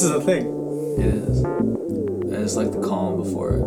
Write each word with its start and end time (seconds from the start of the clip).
This 0.00 0.10
is 0.10 0.16
a 0.16 0.20
thing. 0.20 0.46
It 0.98 1.06
is. 1.06 1.44
I 1.44 2.42
just 2.42 2.56
like 2.56 2.70
the 2.70 2.80
calm 2.86 3.16
before 3.20 3.54
it. 3.54 3.64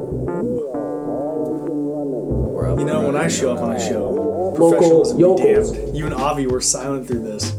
You 2.80 2.86
know, 2.86 3.02
when 3.06 3.18
I 3.18 3.28
show 3.28 3.54
up 3.54 3.60
on 3.62 3.76
a 3.76 3.80
show, 3.80 4.54
professionalism 4.56 5.18
be 5.18 5.24
damned. 5.44 5.96
You 5.96 6.06
and 6.06 6.14
Avi 6.14 6.48
were 6.48 6.62
silent 6.62 7.06
through 7.06 7.24
this. 7.24 7.54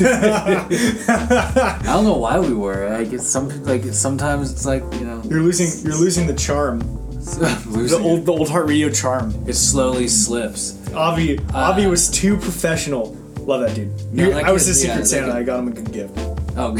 I 1.08 1.80
don't 1.84 2.04
know 2.04 2.18
why 2.18 2.38
we 2.38 2.52
were. 2.52 2.90
Like 2.98 3.12
it's 3.12 3.26
some 3.26 3.48
like 3.64 3.84
sometimes 3.84 4.52
it's 4.52 4.66
like 4.66 4.82
you 4.94 5.06
know 5.06 5.22
You're 5.24 5.40
losing. 5.42 5.84
You're 5.86 5.98
losing 5.98 6.26
the 6.26 6.34
charm. 6.34 6.80
The 7.26 7.98
old, 8.00 8.20
it. 8.20 8.24
the 8.26 8.32
old 8.32 8.48
heart 8.48 8.68
radio 8.68 8.88
charm. 8.88 9.34
It 9.48 9.54
slowly 9.54 10.06
slips. 10.06 10.78
Avi, 10.94 11.40
Avi 11.52 11.84
uh, 11.86 11.90
was 11.90 12.08
too 12.08 12.36
professional. 12.36 13.14
Love 13.40 13.62
that 13.62 13.74
dude. 13.74 13.90
No, 14.12 14.24
You- 14.26 14.34
that 14.34 14.44
I 14.44 14.52
was 14.52 14.66
his 14.66 14.84
yeah, 14.84 14.92
secret 14.92 15.06
Santa. 15.06 15.26
kid- 15.26 15.36
I 15.36 15.42
got 15.42 15.58
him 15.60 15.68
a 15.68 15.72
good 15.72 15.92
gift. 15.92 16.16
Oh, 16.58 16.74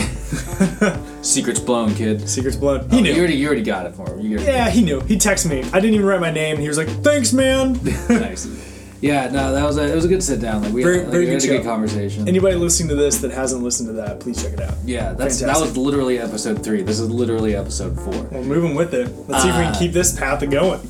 secret's 1.22 1.60
blown, 1.60 1.94
kid. 1.94 2.28
Secret's 2.28 2.56
blown. 2.56 2.88
He 2.90 2.98
Oh, 2.98 3.00
knew. 3.00 3.12
You 3.12 3.18
already, 3.18 3.34
you 3.36 3.46
already 3.46 3.62
got 3.62 3.86
it 3.86 3.94
for 3.94 4.08
him. 4.10 4.20
You 4.20 4.36
already- 4.38 4.52
yeah, 4.52 4.70
he 4.70 4.82
knew. 4.82 5.00
He 5.00 5.16
texted 5.16 5.50
me. 5.50 5.60
I 5.72 5.80
didn't 5.80 5.94
even 5.94 6.06
write 6.06 6.20
my 6.20 6.30
name. 6.30 6.56
He 6.58 6.68
was 6.68 6.78
like, 6.78 6.88
"Thanks, 6.88 7.32
man." 7.32 7.74
nice. 8.08 8.48
Yeah, 9.02 9.28
no, 9.28 9.52
that 9.52 9.62
was 9.64 9.76
a, 9.76 9.92
it 9.92 9.94
was 9.94 10.06
a 10.06 10.08
good 10.08 10.22
sit 10.22 10.40
down. 10.40 10.62
Like 10.62 10.72
we, 10.72 10.82
Very- 10.82 11.00
like, 11.00 11.08
very 11.08 11.24
we 11.26 11.30
had 11.32 11.40
good 11.42 11.50
a 11.50 11.52
good 11.58 11.62
show. 11.64 11.68
conversation. 11.68 12.26
Anybody 12.26 12.56
listening 12.56 12.88
to 12.88 12.94
this 12.94 13.18
that 13.18 13.30
hasn't 13.30 13.62
listened 13.62 13.88
to 13.90 13.92
that, 13.94 14.18
please 14.20 14.42
check 14.42 14.54
it 14.54 14.60
out. 14.60 14.74
yeah, 14.86 15.12
that's 15.12 15.38
that 15.40 15.46
Fantastic. 15.48 15.68
was 15.68 15.76
literally 15.76 16.18
episode 16.18 16.64
three. 16.64 16.80
This 16.82 16.98
is 16.98 17.10
literally 17.10 17.54
episode 17.54 17.94
four. 18.00 18.14
We're 18.32 18.42
moving 18.42 18.74
with 18.74 18.94
it. 18.94 19.08
Let's 19.28 19.42
see 19.42 19.50
if 19.50 19.56
we 19.56 19.62
can 19.64 19.74
Uh, 19.74 19.78
keep 19.78 19.92
this 19.92 20.18
path 20.18 20.48
going. 20.50 20.80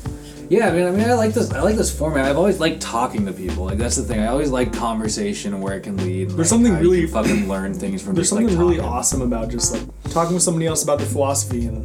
Yeah, 0.49 0.69
I 0.69 0.71
mean, 0.71 0.85
I 0.87 0.91
mean, 0.91 1.01
I 1.09 1.13
like 1.13 1.33
this. 1.33 1.51
I 1.51 1.61
like 1.61 1.75
this 1.75 1.95
format. 1.95 2.25
I've 2.25 2.37
always 2.37 2.59
liked 2.59 2.81
talking 2.81 3.25
to 3.25 3.33
people. 3.33 3.65
Like 3.65 3.77
that's 3.77 3.97
the 3.97 4.03
thing. 4.03 4.19
I 4.21 4.27
always 4.27 4.49
like 4.49 4.71
conversation 4.71 5.53
and 5.53 5.61
where 5.61 5.75
it 5.75 5.81
can 5.81 5.97
lead. 5.97 6.29
And, 6.29 6.37
There's 6.37 6.37
like, 6.37 6.45
something 6.47 6.73
how 6.73 6.79
you 6.79 6.91
really- 6.91 7.01
can 7.03 7.11
fucking 7.13 7.47
learn 7.49 7.73
things 7.73 8.01
from. 8.01 8.15
There's 8.15 8.29
just, 8.29 8.33
like, 8.39 8.43
something 8.47 8.57
really 8.59 8.77
talking. 8.77 8.91
awesome 8.91 9.21
about 9.21 9.49
just 9.49 9.73
like 9.73 9.83
talking 10.11 10.33
with 10.35 10.43
somebody 10.43 10.65
else 10.67 10.83
about 10.83 10.99
their 10.99 11.07
philosophy 11.07 11.65
and 11.65 11.83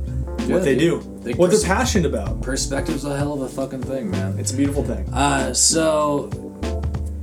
Yeah, 0.48 0.55
what 0.55 0.64
they 0.64 0.77
do. 0.77 1.02
They 1.22 1.33
what 1.34 1.50
pers- 1.50 1.62
they're 1.64 1.74
passionate 1.74 2.06
about. 2.06 2.40
Perspective's 2.42 3.05
a 3.05 3.16
hell 3.16 3.33
of 3.33 3.40
a 3.42 3.48
fucking 3.48 3.83
thing, 3.83 4.10
man. 4.10 4.38
It's 4.38 4.52
a 4.52 4.56
beautiful 4.56 4.84
thing. 4.84 5.08
Uh, 5.12 5.52
so, 5.55 6.30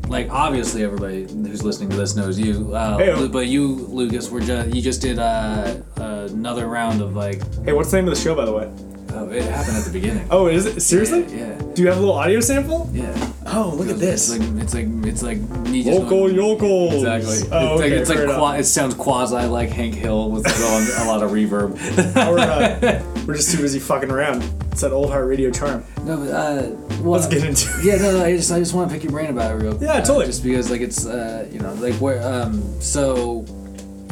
like, 0.10 0.30
obviously, 0.32 0.84
everybody 0.84 1.22
who's 1.24 1.64
listening 1.64 1.90
to 1.92 1.96
this 1.96 2.16
knows 2.18 2.38
you. 2.38 2.74
Uh, 2.74 2.98
Heyo. 2.98 3.18
Lu- 3.18 3.30
but 3.30 3.48
you, 3.48 3.68
Lucas, 3.68 4.30
were 4.30 4.42
just 4.42 4.76
you 4.76 4.82
just 4.82 5.02
did 5.02 5.20
uh, 5.20 5.76
another 5.96 6.68
round 6.68 7.02
of 7.02 7.16
like. 7.16 7.42
Hey, 7.64 7.72
what's 7.74 7.92
the 7.92 7.98
name 7.98 8.08
of 8.10 8.16
the 8.16 8.20
show, 8.22 8.36
by 8.36 8.44
the 8.46 8.52
way? 8.54 8.70
Oh, 9.20 9.30
it 9.32 9.44
happened 9.44 9.78
at 9.78 9.84
the 9.84 9.92
beginning. 9.92 10.28
Oh, 10.32 10.48
is 10.48 10.66
it 10.66 10.80
seriously? 10.82 11.26
Yeah. 11.26 11.54
Do 11.74 11.82
you 11.82 11.88
have 11.90 11.98
a 11.98 12.00
little 12.00 12.16
audio 12.16 12.40
sample? 12.40 12.90
Yeah. 12.94 13.32
Oh, 13.48 13.74
look 13.76 13.90
at 13.90 13.98
this. 13.98 14.32
It's 14.32 14.40
like 14.40 14.64
it's 14.64 14.74
like 14.74 14.86
it's 15.08 15.24
like 15.24 15.38
me 15.70 15.84
just 15.84 16.00
Local 16.00 16.20
going- 16.28 16.36
yokels. 16.36 16.94
Exactly. 17.04 17.50
Oh, 17.52 17.74
it's 17.76 17.82
okay, 17.82 17.90
like, 17.92 18.02
it's 18.02 18.10
like 18.10 18.26
qua- 18.38 18.54
it 18.54 18.64
sounds 18.66 18.94
quasi 18.96 19.46
like 19.48 19.70
Hank 19.70 19.96
Hill 19.96 20.30
with 20.32 20.46
like, 20.46 20.56
a 20.56 21.06
lot 21.08 21.24
of 21.24 21.32
reverb. 21.32 21.74
we're, 22.16 22.40
uh, 22.40 23.24
we're 23.28 23.36
just 23.36 23.52
too 23.52 23.62
busy 23.62 23.80
fucking 23.80 24.12
around. 24.12 24.44
It's 24.72 24.82
that 24.82 24.92
old 24.92 25.10
heart 25.10 25.28
radio 25.28 25.52
charm. 25.52 25.84
no, 26.04 26.18
but 26.18 26.30
uh, 26.30 26.70
well, 27.02 27.12
Let's 27.20 27.28
get 27.28 27.44
into 27.44 27.68
it. 27.80 27.86
Yeah, 27.86 27.96
no, 27.98 28.18
no, 28.18 28.24
I 28.26 28.36
just 28.38 28.52
I 28.52 28.60
just 28.60 28.74
want 28.74 28.90
to 28.90 28.94
pick 28.94 29.04
your 29.04 29.12
brain 29.12 29.30
about 29.30 29.52
it 29.52 29.64
real. 29.64 29.82
Yeah, 29.82 29.94
uh, 29.94 30.02
totally. 30.02 30.28
just 30.28 30.44
because 30.44 30.70
like 30.70 30.82
it's 30.82 31.06
uh, 31.06 31.48
you 31.52 31.60
know 31.60 31.74
like 31.76 31.96
where 31.96 32.22
um 32.24 32.62
so 32.82 33.46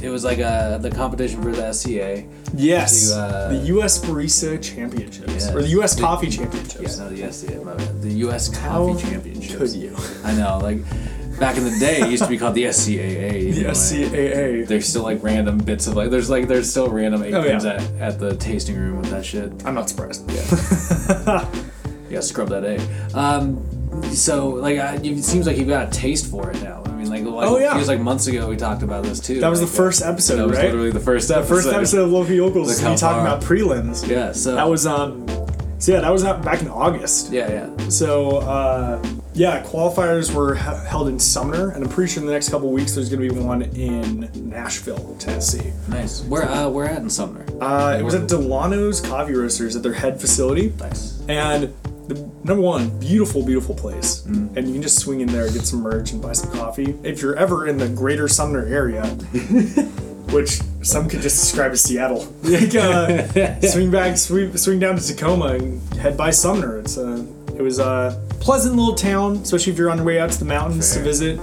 it 0.01 0.09
was 0.09 0.23
like 0.23 0.39
uh 0.39 0.77
the 0.77 0.91
competition 0.91 1.41
for 1.41 1.51
the 1.51 1.71
SCA. 1.73 2.23
Yes, 2.55 3.09
To, 3.11 3.15
uh, 3.19 3.49
the 3.49 3.57
U.S. 3.75 3.99
Barista 3.99 4.61
Championships 4.63 5.27
Yes. 5.33 5.53
or 5.53 5.61
the 5.61 5.67
U.S. 5.69 5.95
The- 5.95 6.01
Coffee 6.01 6.27
Yeah, 6.27 6.37
Championships. 6.37 6.97
no, 6.97 7.09
the 7.09 7.31
SCA, 7.31 7.61
my 7.65 7.73
bad. 7.73 8.01
The 8.01 8.13
U.S. 8.25 8.55
How 8.55 8.87
Coffee 8.87 9.09
Championships. 9.09 9.55
Could 9.57 9.73
you? 9.73 9.95
I 10.23 10.33
know, 10.33 10.59
like 10.59 10.79
back 11.39 11.57
in 11.57 11.65
the 11.65 11.77
day, 11.79 11.99
it 12.01 12.09
used 12.09 12.23
to 12.23 12.29
be 12.29 12.37
called 12.37 12.55
the 12.55 12.63
SCAA. 12.65 13.53
The 13.55 13.61
know, 13.63 13.67
like- 13.67 13.77
SCAA. 13.77 14.67
There's 14.67 14.87
still 14.87 15.03
like 15.03 15.21
random 15.23 15.57
bits 15.57 15.87
of 15.87 15.95
like 15.95 16.09
there's 16.09 16.29
like 16.29 16.47
there's 16.47 16.69
still 16.69 16.89
random 16.89 17.21
Oh, 17.23 17.43
yeah. 17.43 17.57
at, 17.57 17.65
at 17.99 18.19
the 18.19 18.35
tasting 18.37 18.77
room 18.77 18.97
with 19.01 19.09
that 19.09 19.25
shit. 19.25 19.51
I'm 19.65 19.75
not 19.75 19.89
surprised. 19.89 20.29
Yeah, 20.31 21.51
yeah, 22.09 22.19
scrub 22.21 22.49
that 22.49 22.63
A. 22.63 22.77
Um, 23.17 23.61
so 24.13 24.49
like 24.49 24.79
I, 24.79 24.95
it 25.03 25.23
seems 25.23 25.45
like 25.47 25.57
you've 25.57 25.67
got 25.67 25.87
a 25.89 25.91
taste 25.91 26.27
for 26.31 26.49
it 26.51 26.61
now. 26.63 26.83
I 26.97 27.01
mean, 27.01 27.09
like, 27.11 27.23
like 27.23 27.47
Oh, 27.47 27.59
yeah. 27.59 27.75
it 27.75 27.77
was 27.77 27.87
like 27.87 27.99
months 27.99 28.25
ago 28.25 28.47
we 28.49 28.55
talked 28.57 28.81
about 28.81 29.03
this 29.03 29.19
too. 29.19 29.39
That 29.39 29.49
was 29.49 29.61
the 29.61 29.67
first 29.67 30.01
episode, 30.01 30.37
That 30.37 30.47
was 30.47 30.57
right? 30.57 30.65
literally 30.65 30.89
the 30.91 30.99
first 30.99 31.29
episode. 31.29 31.47
First 31.55 31.67
episode 31.71 32.05
of 32.05 32.11
Local 32.11 32.33
Yokels, 32.33 32.81
Look 32.81 32.91
we 32.91 32.97
talking 32.97 33.21
about 33.21 33.41
prelims. 33.43 34.07
Yeah. 34.07 34.31
So 34.31 34.55
That 34.55 34.67
was 34.67 34.87
um, 34.87 35.27
so 35.79 35.91
yeah, 35.93 35.99
that 35.99 36.09
was 36.11 36.23
back 36.23 36.63
in 36.63 36.69
August. 36.69 37.31
Yeah, 37.31 37.51
yeah. 37.51 37.87
So 37.89 38.37
uh, 38.37 39.03
yeah, 39.35 39.61
qualifiers 39.63 40.33
were 40.33 40.55
he- 40.55 40.87
held 40.87 41.07
in 41.07 41.19
Sumner, 41.19 41.69
and 41.69 41.83
I'm 41.83 41.89
pretty 41.91 42.11
sure 42.11 42.21
in 42.23 42.27
the 42.27 42.33
next 42.33 42.49
couple 42.49 42.71
weeks 42.71 42.95
there's 42.95 43.09
going 43.09 43.21
to 43.29 43.31
be 43.35 43.39
one 43.39 43.61
in 43.61 44.27
Nashville, 44.49 45.15
Tennessee. 45.19 45.71
Nice. 45.87 46.23
Where 46.23 46.49
uh, 46.49 46.67
where 46.69 46.85
at 46.89 46.97
in 47.03 47.11
Sumner? 47.11 47.45
Uh, 47.61 47.95
it 47.99 48.01
was 48.03 48.15
at 48.15 48.23
Dillanos 48.23 49.07
Coffee 49.07 49.35
Roasters 49.35 49.75
at 49.75 49.83
their 49.83 49.93
head 49.93 50.19
facility, 50.19 50.73
Nice. 50.79 51.21
and 51.29 51.71
the 52.07 52.15
number 52.43 52.61
one, 52.61 52.89
beautiful, 52.99 53.43
beautiful 53.43 53.75
place, 53.75 54.23
Mm. 54.27 54.55
and 54.55 54.67
you 54.67 54.73
can 54.73 54.81
just 54.81 54.97
swing 54.99 55.19
in 55.21 55.27
there, 55.27 55.49
get 55.51 55.65
some 55.65 55.81
merch, 55.81 56.11
and 56.11 56.21
buy 56.21 56.33
some 56.33 56.51
coffee. 56.51 56.95
If 57.03 57.21
you're 57.21 57.35
ever 57.35 57.67
in 57.67 57.77
the 57.77 57.89
greater 57.89 58.27
Sumner 58.27 58.65
area, 58.65 59.03
which 60.31 60.61
some 60.81 61.07
could 61.09 61.21
just 61.21 61.39
describe 61.39 61.71
as 61.71 61.81
Seattle, 61.81 62.27
like, 62.43 62.75
uh, 62.75 63.59
swing 63.61 63.91
back, 63.91 64.17
swing, 64.17 64.55
swing 64.57 64.79
down 64.79 64.95
to 64.97 65.05
Tacoma, 65.05 65.55
and 65.55 65.81
head 65.95 66.15
by 66.17 66.29
Sumner. 66.29 66.79
It's 66.79 66.97
a, 66.97 67.25
it 67.57 67.61
was 67.61 67.79
a 67.79 68.21
pleasant 68.39 68.75
little 68.75 68.95
town, 68.95 69.37
especially 69.37 69.73
if 69.73 69.79
you're 69.79 69.89
on 69.89 69.97
your 69.97 70.05
way 70.05 70.19
out 70.19 70.31
to 70.31 70.39
the 70.39 70.45
mountains 70.45 70.93
Fair. 70.93 71.03
to 71.03 71.09
visit. 71.09 71.39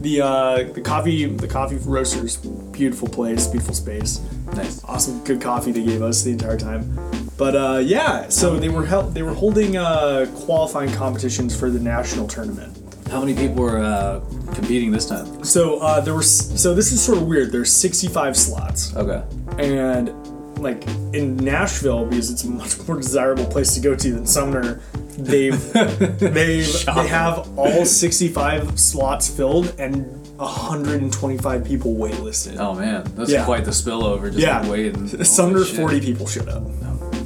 The 0.00 0.20
uh, 0.20 0.72
the 0.72 0.80
coffee 0.82 1.24
the 1.26 1.48
coffee 1.48 1.76
roasters, 1.76 2.36
beautiful 2.36 3.08
place, 3.08 3.46
beautiful 3.48 3.74
space 3.74 4.20
Nice. 4.54 4.82
awesome 4.84 5.22
good 5.24 5.40
coffee 5.40 5.72
they 5.72 5.82
gave 5.82 6.02
us 6.02 6.22
the 6.22 6.30
entire 6.30 6.56
time 6.56 6.98
but 7.36 7.54
uh, 7.56 7.78
yeah 7.84 8.28
so 8.28 8.58
they 8.58 8.68
were 8.68 8.86
held, 8.86 9.12
they 9.14 9.22
were 9.22 9.34
holding 9.34 9.76
uh, 9.76 10.26
qualifying 10.44 10.92
competitions 10.92 11.58
for 11.58 11.68
the 11.70 11.78
national 11.80 12.26
tournament 12.28 12.76
How 13.10 13.20
many 13.20 13.34
people 13.34 13.62
were 13.62 13.78
uh, 13.78 14.20
competing 14.54 14.90
this 14.92 15.06
time? 15.06 15.44
so 15.44 15.78
uh, 15.80 16.00
there 16.00 16.14
was 16.14 16.60
so 16.60 16.74
this 16.74 16.92
is 16.92 17.02
sort 17.04 17.18
of 17.18 17.26
weird 17.26 17.52
there's 17.52 17.72
65 17.72 18.36
slots 18.36 18.96
Okay. 18.96 19.22
and 19.58 20.10
like 20.58 20.86
in 21.12 21.36
nashville 21.36 22.06
because 22.06 22.30
it's 22.30 22.44
a 22.44 22.48
much 22.48 22.78
more 22.88 22.96
desirable 22.96 23.44
place 23.46 23.74
to 23.74 23.80
go 23.80 23.94
to 23.94 24.12
than 24.12 24.26
sumner 24.26 24.80
they've 25.18 25.72
they've 26.18 26.84
they 26.94 27.08
have 27.08 27.58
all 27.58 27.84
65 27.84 28.78
slots 28.80 29.28
filled 29.28 29.74
and 29.78 30.15
125 30.36 31.64
people 31.64 31.94
waitlisted 31.94 32.58
Oh 32.58 32.74
man, 32.74 33.04
that's 33.14 33.30
Yeah. 33.30 33.44
quite 33.44 33.64
the 33.64 33.70
spillover. 33.70 34.26
Just 34.26 34.38
yeah 34.38 34.60
like 34.60 34.70
waiting. 34.70 35.08
Holy 35.08 35.24
sumner 35.24 35.64
shit. 35.64 35.76
40 35.76 36.00
people 36.00 36.26
showed 36.26 36.48
up 36.48 36.62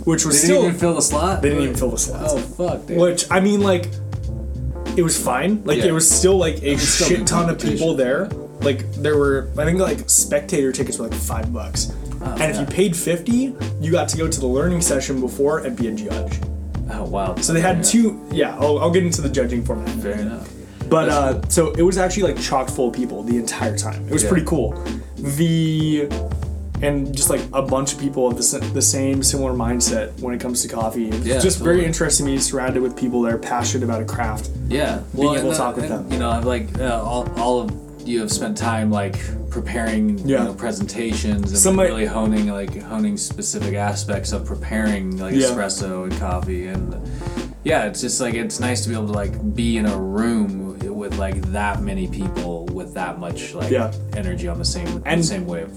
which 0.04 0.24
was 0.24 0.40
They 0.40 0.46
still 0.46 0.62
didn't 0.62 0.68
even 0.76 0.80
fill 0.80 0.94
the 0.94 1.02
slot. 1.02 1.42
They 1.42 1.50
didn't 1.50 1.64
even 1.64 1.76
fill 1.76 1.90
the 1.90 1.98
slots. 1.98 2.32
Oh 2.32 2.38
fuck, 2.38 2.86
dude. 2.86 2.98
Which 2.98 3.30
I 3.30 3.40
mean, 3.40 3.60
like, 3.60 3.86
it 4.96 5.02
was 5.02 5.22
fine. 5.22 5.62
Like, 5.64 5.76
Yeah. 5.78 5.84
there 5.84 5.94
was 5.94 6.10
still 6.10 6.38
like 6.38 6.62
a 6.62 6.78
still 6.78 7.06
shit 7.08 7.18
good 7.18 7.26
ton 7.26 7.50
of 7.50 7.58
people 7.60 7.88
competition. 7.94 7.96
there. 7.96 8.26
Like, 8.62 8.90
there 8.94 9.18
were 9.18 9.50
I 9.58 9.64
think 9.66 9.78
like 9.78 10.08
spectator 10.08 10.72
tickets 10.72 10.98
were 10.98 11.06
like 11.08 11.18
five 11.18 11.52
bucks, 11.52 11.92
oh, 12.22 12.32
and 12.32 12.42
if 12.50 12.56
yeah. 12.56 12.60
you 12.60 12.66
paid 12.66 12.96
fifty, 12.96 13.54
you 13.80 13.92
got 13.92 14.08
to 14.08 14.16
go 14.16 14.26
to 14.26 14.40
the 14.40 14.46
learning 14.46 14.80
session 14.80 15.20
before 15.20 15.58
and 15.60 15.76
be 15.76 15.88
a 15.88 15.92
judge. 15.92 16.40
Oh 16.92 17.04
wow. 17.04 17.34
So 17.36 17.52
they 17.52 17.60
had 17.60 17.84
two. 17.84 18.26
Yeah, 18.32 18.56
I'll, 18.58 18.78
I'll 18.78 18.90
get 18.90 19.04
into 19.04 19.20
the 19.20 19.28
judging 19.28 19.64
format. 19.64 19.88
in 19.90 19.98
a 19.98 20.02
Fair 20.02 20.16
minute. 20.16 20.32
enough. 20.32 20.48
But 20.90 21.08
uh, 21.08 21.48
so 21.48 21.70
it 21.72 21.82
was 21.82 21.96
actually 21.98 22.32
like 22.32 22.42
chock 22.42 22.68
full 22.68 22.88
of 22.88 22.94
people 22.94 23.22
the 23.22 23.36
entire 23.36 23.76
time. 23.76 24.06
It 24.08 24.12
was 24.12 24.22
Yeah. 24.24 24.28
pretty 24.28 24.44
cool. 24.46 24.72
The 25.16 26.08
and 26.82 27.14
just 27.14 27.28
like 27.28 27.42
a 27.52 27.60
bunch 27.60 27.92
of 27.92 28.00
people 28.00 28.26
of 28.26 28.36
the, 28.38 28.58
the 28.72 28.80
same 28.80 29.22
similar 29.22 29.52
mindset 29.52 30.18
when 30.20 30.34
it 30.34 30.40
comes 30.40 30.62
to 30.62 30.68
coffee. 30.68 31.08
It's 31.10 31.26
Yeah, 31.26 31.38
just 31.38 31.58
very 31.60 31.84
interesting 31.84 32.24
to 32.26 32.32
be 32.32 32.38
surrounded 32.38 32.82
with 32.82 32.96
people 32.96 33.20
that 33.22 33.34
are 33.34 33.38
passionate 33.38 33.84
about 33.84 34.00
a 34.00 34.06
craft. 34.06 34.48
Yeah, 34.68 35.02
Being 35.14 35.34
able 35.34 35.48
and, 35.48 35.50
to 35.52 35.56
talk 35.56 35.76
with 35.76 35.90
and, 35.90 36.06
them. 36.06 36.12
You 36.12 36.18
know, 36.18 36.30
I've 36.30 36.46
like 36.46 36.78
uh, 36.80 37.02
all, 37.04 37.30
all 37.38 37.60
of 37.60 37.70
you 38.08 38.20
have 38.20 38.32
spent 38.32 38.56
time 38.56 38.90
like 38.90 39.16
preparing 39.50 40.16
Yeah. 40.26 40.38
you 40.38 40.44
know, 40.46 40.54
presentations 40.54 41.50
and 41.50 41.58
Some 41.58 41.76
like, 41.76 41.88
really 41.88 42.06
honing 42.06 42.48
like 42.50 42.80
honing 42.82 43.18
specific 43.18 43.74
aspects 43.74 44.32
of 44.32 44.46
preparing 44.46 45.18
like 45.18 45.34
Yeah. 45.34 45.48
espresso 45.48 46.04
and 46.04 46.18
coffee 46.18 46.68
and 46.68 46.96
yeah, 47.62 47.84
it's 47.84 48.00
just 48.00 48.22
like 48.22 48.32
it's 48.34 48.58
nice 48.58 48.82
to 48.84 48.88
be 48.88 48.94
able 48.94 49.08
to 49.08 49.12
like 49.12 49.54
be 49.54 49.76
in 49.76 49.84
a 49.84 49.96
room 50.00 50.69
with 51.10 51.18
like 51.18 51.40
that 51.52 51.82
many 51.82 52.06
people 52.08 52.66
with 52.66 52.94
that 52.94 53.18
much 53.18 53.54
like 53.54 53.70
Yeah. 53.70 53.92
energy 54.16 54.48
on 54.48 54.58
the 54.58 54.64
same 54.64 54.86
And- 54.86 55.06
and 55.06 55.24
same 55.24 55.46
wave. 55.46 55.68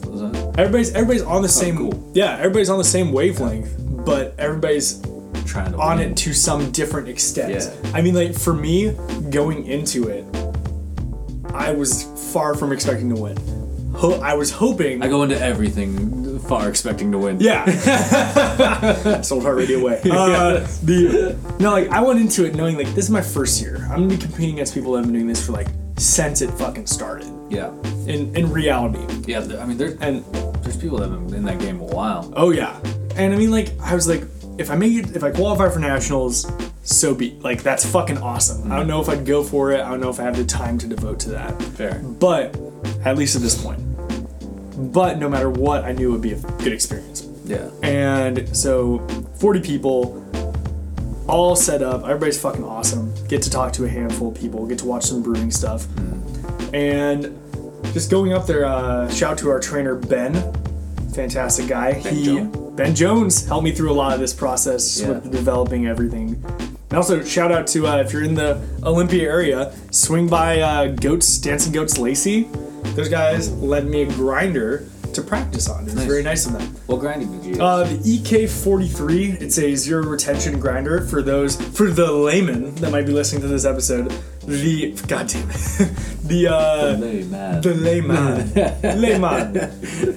Everybody's 0.57 0.93
everybody's 0.93 1.23
on 1.23 1.41
the 1.41 1.47
oh, 1.47 1.51
same 1.51 1.77
cool. 1.77 2.11
yeah, 2.13 2.37
everybody's 2.37 2.69
on 2.69 2.77
the 2.77 2.83
same 2.83 3.11
wavelength, 3.11 3.73
but 4.05 4.35
everybody's 4.37 5.01
Trying 5.45 5.73
to 5.73 5.77
on 5.77 5.97
win. 5.97 6.11
it 6.11 6.17
to 6.17 6.33
some 6.33 6.71
different 6.71 7.09
extent. 7.09 7.51
Yeah. 7.53 7.69
I 7.93 8.01
mean, 8.01 8.15
like 8.15 8.33
for 8.33 8.53
me, 8.53 8.95
going 9.29 9.65
into 9.65 10.07
it, 10.07 10.25
I 11.53 11.71
was 11.73 12.03
far 12.31 12.55
from 12.55 12.71
expecting 12.71 13.09
to 13.13 13.21
win. 13.21 13.37
Ho- 13.95 14.19
I 14.21 14.33
was 14.35 14.49
hoping. 14.51 15.03
I 15.03 15.07
go 15.09 15.21
into 15.23 15.39
everything 15.39 16.22
far 16.47 16.69
expecting 16.69 17.11
to 17.11 17.17
win. 17.17 17.39
yeah, 17.39 17.65
sold 19.21 19.43
heart 19.43 19.57
radio 19.57 19.79
away. 19.79 20.01
Uh, 20.09 20.59
the 20.83 21.37
no, 21.59 21.71
like 21.71 21.89
I 21.89 22.01
went 22.01 22.19
into 22.19 22.45
it 22.45 22.55
knowing 22.55 22.77
like 22.77 22.87
this 22.89 23.05
is 23.05 23.09
my 23.11 23.21
first 23.21 23.61
year. 23.61 23.77
I'm 23.91 24.07
gonna 24.07 24.07
be 24.07 24.17
competing 24.17 24.55
against 24.55 24.73
people 24.73 24.91
that 24.93 24.99
have 24.99 25.05
been 25.07 25.13
doing 25.13 25.27
this 25.27 25.45
for 25.45 25.51
like 25.53 25.67
since 25.97 26.41
it 26.41 26.49
fucking 26.51 26.87
started. 26.87 27.27
Yeah. 27.49 27.71
In 28.07 28.35
in 28.35 28.51
reality, 28.51 28.99
Yeah. 29.31 29.39
I 29.59 29.65
mean, 29.65 29.77
there's 29.77 29.93
and 30.01 30.23
there's 30.63 30.77
people 30.77 30.97
that 30.99 31.09
have 31.09 31.27
been 31.27 31.35
in 31.35 31.43
that 31.45 31.59
game 31.59 31.79
a 31.79 31.85
while. 31.85 32.31
Oh 32.35 32.51
yeah, 32.51 32.79
and 33.15 33.33
I 33.33 33.37
mean 33.37 33.51
like 33.51 33.71
I 33.81 33.93
was 33.95 34.07
like, 34.07 34.23
if 34.57 34.69
I 34.71 34.75
make 34.75 34.93
it, 34.93 35.15
if 35.15 35.23
I 35.23 35.31
qualify 35.31 35.69
for 35.69 35.79
nationals, 35.79 36.45
so 36.83 37.13
be 37.15 37.31
like 37.41 37.63
that's 37.63 37.85
fucking 37.89 38.17
awesome. 38.17 38.71
I 38.71 38.75
don't 38.77 38.87
know 38.87 39.01
if 39.01 39.07
I'd 39.09 39.25
go 39.25 39.43
for 39.43 39.71
it. 39.71 39.81
I 39.81 39.89
don't 39.89 39.99
know 40.01 40.09
if 40.09 40.19
I 40.19 40.23
have 40.23 40.35
the 40.35 40.45
time 40.45 40.77
to 40.79 40.87
devote 40.87 41.19
to 41.21 41.29
that. 41.31 41.61
Fair. 41.61 41.99
But 41.99 42.55
at 43.05 43.17
least 43.17 43.35
at 43.35 43.41
this 43.41 43.61
point. 43.61 43.79
But 44.77 45.19
no 45.19 45.29
matter 45.29 45.49
what, 45.49 45.83
I 45.83 45.91
knew 45.91 46.09
it 46.09 46.11
would 46.13 46.21
be 46.21 46.33
a 46.33 46.39
good 46.39 46.73
experience. 46.73 47.27
Yeah. 47.45 47.69
And 47.83 48.55
so 48.55 49.05
40 49.39 49.61
people, 49.61 50.19
all 51.27 51.55
set 51.55 51.81
up. 51.81 52.03
Everybody's 52.03 52.39
fucking 52.41 52.63
awesome. 52.63 53.13
Get 53.27 53.41
to 53.43 53.49
talk 53.49 53.71
to 53.73 53.85
a 53.85 53.89
handful 53.89 54.29
of 54.29 54.35
people. 54.35 54.65
Get 54.65 54.79
to 54.79 54.85
watch 54.85 55.03
some 55.05 55.21
brewing 55.21 55.51
stuff. 55.51 55.85
And 56.73 57.37
just 57.93 58.09
going 58.09 58.33
up 58.33 58.45
there, 58.47 58.65
uh, 58.65 59.09
shout 59.09 59.37
to 59.39 59.49
our 59.49 59.59
trainer 59.59 59.95
Ben, 59.95 60.33
fantastic 61.13 61.67
guy. 61.67 62.01
Ben 62.01 62.15
he 62.15 62.25
Jones. 62.25 62.57
Ben 62.75 62.95
Jones 62.95 63.45
helped 63.45 63.63
me 63.63 63.71
through 63.71 63.91
a 63.91 63.93
lot 63.93 64.13
of 64.13 64.19
this 64.19 64.33
process 64.33 64.99
Yeah. 64.99 65.09
with 65.09 65.31
developing 65.31 65.85
everything. 65.85 66.43
And 66.89 66.97
also 66.97 67.23
shout 67.23 67.51
out 67.51 67.67
to 67.67 67.87
uh, 67.87 67.97
if 67.97 68.11
you're 68.11 68.23
in 68.23 68.33
the 68.35 68.59
Olympia 68.83 69.29
area, 69.29 69.73
swing 69.91 70.27
by 70.27 70.59
uh, 70.59 70.87
Goats 70.87 71.37
Dancing 71.37 71.71
Goats 71.71 71.97
Lacey. 71.97 72.47
Those 72.95 73.09
guys 73.09 73.51
lent 73.53 73.89
me 73.89 74.03
a 74.03 74.05
grinder 74.07 74.85
to 75.13 75.21
practice 75.21 75.69
on. 75.69 75.81
It 75.81 75.85
was 75.85 75.95
Nice. 75.95 76.05
very 76.07 76.23
nice 76.23 76.45
of 76.47 76.53
them. 76.53 76.61
What 76.87 76.99
grinding 76.99 77.31
did 77.37 77.43
you 77.43 77.49
use? 77.51 77.59
Uh, 77.59 77.83
the 77.83 77.97
EK43, 77.97 79.41
it's 79.41 79.59
a 79.59 79.75
zero 79.75 80.03
retention 80.03 80.59
grinder 80.59 81.01
for 81.01 81.21
those, 81.21 81.55
for 81.55 81.91
the 81.91 82.11
layman 82.11 82.73
that 82.75 82.91
might 82.91 83.05
be 83.05 83.11
listening 83.11 83.41
to 83.43 83.47
this 83.47 83.63
episode. 83.63 84.11
The, 84.47 84.91
god 85.07 85.27
damn 85.27 85.49
it. 85.51 85.55
the, 86.23 86.47
uh, 86.51 86.97
Hey, 86.97 87.23
man. 87.23 87.61
the 87.61 87.73
layman. 87.75 88.53
layman. 89.01 89.71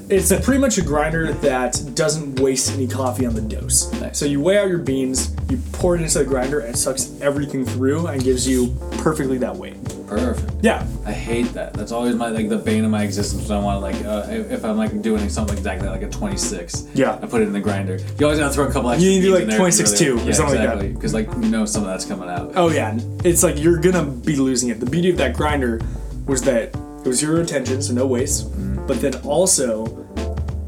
It's 0.09 0.33
pretty 0.45 0.61
much 0.61 0.79
a 0.79 0.83
grinder 0.83 1.33
that 1.35 1.91
doesn't 1.95 2.41
waste 2.41 2.73
any 2.73 2.87
coffee 2.89 3.27
on 3.27 3.35
the 3.35 3.43
dose. 3.43 3.93
Nice. 4.01 4.19
So 4.19 4.25
you 4.25 4.41
weigh 4.41 4.59
out 4.59 4.69
your 4.69 4.79
beans, 4.79 5.35
you 5.51 5.59
pour 5.73 5.95
it 5.97 6.01
into 6.03 6.19
the 6.19 6.25
grinder, 6.25 6.61
and 6.61 6.75
it 6.75 6.79
sucks 6.79 7.13
everything 7.21 7.67
through 7.67 8.07
and 8.07 8.23
gives 8.25 8.49
you 8.49 8.75
perfectly 8.99 9.37
that 9.39 9.55
weight. 9.55 9.77
Perfect. 10.07 10.53
Yeah. 10.63 10.87
I 11.05 11.13
hate 11.13 11.47
that. 11.55 11.75
That's 11.75 11.93
always 11.93 12.15
my 12.15 12.29
like 12.29 12.49
the 12.49 12.59
bane 12.59 12.85
of 12.85 12.91
my 12.91 13.03
existence. 13.03 13.49
When 13.49 13.59
I 13.59 13.63
want 13.63 13.77
to 13.77 13.81
like 13.81 14.05
uh, 14.07 14.31
if, 14.31 14.51
if 14.51 14.65
I'm 14.65 14.77
like 14.77 15.03
doing 15.03 15.29
something 15.29 15.57
exactly 15.57 15.89
like 15.89 16.03
a 16.03 16.09
26. 16.09 16.89
Yeah. 16.95 17.19
I 17.21 17.27
put 17.27 17.43
it 17.43 17.47
in 17.49 17.53
the 17.53 17.61
grinder. 17.61 17.99
You 18.19 18.27
always 18.27 18.39
gotta 18.39 18.55
throw 18.55 18.67
a 18.69 18.73
couple 18.73 18.91
extra. 18.91 19.05
You 19.09 19.15
need 19.17 19.21
to 19.23 19.27
do, 19.29 19.35
like, 19.35 19.49
in 19.53 19.57
26 19.57 19.91
really- 19.93 20.05
too, 20.05 20.13
or 20.19 20.27
yeah, 20.27 20.33
something 20.33 20.59
like 20.59 20.67
that. 20.67 20.75
exactly. 20.75 20.89
Because 20.93 21.15
like 21.15 21.27
you 21.33 21.51
know 21.51 21.65
some 21.65 21.83
of 21.83 21.89
that's 21.89 22.05
coming 22.05 22.29
out. 22.29 22.53
Oh 22.55 22.69
yeah, 22.71 22.99
it's 23.25 23.43
like 23.43 23.59
you're 23.59 23.79
gonna 23.79 24.05
be 24.05 24.37
losing 24.37 24.69
it. 24.71 24.81
The 24.81 24.87
beauty 24.87 25.11
of 25.11 25.17
that 25.19 25.35
grinder 25.35 25.81
was 26.27 26.43
that 26.43 26.69
it 26.75 27.07
was 27.09 27.19
zero 27.19 27.39
retention, 27.41 27.83
so 27.83 27.93
no 27.95 28.07
waste. 28.07 28.49
But 28.87 29.01
then 29.01 29.15
also, 29.23 29.87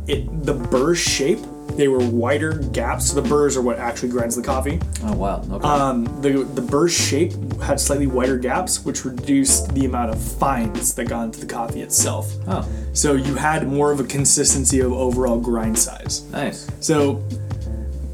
it 0.06 0.26
the 0.44 0.54
burr 0.54 0.94
shape 0.94 1.40
they 1.76 1.88
were 1.88 1.98
wider 2.00 2.54
gaps. 2.72 3.12
The 3.12 3.22
burrs 3.22 3.56
are 3.56 3.62
what 3.62 3.78
actually 3.78 4.08
grinds 4.10 4.34
the 4.36 4.42
coffee. 4.42 4.80
Oh 5.04 5.14
wow. 5.14 5.44
Okay. 5.50 5.66
Um, 5.68 6.04
the 6.22 6.44
the 6.44 6.62
burr 6.62 6.88
shape 6.88 7.32
had 7.62 7.78
slightly 7.80 8.06
wider 8.06 8.36
gaps, 8.38 8.84
which 8.84 9.04
reduced 9.04 9.74
the 9.74 9.84
amount 9.84 10.10
of 10.10 10.20
fines 10.20 10.94
that 10.94 11.04
got 11.08 11.24
into 11.24 11.40
the 11.40 11.46
coffee 11.46 11.82
itself. 11.82 12.32
oh, 12.48 12.68
So 12.92 13.14
you 13.14 13.34
had 13.36 13.68
more 13.68 13.92
of 13.92 14.00
a 14.00 14.04
consistency 14.04 14.80
of 14.80 14.92
overall 14.92 15.38
grind 15.40 15.78
size. 15.78 16.22
nice. 16.30 16.66
So 16.80 17.22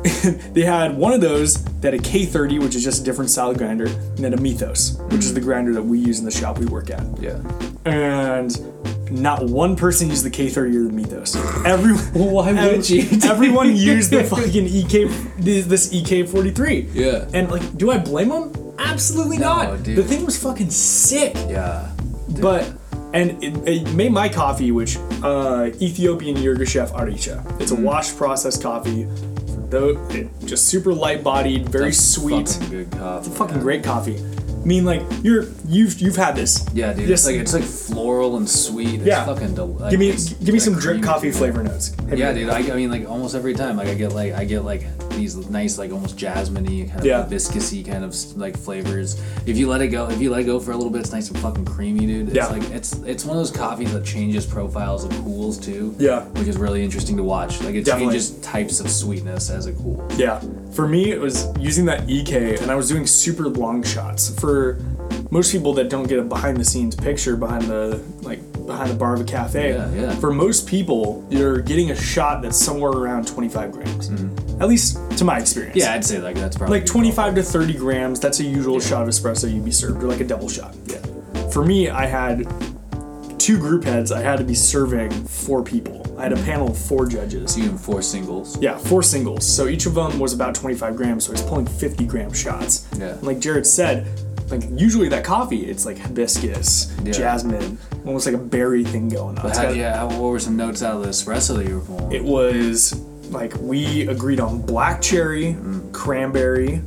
they 0.53 0.63
had 0.63 0.97
one 0.99 1.15
of 1.15 1.23
those 1.23 1.65
that 1.81 1.95
a 1.95 1.99
K30, 1.99 2.61
which 2.63 2.75
is 2.75 2.85
just 2.85 3.01
a 3.01 3.05
different 3.05 3.31
style 3.31 3.55
grinder, 3.55 3.87
and 3.87 4.19
then 4.19 4.35
a 4.35 4.37
Mythos, 4.37 4.99
which 5.11 5.21
is 5.21 5.33
the 5.33 5.41
grinder 5.41 5.73
that 5.73 5.83
we 5.83 5.99
use 5.99 6.19
in 6.19 6.27
the 6.27 6.31
shop 6.31 6.59
we 6.59 6.67
work 6.67 6.91
at. 6.91 7.03
Yeah. 7.19 7.41
And 7.87 8.51
not 9.11 9.45
one 9.45 9.77
person 9.77 10.09
used 10.09 10.25
the 10.25 10.31
K30 10.31 10.57
or 10.57 10.85
the 10.85 10.93
Mythos. 10.93 11.37
Everyone, 11.67 12.33
Why 12.33 12.53
would 12.73 12.89
you? 12.89 13.07
everyone 13.25 13.77
used 13.77 14.11
the 14.11 14.25
fucking 14.25 14.67
EK, 14.67 15.05
this 15.39 15.67
this 15.67 15.93
EK43. 15.93 16.91
Yeah. 16.95 17.29
And 17.33 17.51
like, 17.51 17.77
do 17.77 17.91
I 17.91 17.99
blame 17.99 18.29
them? 18.31 18.53
Absolutely 18.79 19.39
No, 19.39 19.57
not. 19.57 19.83
dude. 19.83 19.97
The 19.97 20.03
thing 20.05 20.25
was 20.25 20.41
fucking 20.43 20.71
sick. 20.71 21.35
Yeah. 21.49 21.91
But 22.41 22.73
and 23.13 23.43
it, 23.45 23.57
it 23.69 23.93
made 23.95 24.11
my 24.13 24.29
coffee, 24.29 24.73
which 24.73 24.97
uh, 25.23 25.71
Ethiopian 25.81 26.37
Yirgacheffe 26.37 26.91
Aricha. 26.93 27.61
It's 27.61 27.71
a 27.71 27.77
wash 27.77 28.15
processed 28.17 28.63
coffee. 28.63 29.07
Though 29.71 30.07
it 30.11 30.29
just 30.45 30.67
super 30.69 30.93
light 30.93 31.23
bodied, 31.25 31.69
very 31.69 31.87
That's 31.87 31.99
sweet, 31.99 32.49
Fucking 32.49 32.71
good 32.71 32.91
coffee. 32.93 33.31
fucking 33.31 33.57
yeah. 33.57 33.63
great 33.63 33.85
coffee. 33.85 34.17
I 34.65 34.67
mean, 34.67 34.87
like 34.87 35.03
you're 35.23 35.45
you've 35.69 36.01
you've 36.01 36.17
had 36.17 36.37
this. 36.37 36.67
Yeah, 36.73 36.95
dude. 36.95 37.07
Just- 37.07 37.29
it's 37.29 37.33
like 37.33 37.41
it's 37.43 37.53
like 37.53 37.65
floral 37.65 38.39
and 38.39 38.49
sweet. 38.49 38.95
It's 38.95 39.05
Yeah. 39.07 39.27
fucking 39.27 39.55
del- 39.55 39.67
like, 39.75 39.91
Give 39.91 40.01
me 40.01 40.13
give 40.43 40.55
me 40.55 40.59
some 40.59 40.75
drip 40.79 41.03
coffee 41.03 41.31
flavor 41.31 41.63
notes. 41.63 41.93
Have 42.09 42.19
Yeah, 42.19 42.33
dude. 42.33 42.49
I, 42.49 42.61
I 42.73 42.75
mean, 42.77 42.91
like 42.91 43.07
almost 43.09 43.35
every 43.35 43.53
time, 43.53 43.77
like 43.77 43.89
I 43.89 43.95
get 43.95 44.13
like 44.13 44.33
I 44.33 44.47
get 44.47 44.65
like 44.65 44.87
these 45.11 45.37
nice, 45.51 45.77
like 45.79 45.93
almost 45.93 46.17
jasmine-y 46.17 46.87
kind 46.89 47.01
of 47.01 47.05
Yeah. 47.07 47.25
hibiscusy 47.25 47.87
kind 47.87 48.05
of 48.05 48.17
like 48.39 48.57
flavors. 48.57 49.21
If 49.47 49.59
you 49.59 49.69
let 49.69 49.83
it 49.83 49.89
go, 49.89 50.09
if 50.09 50.19
you 50.21 50.31
let 50.31 50.41
it 50.41 50.45
go 50.45 50.59
for 50.59 50.73
a 50.73 50.77
little 50.77 50.91
bit, 50.91 51.03
it's 51.03 51.13
nice 51.13 51.29
and 51.29 51.39
fucking 51.41 51.67
creamy, 51.67 52.07
dude. 52.07 52.29
It's 52.29 52.37
Yeah. 52.37 52.47
like 52.47 52.63
it's 52.71 52.95
it's 53.07 53.25
one 53.27 53.37
of 53.37 53.41
those 53.43 53.51
coffees 53.55 53.93
that 53.93 54.05
changes 54.05 54.47
profiles 54.47 55.05
of 55.05 55.11
cools 55.23 55.59
too. 55.59 55.95
Yeah. 55.99 56.23
Which 56.39 56.49
is 56.49 56.57
really 56.57 56.83
interesting 56.83 57.19
to 57.19 57.23
watch. 57.23 57.61
Like 57.63 57.75
it 57.75 57.85
Definitely. 57.85 58.15
changes 58.15 58.31
types 58.41 58.81
of 58.81 58.91
sweetness 58.91 59.51
as 59.51 59.67
it 59.67 59.77
cools. 59.77 60.19
Yeah. 60.19 60.41
For 60.75 60.89
me, 60.89 61.13
it 61.13 61.21
was 61.21 61.47
using 61.59 61.85
that 61.87 62.09
EK, 62.11 62.57
and 62.59 62.71
I 62.71 62.75
was 62.75 62.89
doing 62.89 63.07
super 63.07 63.45
long 63.49 63.83
shots. 63.85 64.39
For 64.41 64.79
most 65.31 65.53
people 65.53 65.73
that 65.75 65.89
don't 65.89 66.09
get 66.09 66.19
a 66.19 66.23
behind 66.23 66.57
the 66.57 66.65
scenes 66.65 66.97
picture 66.97 67.37
behind 67.37 67.63
the 67.65 68.03
like 68.23 68.41
behind 68.67 68.91
the 68.91 68.95
bar 68.95 69.15
of 69.15 69.21
a 69.21 69.25
cafe, 69.25 69.75
Yeah, 69.75 69.93
yeah. 69.93 70.15
for 70.17 70.33
most 70.33 70.67
people, 70.67 71.25
you're 71.31 71.59
getting 71.61 71.91
a 71.91 71.95
shot 71.97 72.43
that's 72.43 72.57
somewhere 72.57 72.91
around 72.93 73.29
25 73.29 73.73
grams. 73.73 74.11
At 74.61 74.69
least 74.69 74.99
to 75.19 75.25
my 75.25 75.39
experience. 75.39 75.77
Mm-hmm. 75.77 75.87
Yeah, 75.87 75.95
I'd 75.95 76.05
say 76.05 76.19
like 76.19 76.35
that's 76.37 76.57
probably 76.57 76.79
Like 76.81 76.87
25 76.87 77.35
to 77.37 77.43
30 77.43 77.75
grams, 77.75 78.19
that's 78.21 78.41
a 78.41 78.45
usual 78.45 78.81
shot 78.81 79.03
of 79.03 79.09
espresso 79.09 79.53
you'd 79.53 79.65
be 79.65 79.71
served, 79.71 80.03
or 80.03 80.07
like 80.09 80.21
a 80.21 80.25
double 80.25 80.49
shot. 80.49 80.75
Yeah. 80.87 80.99
For 81.51 81.65
me, 81.65 81.89
I 81.91 82.07
had 82.07 82.49
two 83.39 83.59
group 83.59 83.85
heads. 83.85 84.11
I 84.11 84.23
had 84.23 84.39
to 84.39 84.45
be 84.45 84.55
serving 84.55 85.11
four 85.27 85.63
people. 85.63 86.04
I 86.25 86.29
had 86.29 86.39
a 86.39 86.43
panel 86.43 86.71
of 86.71 86.79
four 86.79 87.05
judges. 87.05 87.53
So 87.55 87.61
you 87.61 87.77
four 87.77 88.01
singles. 88.01 88.59
Yeah, 88.59 88.79
four 88.79 89.03
singles. 89.03 89.47
So 89.47 89.69
each 89.69 89.85
of 89.85 89.95
them 89.95 90.19
was 90.19 90.33
about 90.33 90.55
25 90.55 90.97
grams, 90.97 91.27
so 91.27 91.33
I 91.33 91.33
was 91.33 91.43
pulling 91.43 91.67
50 91.67 92.07
gram 92.07 92.33
shots. 92.33 92.89
Yeah. 92.97 93.09
And 93.09 93.23
like 93.25 93.41
Jared 93.41 93.67
said, 93.67 94.07
like 94.51 94.63
usually 94.71 95.11
that 95.11 95.23
coffee, 95.23 95.67
it's 95.67 95.85
like 95.85 95.99
hibiscus, 95.99 96.97
Yeah. 97.05 97.13
jasmine, 97.13 97.77
almost 98.07 98.25
like 98.25 98.35
a 98.35 98.39
berry 98.39 98.85
thing 98.85 99.11
going 99.11 99.37
on. 99.37 99.43
But 99.43 99.55
how, 99.55 99.63
got- 99.65 99.77
yeah, 99.77 99.99
how- 99.99 100.07
what 100.09 100.31
were 100.31 100.39
some 100.41 100.57
notes 100.57 100.83
out 100.83 100.97
of 100.97 101.03
the 101.03 101.09
espresso 101.11 101.57
that 101.59 101.69
you 101.69 101.81
were 101.81 101.85
pulling? 101.85 102.13
It 102.13 102.25
was 102.25 102.99
like 103.29 103.53
we 103.61 104.09
agreed 104.09 104.41
on 104.41 104.63
black 104.63 105.03
cherry, 105.03 105.53
mm. 105.61 105.93
cranberry, 105.93 106.81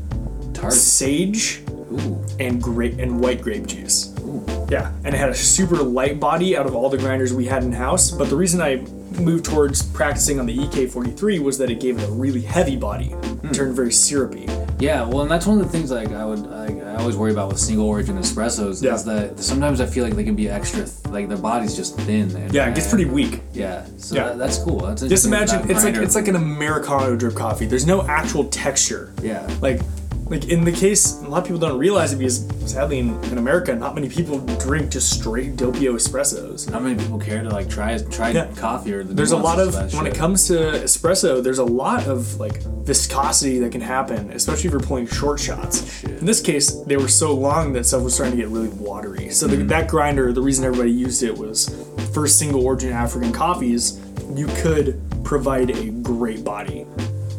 Tart. 0.55 0.73
sage, 0.73 1.61
Ooh. 1.69 2.25
and 2.39 2.59
grape 2.59 2.97
and 2.97 3.19
white 3.19 3.43
grape 3.43 3.67
juice. 3.67 4.15
Ooh. 4.21 4.43
Yeah, 4.71 4.91
and 5.05 5.13
it 5.13 5.17
had 5.19 5.29
a 5.29 5.35
super 5.35 5.77
light 5.77 6.19
body 6.19 6.57
out 6.57 6.65
of 6.65 6.75
all 6.75 6.89
the 6.89 6.97
grinders 6.97 7.33
we 7.33 7.45
had 7.45 7.63
in 7.63 7.71
house. 7.71 8.09
But 8.11 8.29
the 8.29 8.35
reason 8.35 8.61
I 8.61 8.83
moved 9.19 9.45
towards 9.45 9.83
practicing 9.83 10.39
on 10.39 10.45
the 10.45 10.57
EK43 10.57 11.39
was 11.39 11.57
that 11.57 11.69
it 11.69 11.79
gave 11.79 11.97
it 11.97 12.07
a 12.07 12.11
really 12.11 12.41
heavy 12.41 12.75
body. 12.75 13.07
It 13.07 13.15
hmm. 13.15 13.51
turned 13.51 13.75
very 13.75 13.91
syrupy. 13.91 14.47
Yeah, 14.79 15.03
well, 15.03 15.21
and 15.21 15.31
that's 15.31 15.47
one 15.47 15.59
of 15.59 15.65
the 15.65 15.71
things 15.71 15.89
like 15.89 16.11
I 16.11 16.23
would 16.23 16.39
like, 16.39 16.83
I 16.83 16.95
always 16.97 17.17
worry 17.17 17.31
about 17.31 17.49
with 17.49 17.59
single 17.59 17.87
origin 17.87 18.17
espressos 18.17 18.83
Yeah. 18.83 18.93
is 18.93 19.03
that 19.05 19.39
sometimes 19.39 19.81
I 19.81 19.87
feel 19.87 20.03
like 20.03 20.15
they 20.15 20.23
can 20.23 20.35
be 20.35 20.49
extra 20.49 20.85
th- 20.85 21.07
like 21.07 21.27
their 21.27 21.37
body's 21.37 21.75
just 21.75 21.97
thin. 22.01 22.35
And, 22.35 22.53
Yeah, 22.53 22.69
it 22.69 22.75
gets 22.75 22.87
pretty 22.87 23.05
weak. 23.05 23.41
Yeah, 23.53 23.85
so 23.97 24.15
Yeah. 24.15 24.25
That, 24.25 24.37
that's 24.37 24.59
cool. 24.59 24.79
That's 24.79 25.01
Just 25.01 25.25
imagine 25.25 25.69
it's 25.69 25.83
like 25.83 25.95
it's 25.95 26.15
like 26.15 26.27
an 26.27 26.35
americano 26.35 27.15
drip 27.15 27.35
coffee. 27.35 27.65
There's 27.65 27.87
no 27.87 28.03
actual 28.03 28.45
texture. 28.45 29.13
yeah, 29.23 29.49
Like 29.61 29.81
like 30.29 30.49
in 30.49 30.63
the 30.65 30.71
case, 30.71 31.21
a 31.21 31.27
lot 31.27 31.39
of 31.39 31.43
people 31.45 31.59
don't 31.59 31.77
realize 31.79 32.11
it 32.13 32.17
because 32.17 32.45
sadly 32.71 32.99
in, 32.99 33.21
in 33.25 33.37
America, 33.37 33.73
not 33.75 33.95
many 33.95 34.09
people 34.09 34.39
drink 34.59 34.91
just 34.91 35.09
straight 35.17 35.55
Doppio 35.55 35.93
espressos. 35.95 36.69
Not 36.69 36.83
many 36.83 36.99
people 37.01 37.19
care 37.19 37.41
to 37.43 37.49
like 37.49 37.69
try 37.69 37.97
try 38.09 38.31
Yeah. 38.31 38.47
coffee 38.55 38.93
or 38.93 39.03
the 39.03 39.13
There's 39.13 39.31
a 39.31 39.37
lot 39.37 39.59
of 39.59 39.73
when 39.93 40.05
it 40.07 40.15
comes 40.15 40.47
to 40.47 40.53
espresso, 40.53 41.41
there's 41.41 41.59
a 41.59 41.65
lot 41.65 42.07
of 42.07 42.39
like 42.39 42.61
viscosity 42.83 43.59
that 43.59 43.71
can 43.71 43.81
happen, 43.81 44.31
especially 44.31 44.65
if 44.67 44.71
you're 44.71 44.79
pulling 44.81 45.07
short 45.07 45.39
shots. 45.39 46.03
In 46.03 46.25
this 46.25 46.41
case, 46.41 46.71
they 46.83 46.97
were 46.97 47.07
so 47.07 47.33
long 47.33 47.73
that 47.73 47.85
stuff 47.85 48.03
was 48.03 48.13
starting 48.13 48.35
to 48.37 48.41
get 48.43 48.49
really 48.51 48.69
watery. 48.69 49.29
So 49.29 49.47
Mm-hmm. 49.47 49.57
the, 49.59 49.63
that 49.65 49.87
grinder, 49.87 50.33
the 50.33 50.41
reason 50.41 50.65
everybody 50.65 50.91
used 50.91 51.23
it 51.23 51.37
was 51.37 51.69
for 52.13 52.27
single 52.27 52.65
origin 52.65 52.91
African 52.91 53.31
coffees, 53.31 53.99
you 54.35 54.47
could 54.61 55.01
provide 55.23 55.69
a 55.71 55.89
great 56.01 56.43
body 56.43 56.85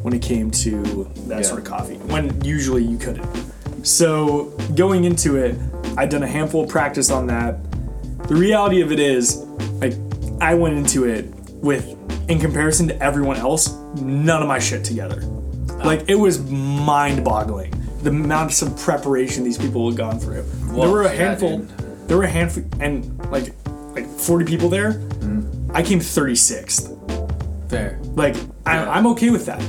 when 0.09 0.17
it 0.17 0.23
came 0.23 0.51
to 0.51 1.07
that 1.27 1.41
Yeah. 1.41 1.43
sort 1.43 1.59
of 1.61 1.65
coffee. 1.67 1.97
When 2.09 2.43
usually 2.43 2.83
you 2.83 2.97
couldn't. 2.97 3.27
So 3.83 4.45
going 4.75 5.05
into 5.05 5.37
it, 5.37 5.55
I'd 5.99 6.09
done 6.09 6.23
a 6.23 6.27
handful 6.27 6.65
of 6.65 6.71
practice 6.71 7.11
on 7.11 7.27
that. 7.27 7.59
The 8.27 8.35
reality 8.35 8.81
of 8.81 8.91
it 8.91 9.01
is, 9.01 9.37
like, 9.81 9.95
I 10.41 10.55
went 10.55 10.77
into 10.79 11.05
it 11.05 11.27
with, 11.63 11.95
in 12.29 12.39
comparison 12.41 12.89
to 12.89 13.03
everyone 13.03 13.37
else, 13.37 13.75
none 14.01 14.41
of 14.43 14.49
my 14.49 14.59
shit 14.59 14.83
together. 14.85 15.23
Like, 15.85 16.09
it 16.09 16.15
was 16.17 16.41
mind 16.51 17.23
boggling 17.25 17.73
the 18.03 18.11
amounts 18.11 18.63
of 18.63 18.77
preparation 18.79 19.43
these 19.45 19.59
people 19.59 19.89
had 19.91 19.97
gone 19.99 20.19
through. 20.21 20.45
there 20.73 20.89
were 20.89 21.03
a 21.03 21.09
handful, 21.09 21.59
dude. 21.59 21.69
there 22.09 22.17
were 22.17 22.23
a 22.25 22.29
handful, 22.31 22.63
and 22.81 23.19
like, 23.31 23.53
like 23.93 24.07
40 24.09 24.45
people 24.47 24.69
there. 24.69 24.93
Mm-hmm. 24.95 25.71
I 25.75 25.83
came 25.83 25.99
36th. 26.01 26.95
fair. 27.69 27.99
Like, 28.15 28.37
I, 28.65 28.77
Yeah. 28.77 28.91
I'm 28.91 29.07
okay 29.09 29.31
with 29.31 29.45
that. 29.47 29.61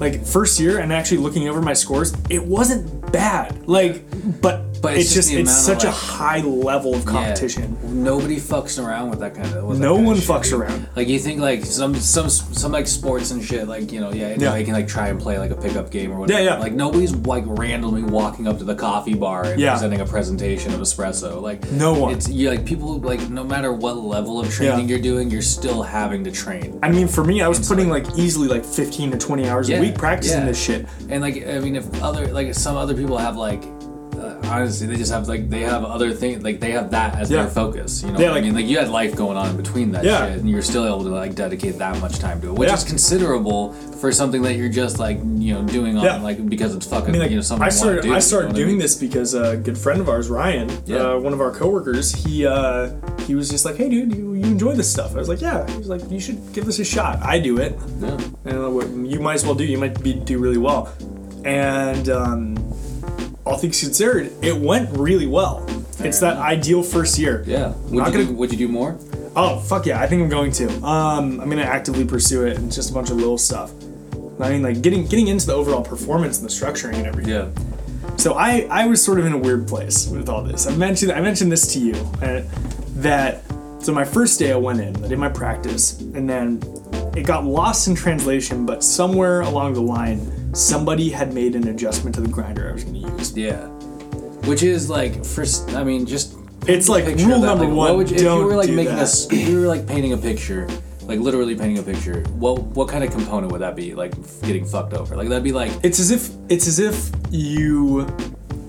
Like, 0.00 0.24
first 0.24 0.58
year, 0.58 0.78
and 0.78 0.92
actually 0.92 1.18
looking 1.18 1.48
over 1.48 1.62
my 1.62 1.72
scores, 1.72 2.12
it 2.28 2.44
wasn't 2.44 3.12
bad. 3.12 3.68
Like, 3.68 4.02
but, 4.40 4.71
But 4.82 4.94
it's, 4.94 5.04
it's 5.06 5.14
just, 5.14 5.30
just 5.30 5.40
it's 5.40 5.64
such 5.64 5.84
of, 5.84 5.90
a 5.90 5.92
high 5.92 6.40
level 6.40 6.94
of 6.94 7.04
competition. 7.04 7.78
Yeah. 7.82 7.90
Nobody 7.92 8.36
fucks 8.36 8.84
around 8.84 9.10
with 9.10 9.20
that 9.20 9.34
kind 9.34 9.46
of. 9.54 9.78
No 9.78 9.94
kind 9.94 10.06
one 10.06 10.16
shit, 10.16 10.28
fucks 10.28 10.44
dude. 10.50 10.54
around. 10.60 10.88
Like 10.96 11.06
you 11.08 11.18
think 11.20 11.40
like 11.40 11.64
some 11.64 11.94
some 11.94 12.28
some 12.28 12.72
like 12.72 12.86
sports 12.88 13.30
and 13.30 13.42
shit 13.42 13.68
like 13.68 13.92
you 13.92 14.00
know 14.00 14.12
yeah, 14.12 14.34
Yeah. 14.38 14.52
they 14.52 14.64
can 14.64 14.74
like 14.74 14.88
try 14.88 15.08
and 15.08 15.20
play 15.20 15.38
like 15.38 15.52
a 15.52 15.56
pickup 15.56 15.90
game 15.92 16.10
or 16.12 16.18
whatever. 16.18 16.40
Yeah, 16.42 16.54
yeah. 16.54 16.58
Like 16.58 16.72
nobody's 16.72 17.14
like 17.14 17.44
randomly 17.46 18.02
walking 18.02 18.48
up 18.48 18.58
to 18.58 18.64
the 18.64 18.74
coffee 18.74 19.14
bar 19.14 19.44
and 19.44 19.60
Yeah. 19.60 19.72
presenting 19.72 20.00
a 20.00 20.04
presentation 20.06 20.74
of 20.74 20.80
espresso. 20.80 21.40
Like 21.40 21.70
No 21.70 21.94
one. 21.94 22.14
It's 22.14 22.28
you 22.28 22.50
like 22.50 22.66
people 22.66 22.98
like 22.98 23.30
no 23.30 23.44
matter 23.44 23.72
what 23.72 23.96
level 23.98 24.40
of 24.40 24.50
training 24.50 24.80
Yeah. 24.88 24.96
you're 24.96 25.02
doing, 25.02 25.30
you're 25.30 25.42
still 25.42 25.82
having 25.82 26.24
to 26.24 26.32
train. 26.32 26.78
I 26.82 26.90
mean, 26.90 27.06
for 27.06 27.22
me, 27.22 27.40
I 27.40 27.46
was 27.48 27.58
It's 27.60 27.68
putting 27.68 27.88
like- 27.88 27.92
like 28.08 28.18
easily 28.18 28.48
like 28.48 28.64
15 28.64 29.12
to 29.12 29.18
20 29.18 29.48
hours 29.48 29.70
a 29.70 29.78
week 29.78 29.94
practicing 29.96 30.44
this 30.44 30.60
shit. 30.60 30.86
And 31.08 31.22
like 31.22 31.46
I 31.46 31.60
mean, 31.60 31.76
if 31.76 32.02
other 32.02 32.26
like 32.32 32.52
some 32.54 32.76
other 32.76 32.94
people 32.94 33.16
have 33.16 33.36
like. 33.36 33.62
Uh, 34.52 34.56
honestly, 34.56 34.86
they 34.86 34.96
just 34.96 35.12
have 35.12 35.28
like 35.28 35.48
they 35.50 35.60
have 35.60 35.84
other 35.84 36.12
things 36.12 36.42
like 36.42 36.60
they 36.60 36.72
have 36.72 36.90
that 36.90 37.16
as 37.16 37.30
Yeah. 37.30 37.42
their 37.42 37.50
focus. 37.50 38.02
You 38.02 38.12
know, 38.12 38.18
Yeah, 38.18 38.26
what 38.26 38.30
I 38.30 38.34
like- 38.36 38.44
mean, 38.44 38.54
like 38.54 38.66
you 38.66 38.78
had 38.78 38.88
life 38.88 39.14
going 39.16 39.36
on 39.36 39.50
in 39.50 39.56
between 39.56 39.92
that 39.92 40.04
Yeah. 40.04 40.28
shit, 40.30 40.38
and 40.40 40.50
you're 40.50 40.62
still 40.62 40.86
able 40.86 41.02
to 41.04 41.10
like 41.10 41.34
dedicate 41.34 41.78
that 41.78 42.00
much 42.00 42.18
time 42.18 42.40
to 42.42 42.48
it, 42.48 42.54
which 42.54 42.68
Yeah. 42.68 42.74
is 42.76 42.84
considerable 42.84 43.72
for 44.00 44.12
something 44.12 44.42
that 44.42 44.56
you're 44.56 44.68
just 44.68 44.98
like 44.98 45.18
you 45.38 45.54
know 45.54 45.62
doing 45.62 45.96
on 45.96 46.22
like 46.22 46.48
because 46.48 46.74
it's 46.74 46.86
fucking 46.86 47.08
I 47.08 47.12
mean, 47.12 47.20
like, 47.22 47.30
you 47.30 47.36
know 47.36 47.42
something 47.42 47.66
I 47.66 47.70
started, 47.70 48.02
do, 48.02 48.14
I 48.14 48.18
started 48.18 48.48
you 48.48 48.52
know 48.52 48.58
doing 48.58 48.68
mean? 48.76 48.78
this 48.78 48.94
because 48.96 49.34
a 49.34 49.56
good 49.56 49.78
friend 49.78 50.00
of 50.00 50.08
ours, 50.08 50.28
Ryan, 50.28 50.68
Yeah. 50.86 50.96
uh, 51.12 51.18
one 51.18 51.32
of 51.32 51.40
our 51.40 51.50
coworkers, 51.52 52.12
he 52.12 52.46
uh, 52.46 52.88
he 53.26 53.34
was 53.34 53.48
just 53.48 53.64
like, 53.64 53.76
"Hey, 53.76 53.88
dude, 53.88 54.14
you, 54.14 54.34
you 54.34 54.44
enjoy 54.44 54.74
this 54.74 54.90
stuff?" 54.90 55.14
I 55.14 55.18
was 55.18 55.28
like, 55.28 55.40
"Yeah." 55.40 55.68
He 55.70 55.78
was 55.78 55.88
like, 55.88 56.02
"You 56.10 56.18
should 56.20 56.38
give 56.52 56.64
this 56.66 56.78
a 56.78 56.84
shot." 56.84 57.18
I 57.22 57.38
do 57.38 57.58
it, 57.58 57.78
Yeah. 58.00 58.16
and 58.44 58.58
uh, 58.64 58.70
what 58.70 58.88
you 58.90 59.20
might 59.20 59.34
as 59.34 59.44
well 59.46 59.54
do. 59.54 59.64
You 59.64 59.78
might 59.78 60.02
be 60.02 60.12
do 60.14 60.38
really 60.38 60.58
well, 60.58 60.88
and 61.44 62.08
um, 62.08 62.51
all 63.44 63.56
things 63.56 63.80
considered, 63.80 64.32
it 64.42 64.56
went 64.56 64.90
really 64.96 65.26
well. 65.26 65.64
It's 66.00 66.20
that 66.20 66.36
ideal 66.36 66.82
first 66.82 67.18
year. 67.18 67.42
Yeah. 67.46 67.68
Would 67.84 67.92
Not 67.92 68.06
you, 68.12 68.18
gonna- 68.18 68.24
do, 68.26 68.34
would 68.34 68.52
you 68.52 68.58
do 68.58 68.68
more? 68.68 68.98
Oh 69.34 69.60
fuck 69.60 69.86
yeah! 69.86 69.98
I 70.00 70.06
think 70.06 70.20
I'm 70.22 70.28
going 70.28 70.52
to. 70.52 70.68
Um, 70.84 71.40
I'm 71.40 71.48
gonna 71.48 71.62
actively 71.62 72.04
pursue 72.04 72.44
it, 72.46 72.58
and 72.58 72.70
just 72.70 72.90
a 72.90 72.92
bunch 72.92 73.08
of 73.10 73.16
little 73.16 73.38
stuff. 73.38 73.72
I 74.38 74.50
mean, 74.50 74.62
like 74.62 74.82
getting 74.82 75.06
getting 75.06 75.28
into 75.28 75.46
the 75.46 75.54
overall 75.54 75.82
performance 75.82 76.38
and 76.38 76.46
the 76.48 76.52
structuring 76.52 76.96
and 76.96 77.06
everything. 77.06 77.32
Yeah. 77.32 78.16
So 78.18 78.34
I 78.34 78.66
I 78.70 78.86
was 78.86 79.02
sort 79.02 79.18
of 79.18 79.24
in 79.24 79.32
a 79.32 79.38
weird 79.38 79.66
place 79.66 80.06
with 80.06 80.28
all 80.28 80.42
this. 80.42 80.66
I 80.66 80.76
mentioned 80.76 81.12
I 81.12 81.22
mentioned 81.22 81.50
this 81.50 81.72
to 81.72 81.78
you 81.78 81.94
uh, 82.20 82.42
that 82.96 83.42
so 83.78 83.90
my 83.92 84.04
first 84.04 84.38
day 84.38 84.52
I 84.52 84.56
went 84.56 84.80
in, 84.82 85.02
I 85.02 85.08
did 85.08 85.18
my 85.18 85.30
practice, 85.30 85.98
and 86.00 86.28
then 86.28 86.60
it 87.16 87.24
got 87.24 87.46
lost 87.46 87.88
in 87.88 87.94
translation. 87.94 88.66
But 88.66 88.84
somewhere 88.84 89.40
along 89.40 89.72
the 89.72 89.80
line, 89.82 90.18
somebody 90.52 91.08
had 91.10 91.32
made 91.32 91.54
an 91.56 91.68
adjustment 91.68 92.14
to 92.16 92.20
the 92.20 92.28
grinder 92.28 92.68
I 92.68 92.72
was 92.72 92.84
going 92.84 93.02
to 93.02 93.08
use. 93.16 93.36
Yeah. 93.36 93.66
Which 94.46 94.62
is 94.62 94.90
like 94.90 95.24
first. 95.24 95.70
I 95.74 95.84
mean, 95.84 96.04
just 96.06 96.34
It's 96.66 96.88
like 96.88 97.04
rule 97.06 97.16
that, 97.40 97.46
number 97.46 97.64
like, 97.64 97.74
one: 97.74 97.76
What 97.90 97.96
would 97.96 98.10
you, 98.10 98.16
if 98.16 98.22
you 98.22 98.44
were 98.44 98.56
like 98.56 98.68
making 98.70 98.92
a, 98.92 98.96
that. 98.96 99.02
s- 99.02 99.30
if 99.32 99.48
you 99.48 99.60
were 99.60 99.66
like 99.68 99.86
painting 99.86 100.12
a 100.12 100.16
picture, 100.16 100.68
like 101.02 101.20
literally 101.20 101.54
painting 101.54 101.78
a 101.78 101.82
picture. 101.82 102.22
What 102.38 102.60
what 102.62 102.88
kind 102.88 103.04
of 103.04 103.10
component 103.12 103.52
would 103.52 103.60
that 103.60 103.76
be? 103.76 103.94
Like 103.94 104.12
getting 104.42 104.64
fucked 104.64 104.94
over? 104.94 105.16
Like 105.16 105.28
that'd 105.28 105.44
be 105.44 105.52
like. 105.52 105.70
It's 105.84 106.00
as 106.00 106.10
if 106.10 106.30
it's 106.48 106.66
as 106.66 106.80
if 106.80 107.10
you 107.30 108.06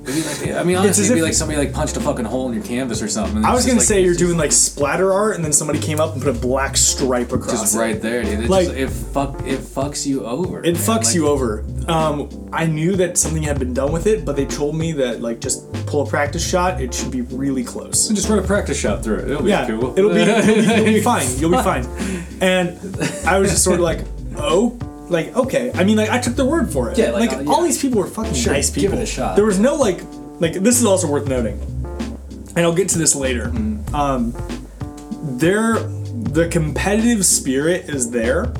It'd 0.04 0.16
be 0.16 0.22
like 0.50 0.60
I 0.60 0.64
mean, 0.64 0.76
honestly, 0.76 1.04
as 1.04 1.10
it'd 1.10 1.16
be 1.16 1.20
if- 1.20 1.26
like 1.26 1.34
somebody 1.34 1.58
like 1.60 1.74
punched 1.74 1.96
a 1.98 2.02
fucking 2.02 2.26
hole 2.26 2.48
in 2.50 2.54
your 2.56 2.64
canvas 2.64 3.02
or 3.02 3.08
something. 3.08 3.38
and 3.38 3.46
I 3.46 3.50
it's 3.52 3.56
was 3.56 3.64
just 3.64 3.68
gonna 3.72 3.80
like- 3.80 3.88
say 3.88 4.04
you're 4.04 4.16
doing 4.16 4.38
like 4.38 4.52
splatter 4.52 5.14
art, 5.14 5.36
and 5.36 5.46
then 5.46 5.54
somebody 5.54 5.80
came 5.80 6.00
up 6.02 6.14
and 6.14 6.22
put 6.22 6.36
a 6.36 6.40
black 6.40 6.76
stripe 6.76 7.32
across 7.32 7.62
just 7.62 7.76
it. 7.76 7.80
right 7.80 8.02
there, 8.02 8.24
dude. 8.24 8.42
It 8.42 8.50
Like- 8.50 8.68
just, 8.68 8.78
it 8.78 8.90
fuck 8.90 9.42
it 9.46 9.60
fucks 9.62 10.06
you 10.06 10.26
over. 10.26 10.64
It 10.64 10.76
fucks 10.76 11.16
you 11.16 11.28
over. 11.28 11.64
Um, 11.88 12.50
I 12.52 12.66
knew 12.66 12.96
that 12.98 13.18
something 13.18 13.44
had 13.44 13.60
been 13.60 13.74
done 13.74 13.92
with 13.92 14.08
it, 14.08 14.26
but 14.26 14.36
they 14.36 14.46
told 14.46 14.76
me 14.76 14.92
that 14.94 15.22
like 15.22 15.40
just 15.40 15.72
pull 15.86 16.02
a 16.02 16.06
practice 16.06 16.46
shot. 16.48 16.82
It 16.82 16.94
should 16.94 17.12
be 17.12 17.22
really 17.22 17.64
close. 17.64 18.10
Just 18.10 18.28
run 18.30 18.40
a 18.40 18.44
practice 18.44 18.78
shot 18.78 19.04
through 19.04 19.20
it. 19.20 19.32
It'll 19.32 19.44
be 19.44 19.50
Yeah, 19.52 19.68
cool. 19.68 19.98
it'll 19.98 20.10
be 20.14 20.20
it'll 20.22 20.46
be, 20.46 20.62
you'll 20.76 20.86
be 20.86 21.02
fine. 21.14 21.28
You'll 21.40 21.52
be 21.52 21.58
fine. 21.64 21.86
And 22.42 22.78
I 23.26 23.40
was 23.40 23.50
just 23.52 23.64
sort 23.64 23.76
of 23.76 23.82
like, 23.84 24.02
oh, 24.38 24.78
like 25.14 25.36
okay. 25.36 25.72
I 25.74 25.84
mean, 25.84 25.96
like 25.98 26.10
I 26.10 26.20
took 26.20 26.36
their 26.36 26.46
word 26.46 26.72
for 26.74 26.92
it. 26.92 26.98
Yeah, 26.98 27.12
like, 27.12 27.32
uh, 27.32 27.44
all 27.48 27.62
yeah. 27.62 27.68
these 27.68 27.82
people 27.82 28.00
were 28.02 28.08
fucking 28.08 28.34
Sure, 28.34 28.54
nice 28.54 28.70
give 28.70 28.92
it 28.94 29.00
a 29.00 29.06
shot. 29.06 29.36
There 29.36 29.46
was 29.46 29.60
no 29.60 29.76
like 29.76 30.02
like 30.40 30.54
this 30.54 30.80
is 30.80 30.86
also 30.86 31.08
worth 31.08 31.28
noting, 31.28 31.58
and 32.56 32.60
I'll 32.60 32.74
get 32.76 32.90
to 32.90 32.98
this 32.98 33.16
later. 33.16 33.46
Mm-hmm. 33.48 33.96
Um, 33.96 34.34
there, 35.40 35.76
the 35.80 36.50
competitive 36.52 37.26
spirit 37.26 37.90
is 37.90 38.12
there. 38.12 38.54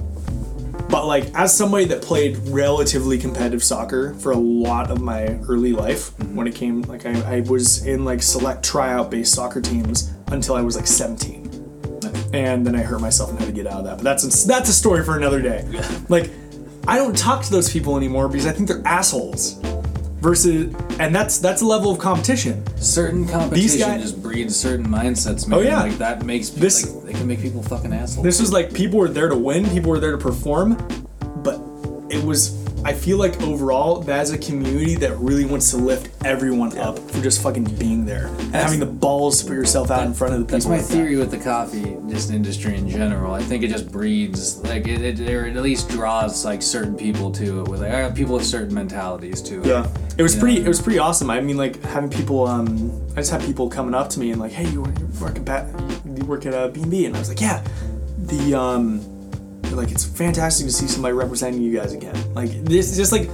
But 0.90 1.08
like 1.08 1.26
as 1.34 1.56
somebody 1.58 1.86
that 1.86 2.04
played 2.04 2.38
relatively 2.50 3.18
competitive 3.18 3.64
soccer 3.64 4.14
for 4.16 4.32
a 4.32 4.38
lot 4.38 4.92
of 4.92 5.02
my 5.02 5.26
early 5.48 5.74
life, 5.74 6.12
Mm-hmm. 6.18 6.36
when 6.36 6.48
it 6.48 6.54
came 6.54 6.84
like 6.84 7.08
I, 7.08 7.38
I 7.38 7.40
was 7.42 7.86
in 7.88 8.06
like 8.06 8.22
select 8.22 8.64
tryout 8.64 9.10
based 9.10 9.34
soccer 9.34 9.60
teams 9.60 10.14
until 10.28 10.54
I 10.54 10.62
was 10.62 10.76
like 10.76 10.86
17, 10.86 12.30
and 12.34 12.66
then 12.66 12.76
I 12.76 12.84
hurt 12.84 13.02
myself 13.02 13.32
and 13.32 13.40
had 13.40 13.48
to 13.48 13.52
get 13.52 13.66
out 13.66 13.80
of 13.80 13.86
that. 13.86 13.96
But 13.98 14.04
that's 14.04 14.24
a, 14.46 14.48
that's 14.48 14.70
a 14.70 14.74
story 14.74 15.04
for 15.04 15.18
another 15.18 15.42
day. 15.42 15.66
Like 16.10 16.30
I 16.88 16.98
don't 16.98 17.18
talk 17.18 17.44
to 17.46 17.52
those 17.52 17.72
people 17.72 17.96
anymore 17.98 18.28
because 18.28 18.46
I 18.46 18.52
think 18.52 18.68
they're 18.68 18.86
assholes. 18.86 19.60
Versus, 20.22 20.74
and 21.00 21.14
that's 21.14 21.38
that's 21.40 21.62
a 21.62 21.66
level 21.66 21.92
of 21.92 22.00
competition. 22.00 22.64
certain 22.78 23.28
competition 23.28 23.80
guys- 23.80 24.02
just 24.02 24.24
breeds 24.24 24.56
certain 24.56 24.88
mindsets, 24.88 25.48
man. 25.50 25.60
Oh, 25.60 25.62
yeah. 25.62 25.82
like 25.82 25.98
that 25.98 26.24
makes 26.24 26.50
people, 26.50 26.62
This- 26.62 26.96
like, 26.96 27.06
they 27.08 27.14
can 27.14 27.28
make 27.28 27.42
people 27.42 27.62
fucking 27.62 27.92
assholes. 27.92 28.24
This 28.24 28.40
was 28.40 28.54
like 28.54 28.74
people 28.74 29.00
were 29.00 29.10
there 29.10 29.28
to 29.28 29.36
win, 29.36 29.70
people 29.70 29.92
were 29.92 30.00
there 30.00 30.12
to 30.14 30.18
perform, 30.18 30.78
but 31.44 31.60
it 32.10 32.24
was. 32.24 32.63
I 32.86 32.94
feel 32.94 33.18
like 33.18 33.42
overall, 33.42 34.02
that's 34.02 34.32
a 34.32 34.38
community 34.38 34.96
that 34.96 35.16
really 35.18 35.46
wants 35.46 35.72
to 35.72 35.78
lift 35.78 36.10
everyone 36.26 36.78
up 36.78 37.00
for 37.00 37.22
just 37.22 37.42
fucking 37.42 37.64
being 37.76 38.06
there 38.06 38.28
and 38.28 38.54
having 38.56 38.80
the 38.80 38.86
balls 38.86 39.40
to 39.42 39.46
put 39.48 39.54
yourself 39.54 39.90
out 39.90 40.06
in 40.06 40.14
front 40.14 40.34
of 40.34 40.40
the 40.42 40.46
people. 40.46 40.58
That's 40.58 40.66
my 40.68 40.78
like 40.78 40.86
that. 40.88 40.94
theory 40.94 41.16
with 41.16 41.32
the 41.32 41.38
coffee 41.38 41.98
just 42.10 42.32
industry 42.32 42.76
in 42.76 42.90
general. 42.90 43.34
I 43.34 43.42
think 43.42 43.64
it 43.64 43.70
just 43.70 43.90
breeds 43.92 44.58
like 44.64 44.88
it, 44.88 45.02
it 45.02 45.20
or 45.30 45.46
it 45.48 45.56
at 45.56 45.64
least 45.64 45.90
draws 45.90 46.44
like 46.44 46.62
certain 46.62 46.96
people 46.96 47.32
to 47.34 47.62
it 47.62 47.68
with 47.70 47.82
like 47.82 47.92
uh, 47.94 48.12
people 48.12 48.36
with 48.36 48.46
certain 48.46 48.74
mentalities 48.74 49.42
to 49.44 49.62
it. 49.62 49.66
Yeah, 49.66 49.88
it 50.18 50.24
was 50.24 50.36
You 50.36 50.42
pretty. 50.42 50.60
know? 50.60 50.66
It 50.66 50.68
was 50.68 50.82
pretty 50.82 51.00
awesome. 51.00 51.30
I 51.30 51.40
mean, 51.42 51.58
like 51.58 51.82
having 51.84 52.10
people. 52.10 52.46
Um, 52.48 52.92
I 53.14 53.18
just 53.18 53.32
had 53.32 53.42
people 53.42 53.70
coming 53.70 53.94
up 53.94 54.10
to 54.10 54.20
me 54.20 54.32
and 54.32 54.42
like, 54.42 54.52
"Hey, 54.52 54.68
you 54.70 54.82
work, 54.82 55.00
you 55.00 55.08
work 55.22 55.50
at 55.50 55.70
you 56.18 56.26
work 56.26 56.46
at 56.46 56.54
uh, 56.54 56.68
B&B," 56.68 57.06
and 57.06 57.16
I 57.16 57.20
was 57.20 57.30
like, 57.30 57.40
"Yeah." 57.40 57.64
The 58.18 58.56
um, 58.56 59.00
like 59.76 59.92
it's 59.92 60.04
fantastic 60.06 60.66
to 60.68 60.72
see 60.72 60.88
somebody 60.88 61.14
representing 61.14 61.62
you 61.62 61.76
guys 61.76 61.94
again. 61.94 62.16
Like 62.34 62.52
this, 62.66 62.96
just 62.96 63.12
like, 63.12 63.30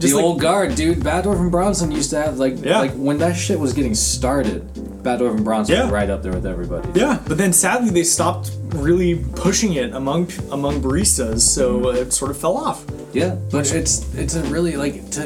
The 0.00 0.12
like, 0.12 0.24
old 0.24 0.40
guard, 0.40 0.74
dude. 0.74 0.98
Batdorf 0.98 1.40
and 1.40 1.50
Bronson 1.50 1.90
used 1.90 2.10
to 2.10 2.16
have 2.22 2.38
like 2.38 2.62
Yeah. 2.64 2.78
like 2.80 2.92
when 2.94 3.18
that 3.18 3.36
shit 3.36 3.58
was 3.58 3.72
getting 3.72 3.94
started. 3.94 4.66
Batdorf 5.02 5.36
and 5.36 5.44
Bronson 5.44 5.74
Yeah. 5.76 5.84
was 5.84 5.92
right 5.92 6.10
up 6.10 6.22
there 6.22 6.32
with 6.32 6.44
everybody. 6.46 6.88
Yeah, 6.98 7.18
but 7.26 7.38
then 7.38 7.52
sadly 7.52 7.90
they 7.90 8.04
stopped 8.04 8.50
really 8.74 9.24
pushing 9.36 9.74
it 9.74 9.94
among 9.94 10.28
among 10.50 10.82
baristas, 10.82 11.40
so 11.40 11.80
Mm-hmm. 11.80 11.96
it 11.98 12.12
sort 12.12 12.30
of 12.30 12.36
fell 12.36 12.56
off. 12.56 12.84
Yeah, 13.12 13.36
but 13.50 13.72
it's 13.74 14.04
it's 14.14 14.34
a 14.34 14.42
really 14.44 14.76
like 14.76 15.08
to, 15.12 15.22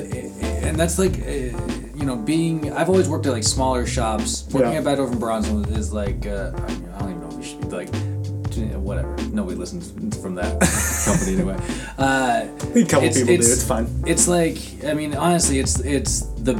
and 0.66 0.76
that's 0.78 0.98
like 0.98 1.14
uh, 1.26 1.50
you 1.98 2.04
know 2.06 2.16
being. 2.16 2.72
I've 2.72 2.88
always 2.88 3.08
worked 3.08 3.26
at 3.26 3.32
like 3.32 3.44
smaller 3.44 3.86
shops. 3.86 4.44
Working 4.52 4.72
Yeah. 4.72 4.78
at 4.78 4.84
Batdorf 4.84 5.10
and 5.10 5.20
Bronson 5.20 5.64
is 5.74 5.92
like 5.92 6.26
uh, 6.26 6.52
I, 6.54 6.60
mean, 6.68 6.88
I 6.94 6.98
don't 7.00 7.10
even 7.10 7.20
know 7.22 7.28
if 7.30 7.36
you 7.38 7.42
should 7.42 7.60
be 7.68 7.76
like 7.76 7.88
yeah, 8.56 8.76
whatever. 8.76 9.14
Nobody 9.32 9.56
listens 9.56 9.92
from 10.20 10.34
that 10.36 10.60
company 11.04 11.34
anyway. 11.36 11.56
Uh, 11.98 12.46
A 12.74 12.84
couple 12.84 13.08
people 13.08 13.26
do. 13.26 13.32
It's 13.32 13.66
fine. 13.66 13.86
It's 14.06 14.28
like 14.28 14.58
I 14.84 14.94
mean, 14.94 15.14
honestly, 15.14 15.58
it's 15.58 15.80
it's 15.80 16.22
the 16.42 16.54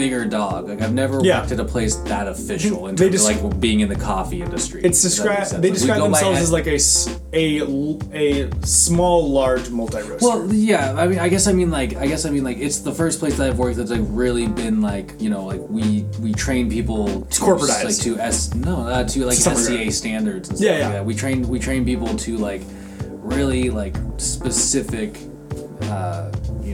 bigger 0.00 0.24
dog. 0.24 0.68
Like 0.68 0.80
I've 0.80 0.94
never 0.94 1.20
Yeah. 1.22 1.40
worked 1.40 1.52
at 1.52 1.60
a 1.60 1.64
place 1.64 1.94
that 2.12 2.26
official 2.26 2.86
in 2.88 2.96
terms 2.96 3.12
just- 3.12 3.30
of 3.30 3.42
like 3.44 3.60
being 3.60 3.80
in 3.80 3.88
the 3.88 3.96
coffee 4.12 4.40
industry. 4.42 4.80
It's 4.82 5.02
Does 5.02 5.16
that 5.18 5.24
make 5.26 5.36
describe 5.36 5.46
sense? 5.48 5.62
they 5.62 5.68
Like, 5.68 5.78
describe 5.78 6.02
themselves 6.02 6.38
as 6.40 6.50
like 6.58 6.66
a 6.66 6.78
a 7.42 7.44
a 8.14 8.48
small 8.66 9.30
large 9.30 9.68
multi 9.70 9.98
roaster. 9.98 10.18
Well, 10.26 10.52
yeah. 10.52 10.94
I 10.96 11.06
mean, 11.06 11.18
I 11.18 11.28
guess 11.28 11.46
I 11.46 11.52
mean 11.52 11.70
like 11.70 11.96
I 11.96 12.06
guess 12.06 12.24
I 12.24 12.30
mean 12.30 12.44
like 12.44 12.58
it's 12.58 12.78
the 12.78 12.92
first 12.92 13.18
place 13.20 13.36
that 13.36 13.46
I've 13.48 13.58
worked 13.58 13.76
that's 13.76 13.90
like 13.90 14.06
really 14.24 14.46
been 14.46 14.80
like 14.80 15.14
you 15.20 15.28
know 15.30 15.44
like 15.44 15.60
we 15.68 16.04
we 16.22 16.32
train 16.32 16.70
people 16.70 17.06
to 17.06 17.40
corporatized. 17.40 17.84
like 17.84 17.98
to 17.98 18.18
s 18.18 18.54
no 18.54 18.74
uh, 18.86 19.04
to 19.04 19.26
like 19.26 19.36
some 19.36 19.54
SCA 19.54 19.90
standards 19.92 20.48
and 20.48 20.56
stuff 20.58 20.66
Yeah, 20.66 20.72
like 20.72 20.80
yeah. 20.80 20.92
that. 20.92 21.04
We 21.04 21.14
train 21.14 21.46
we 21.48 21.58
train 21.58 21.84
people 21.84 22.08
to 22.26 22.36
like 22.38 22.62
really 23.22 23.68
like 23.70 23.94
specific 24.16 25.18
uh, 25.82 26.30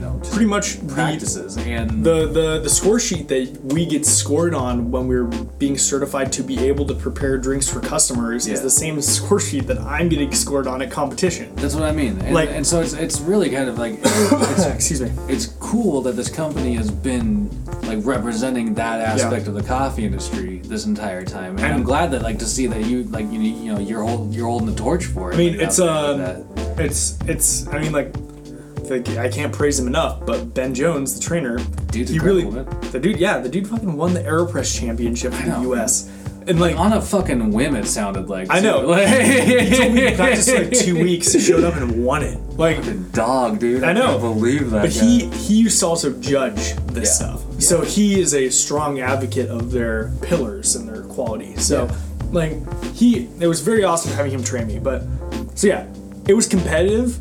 know 0.07 0.19
just 0.21 0.33
pretty 0.33 0.47
much 0.47 0.75
the, 0.77 0.95
practices 0.95 1.57
and 1.59 2.05
the 2.05 2.27
the 2.27 2.61
the 2.61 2.69
score 2.69 2.99
sheet 2.99 3.29
that 3.29 3.59
we 3.65 3.85
get 3.87 4.07
scored 4.07 4.55
on 4.55 4.91
when 4.91 5.07
we're 5.07 5.25
being 5.59 5.77
certified 5.77 6.33
to 6.33 6.43
be 6.43 6.59
able 6.67 6.87
to 6.87 6.95
prepare 6.95 7.39
drinks 7.39 7.69
for 7.69 7.81
customers 7.81 8.47
is 8.47 8.63
the 8.63 8.71
same 8.71 9.01
score 9.01 9.41
sheet 9.41 9.67
that 9.67 9.79
I'm 9.79 10.09
getting 10.09 10.33
scored 10.33 10.67
on 10.67 10.83
at 10.83 10.91
competition. 10.91 11.55
that's 11.57 11.75
what 11.75 11.85
I 11.85 11.93
mean. 11.93 12.19
And, 12.21 12.35
Like- 12.35 12.51
and 12.51 12.67
so 12.67 12.81
it's 12.81 12.93
it's 12.93 13.21
really 13.21 13.51
kind 13.51 13.69
of 13.69 13.79
like 13.79 13.95
it's, 14.03 14.67
Excuse 14.67 15.03
me. 15.03 15.11
it's 15.29 15.47
cool 15.61 16.01
that 16.03 16.13
this 16.13 16.29
company 16.29 16.75
has 16.75 16.91
been 16.91 17.51
like 17.83 17.99
representing 18.05 18.75
that 18.75 19.01
aspect 19.01 19.47
of 19.49 19.55
the 19.55 19.63
coffee 19.63 20.05
industry 20.05 20.59
this 20.59 20.87
entire 20.87 21.25
time, 21.25 21.57
and, 21.59 21.67
I'm 21.67 21.83
glad 21.83 22.11
that 22.13 22.23
like 22.23 22.39
to 22.41 22.45
see 22.47 22.67
that 22.67 22.85
you 22.85 23.05
like 23.05 23.31
you 23.31 23.41
you 23.41 23.73
know 23.73 23.79
you're 23.79 24.03
hold, 24.03 24.35
you're 24.35 24.47
holding 24.47 24.69
the 24.69 24.75
torch 24.75 25.07
for 25.07 25.31
it. 25.31 25.35
I 25.35 25.39
mean, 25.39 25.53
like, 25.59 25.67
it's 25.67 25.79
um, 25.79 26.21
like 26.21 26.45
it's 26.79 27.19
it's. 27.27 27.67
I 27.69 27.81
mean, 27.81 27.93
like, 27.93 28.15
like, 28.91 29.09
I 29.17 29.29
can't 29.29 29.53
praise 29.53 29.79
him 29.79 29.87
enough. 29.87 30.25
But 30.27 30.55
Ben 30.55 30.75
Jones, 30.75 31.15
the 31.19 31.21
trainer, 31.25 31.59
Dude's 31.91 32.11
he 32.11 32.19
really, 32.19 32.43
incredible, 32.43 32.81
man. 32.81 32.91
the 32.93 33.01
dude, 33.01 33.19
yeah, 33.19 33.39
the 33.39 33.49
dude 33.49 33.67
fucking 33.69 33.97
won 33.97 34.15
the 34.15 34.21
Aeropress 34.21 34.79
championship 34.79 35.33
for 35.33 35.43
the 35.43 35.49
know, 35.53 35.63
U.S. 35.63 36.11
And 36.49 36.61
like, 36.61 36.77
on 36.77 36.93
a 36.93 37.03
fucking 37.03 37.51
whim. 37.51 37.75
It 37.75 37.87
sounded 37.87 38.29
like 38.29 38.49
I 38.51 38.61
know. 38.61 38.87
Like, 38.87 40.17
practiced 40.17 40.49
like 40.55 40.71
two 40.73 40.95
weeks, 41.03 41.33
showed 41.43 41.65
up 41.65 41.75
and 41.75 42.05
won 42.05 42.23
it. 42.23 42.39
Like, 42.57 43.13
dog, 43.13 43.59
dude. 43.59 43.83
I, 43.83 43.91
I 43.91 43.93
know. 43.93 44.07
can't 44.19 44.21
believe 44.21 44.71
that. 44.71 44.83
But 44.83 44.95
guy. 44.95 45.01
he 45.01 45.27
he 45.31 45.55
used 45.57 45.81
to 45.81 45.87
also 45.87 46.13
judge 46.21 46.75
this 46.87 47.21
Yeah. 47.21 47.35
stuff. 47.37 47.61
So 47.61 47.81
he 47.83 48.21
is 48.21 48.35
a 48.35 48.49
strong 48.51 49.01
advocate 49.01 49.49
of 49.51 49.73
their 49.73 50.13
pillars 50.23 50.77
and 50.77 50.89
their 50.89 51.03
quality. 51.03 51.57
So 51.57 51.87
Yeah. 51.87 51.97
like 52.31 52.93
he 52.95 53.29
it 53.41 53.47
was 53.49 53.61
very 53.61 53.83
awesome 53.83 54.13
having 54.13 54.31
him 54.33 54.45
train 54.45 54.69
me. 54.69 54.79
But 54.79 55.03
so 55.57 55.67
yeah, 55.67 55.87
it 56.29 56.35
was 56.35 56.47
competitive, 56.47 57.19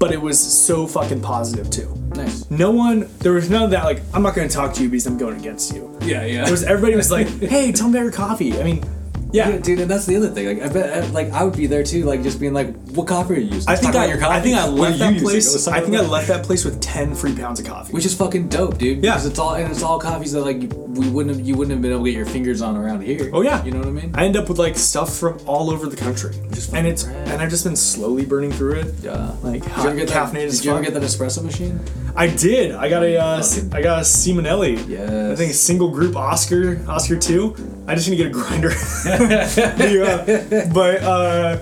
but 0.00 0.12
it 0.12 0.20
was 0.20 0.40
so 0.40 0.86
fucking 0.86 1.20
positive 1.20 1.70
too. 1.70 1.94
nice. 2.16 2.50
No 2.50 2.70
one 2.72 3.08
there 3.18 3.32
was 3.32 3.48
none 3.48 3.62
of 3.62 3.70
that 3.70 3.84
like 3.84 4.02
I'm 4.12 4.22
not 4.22 4.34
gonna 4.34 4.48
talk 4.48 4.74
to 4.74 4.82
you 4.82 4.88
because 4.88 5.06
I'm 5.06 5.18
going 5.18 5.38
against 5.38 5.72
you. 5.72 5.96
Yeah, 6.02 6.24
yeah. 6.24 6.48
It 6.48 6.50
was 6.50 6.64
everybody 6.64 6.96
was 6.96 7.10
like, 7.12 7.28
hey, 7.54 7.70
tell 7.70 7.88
me 7.88 7.98
about 7.98 8.04
your 8.04 8.12
coffee. 8.12 8.58
I 8.58 8.64
mean, 8.64 8.82
yeah. 9.32 9.48
Yeah, 9.50 9.58
dude, 9.58 9.80
and 9.80 9.90
that's 9.90 10.06
the 10.06 10.16
other 10.16 10.28
thing. 10.28 10.46
Like, 10.58 10.70
I 10.70 10.72
bet, 10.72 11.12
like, 11.12 11.30
I 11.32 11.44
would 11.44 11.56
be 11.56 11.66
there 11.66 11.82
too, 11.84 12.04
like, 12.04 12.22
just 12.22 12.40
being 12.40 12.52
like, 12.52 12.74
"What 12.90 13.06
coffee 13.06 13.34
are 13.34 13.38
you 13.38 13.54
using?" 13.54 13.68
I 13.68 13.76
think 13.76 13.94
I, 13.94 14.06
your 14.06 14.18
coffee. 14.18 14.34
I 14.34 14.40
think 14.40 14.56
I 14.56 14.66
left 14.68 14.98
that 14.98 15.18
place. 15.20 15.68
I 15.68 15.80
think 15.80 15.94
about 15.94 16.04
I 16.06 16.08
left 16.08 16.28
that 16.28 16.44
place 16.44 16.64
with 16.64 16.80
ten 16.80 17.14
free 17.14 17.34
pounds 17.34 17.60
of 17.60 17.66
coffee. 17.66 17.92
which 17.92 18.04
is 18.06 18.14
fucking 18.16 18.48
dope, 18.48 18.78
dude. 18.78 19.02
Yeah. 19.04 19.12
because 19.12 19.26
it's 19.26 19.38
all 19.38 19.54
and 19.54 19.70
it's 19.70 19.82
all 19.82 19.98
coffees 19.98 20.32
that 20.32 20.42
like 20.42 20.62
you- 20.62 20.68
we 20.90 21.08
wouldn't 21.08 21.36
have 21.36 21.46
you 21.46 21.54
wouldn't 21.56 21.72
have 21.72 21.80
been 21.82 21.92
able 21.92 22.04
to 22.04 22.10
get 22.10 22.16
your 22.16 22.26
fingers 22.26 22.60
on 22.62 22.76
around 22.76 23.02
here. 23.02 23.30
Oh 23.32 23.42
yeah, 23.42 23.64
you 23.64 23.70
know 23.70 23.78
what 23.78 23.88
I 23.88 23.92
mean? 23.92 24.10
I 24.14 24.24
end 24.24 24.36
up 24.36 24.48
with 24.48 24.58
like 24.58 24.76
stuff 24.76 25.16
from 25.16 25.38
all 25.46 25.70
over 25.70 25.86
the 25.86 25.96
country, 25.96 26.34
and 26.72 26.86
it's 26.86 27.04
rad. 27.04 27.28
and 27.28 27.40
I've 27.40 27.50
just 27.50 27.64
been 27.64 27.76
slowly 27.76 28.24
burning 28.26 28.50
through 28.52 28.80
it. 28.80 28.94
yeah. 29.02 29.32
Like 29.42 29.62
Did 29.62 29.84
you 29.84 29.96
get 29.96 30.08
that? 30.08 30.32
caffeinated 30.32 30.46
as 30.46 30.56
Did 30.58 30.64
you 30.66 30.70
ever 30.72 30.82
get 30.82 30.94
that 30.94 31.02
espresso 31.02 31.42
machine? 31.44 31.80
I 32.16 32.26
did. 32.26 32.72
I 32.74 32.88
got 32.88 33.04
a 33.04 33.16
uh, 33.16 33.42
I 33.72 33.82
got 33.82 33.98
a 34.00 34.02
Simonelli. 34.02 34.88
Yes. 34.88 35.32
I 35.32 35.36
think 35.36 35.52
a 35.52 35.54
single 35.54 35.90
group 35.90 36.16
Oscar 36.16 36.80
Oscar 36.88 37.16
two. 37.16 37.54
I 37.90 37.94
just 37.96 38.08
need 38.08 38.16
to 38.18 38.22
get 38.24 38.26
a 38.28 38.30
grinder. 38.30 38.70
yeah, 39.06 40.70
but 40.72 41.02
uh, 41.02 41.58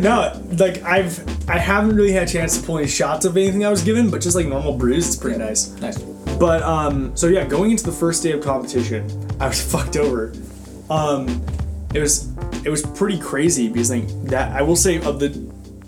no, 0.00 0.42
like 0.58 0.82
I've 0.82 1.48
I 1.50 1.58
haven't 1.58 1.96
really 1.96 2.12
had 2.12 2.24
a 2.28 2.32
chance 2.32 2.58
to 2.58 2.64
pull 2.66 2.78
any 2.78 2.86
shots 2.86 3.24
of 3.24 3.36
anything 3.36 3.64
I 3.64 3.70
was 3.70 3.82
given, 3.82 4.10
but 4.10 4.20
just 4.20 4.36
like 4.36 4.46
normal 4.46 4.76
brews, 4.76 5.06
it's 5.06 5.16
pretty 5.16 5.38
nice. 5.38 5.68
Nice. 5.80 5.98
But 6.38 6.62
um, 6.62 7.16
so 7.16 7.26
yeah, 7.28 7.44
going 7.44 7.70
into 7.72 7.84
the 7.84 7.92
first 7.92 8.22
day 8.22 8.32
of 8.32 8.42
competition, 8.42 9.08
I 9.40 9.48
was 9.48 9.60
fucked 9.72 9.96
over. 9.96 10.32
Um, 10.88 11.42
it 11.94 12.00
was 12.00 12.30
it 12.64 12.68
was 12.70 12.82
pretty 12.82 13.18
crazy 13.18 13.68
because 13.68 13.90
like 13.90 14.06
that 14.24 14.52
I 14.52 14.62
will 14.62 14.76
say 14.76 15.00
of 15.02 15.18
the 15.18 15.30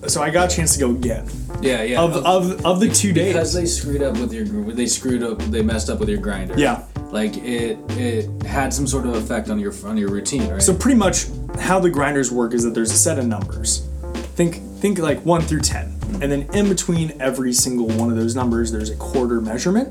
so 0.09 0.23
I 0.23 0.31
got 0.31 0.53
a 0.53 0.57
chance 0.57 0.75
to 0.75 0.81
go 0.81 0.91
again 0.93 1.29
Yeah, 1.61 1.83
yeah. 1.83 2.01
of 2.01 2.17
of 2.25 2.65
of 2.65 2.81
the 2.81 2.89
two 2.89 3.13
days. 3.13 3.33
because 3.35 3.53
they 3.53 3.67
screwed 3.67 4.03
up 4.03 4.17
with 4.19 4.33
your 4.33 4.45
they 4.73 4.87
screwed 4.87 5.23
up 5.23 5.39
they 5.51 5.61
messed 5.63 5.91
up 5.91 5.99
with 6.01 6.09
your 6.09 6.19
grinder. 6.19 6.55
Yeah. 6.57 6.85
Like 7.11 7.37
it 7.39 7.79
it 7.91 8.43
had 8.43 8.73
some 8.73 8.87
sort 8.87 9.07
of 9.07 9.15
effect 9.15 9.49
on 9.49 9.59
your 9.59 9.73
on 9.85 9.97
your 9.97 10.11
routine, 10.11 10.49
right? 10.51 10.63
So 10.63 10.75
pretty 10.75 10.99
much 10.99 11.27
how 11.59 11.81
the 11.81 11.91
grinders 11.91 12.31
work 12.31 12.53
is 12.53 12.63
that 12.65 12.75
there's 12.75 12.93
a 12.93 12.97
set 12.97 13.19
of 13.19 13.27
numbers. 13.27 13.89
Think 14.37 14.57
think 14.81 14.99
like 14.99 15.19
one 15.25 15.41
through 15.41 15.61
ten, 15.61 15.93
mm-hmm. 15.93 16.23
and 16.23 16.31
then 16.31 16.43
in 16.55 16.69
between 16.69 17.19
every 17.21 17.53
single 17.53 17.89
one 17.89 18.11
of 18.11 18.17
those 18.17 18.35
numbers, 18.37 18.71
there's 18.71 18.91
a 18.91 18.97
quarter 18.97 19.41
measurement, 19.41 19.89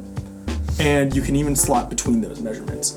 and 0.79 1.15
you 1.15 1.21
can 1.21 1.35
even 1.35 1.55
slot 1.55 1.89
between 1.89 2.21
those 2.21 2.39
measurements. 2.39 2.91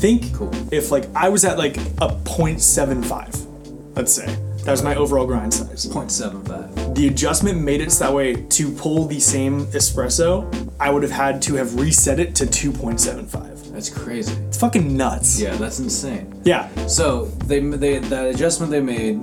Think 0.00 0.34
Cool. 0.34 0.50
if 0.72 0.90
like 0.90 1.06
I 1.14 1.28
was 1.28 1.44
at 1.44 1.56
like 1.56 1.76
a 1.76 2.10
0.75, 2.24 3.96
let's 3.96 4.12
say 4.12 4.26
that 4.64 4.70
was 4.70 4.82
my 4.82 4.94
overall 4.96 5.26
grind 5.26 5.54
size. 5.54 5.86
0.75. 5.86 6.65
The 6.96 7.08
adjustment 7.08 7.60
made 7.60 7.82
it 7.82 7.92
so 7.92 8.04
that 8.04 8.14
way 8.14 8.34
to 8.36 8.72
pull 8.72 9.04
the 9.04 9.20
same 9.20 9.66
espresso, 9.66 10.48
I 10.80 10.90
would 10.90 11.02
have 11.02 11.12
had 11.12 11.42
to 11.42 11.54
have 11.56 11.78
reset 11.78 12.18
it 12.18 12.34
to 12.36 12.46
2.75. 12.46 13.70
That's 13.72 13.90
crazy. 13.90 14.32
It's 14.48 14.56
fucking 14.58 14.96
nuts. 14.96 15.38
Yeah, 15.38 15.54
that's 15.56 15.78
insane. 15.78 16.40
Yeah. 16.44 16.68
So 16.86 17.26
they 17.44 17.60
they 17.60 17.98
that 17.98 18.26
adjustment 18.34 18.72
they 18.72 18.80
made 18.80 19.20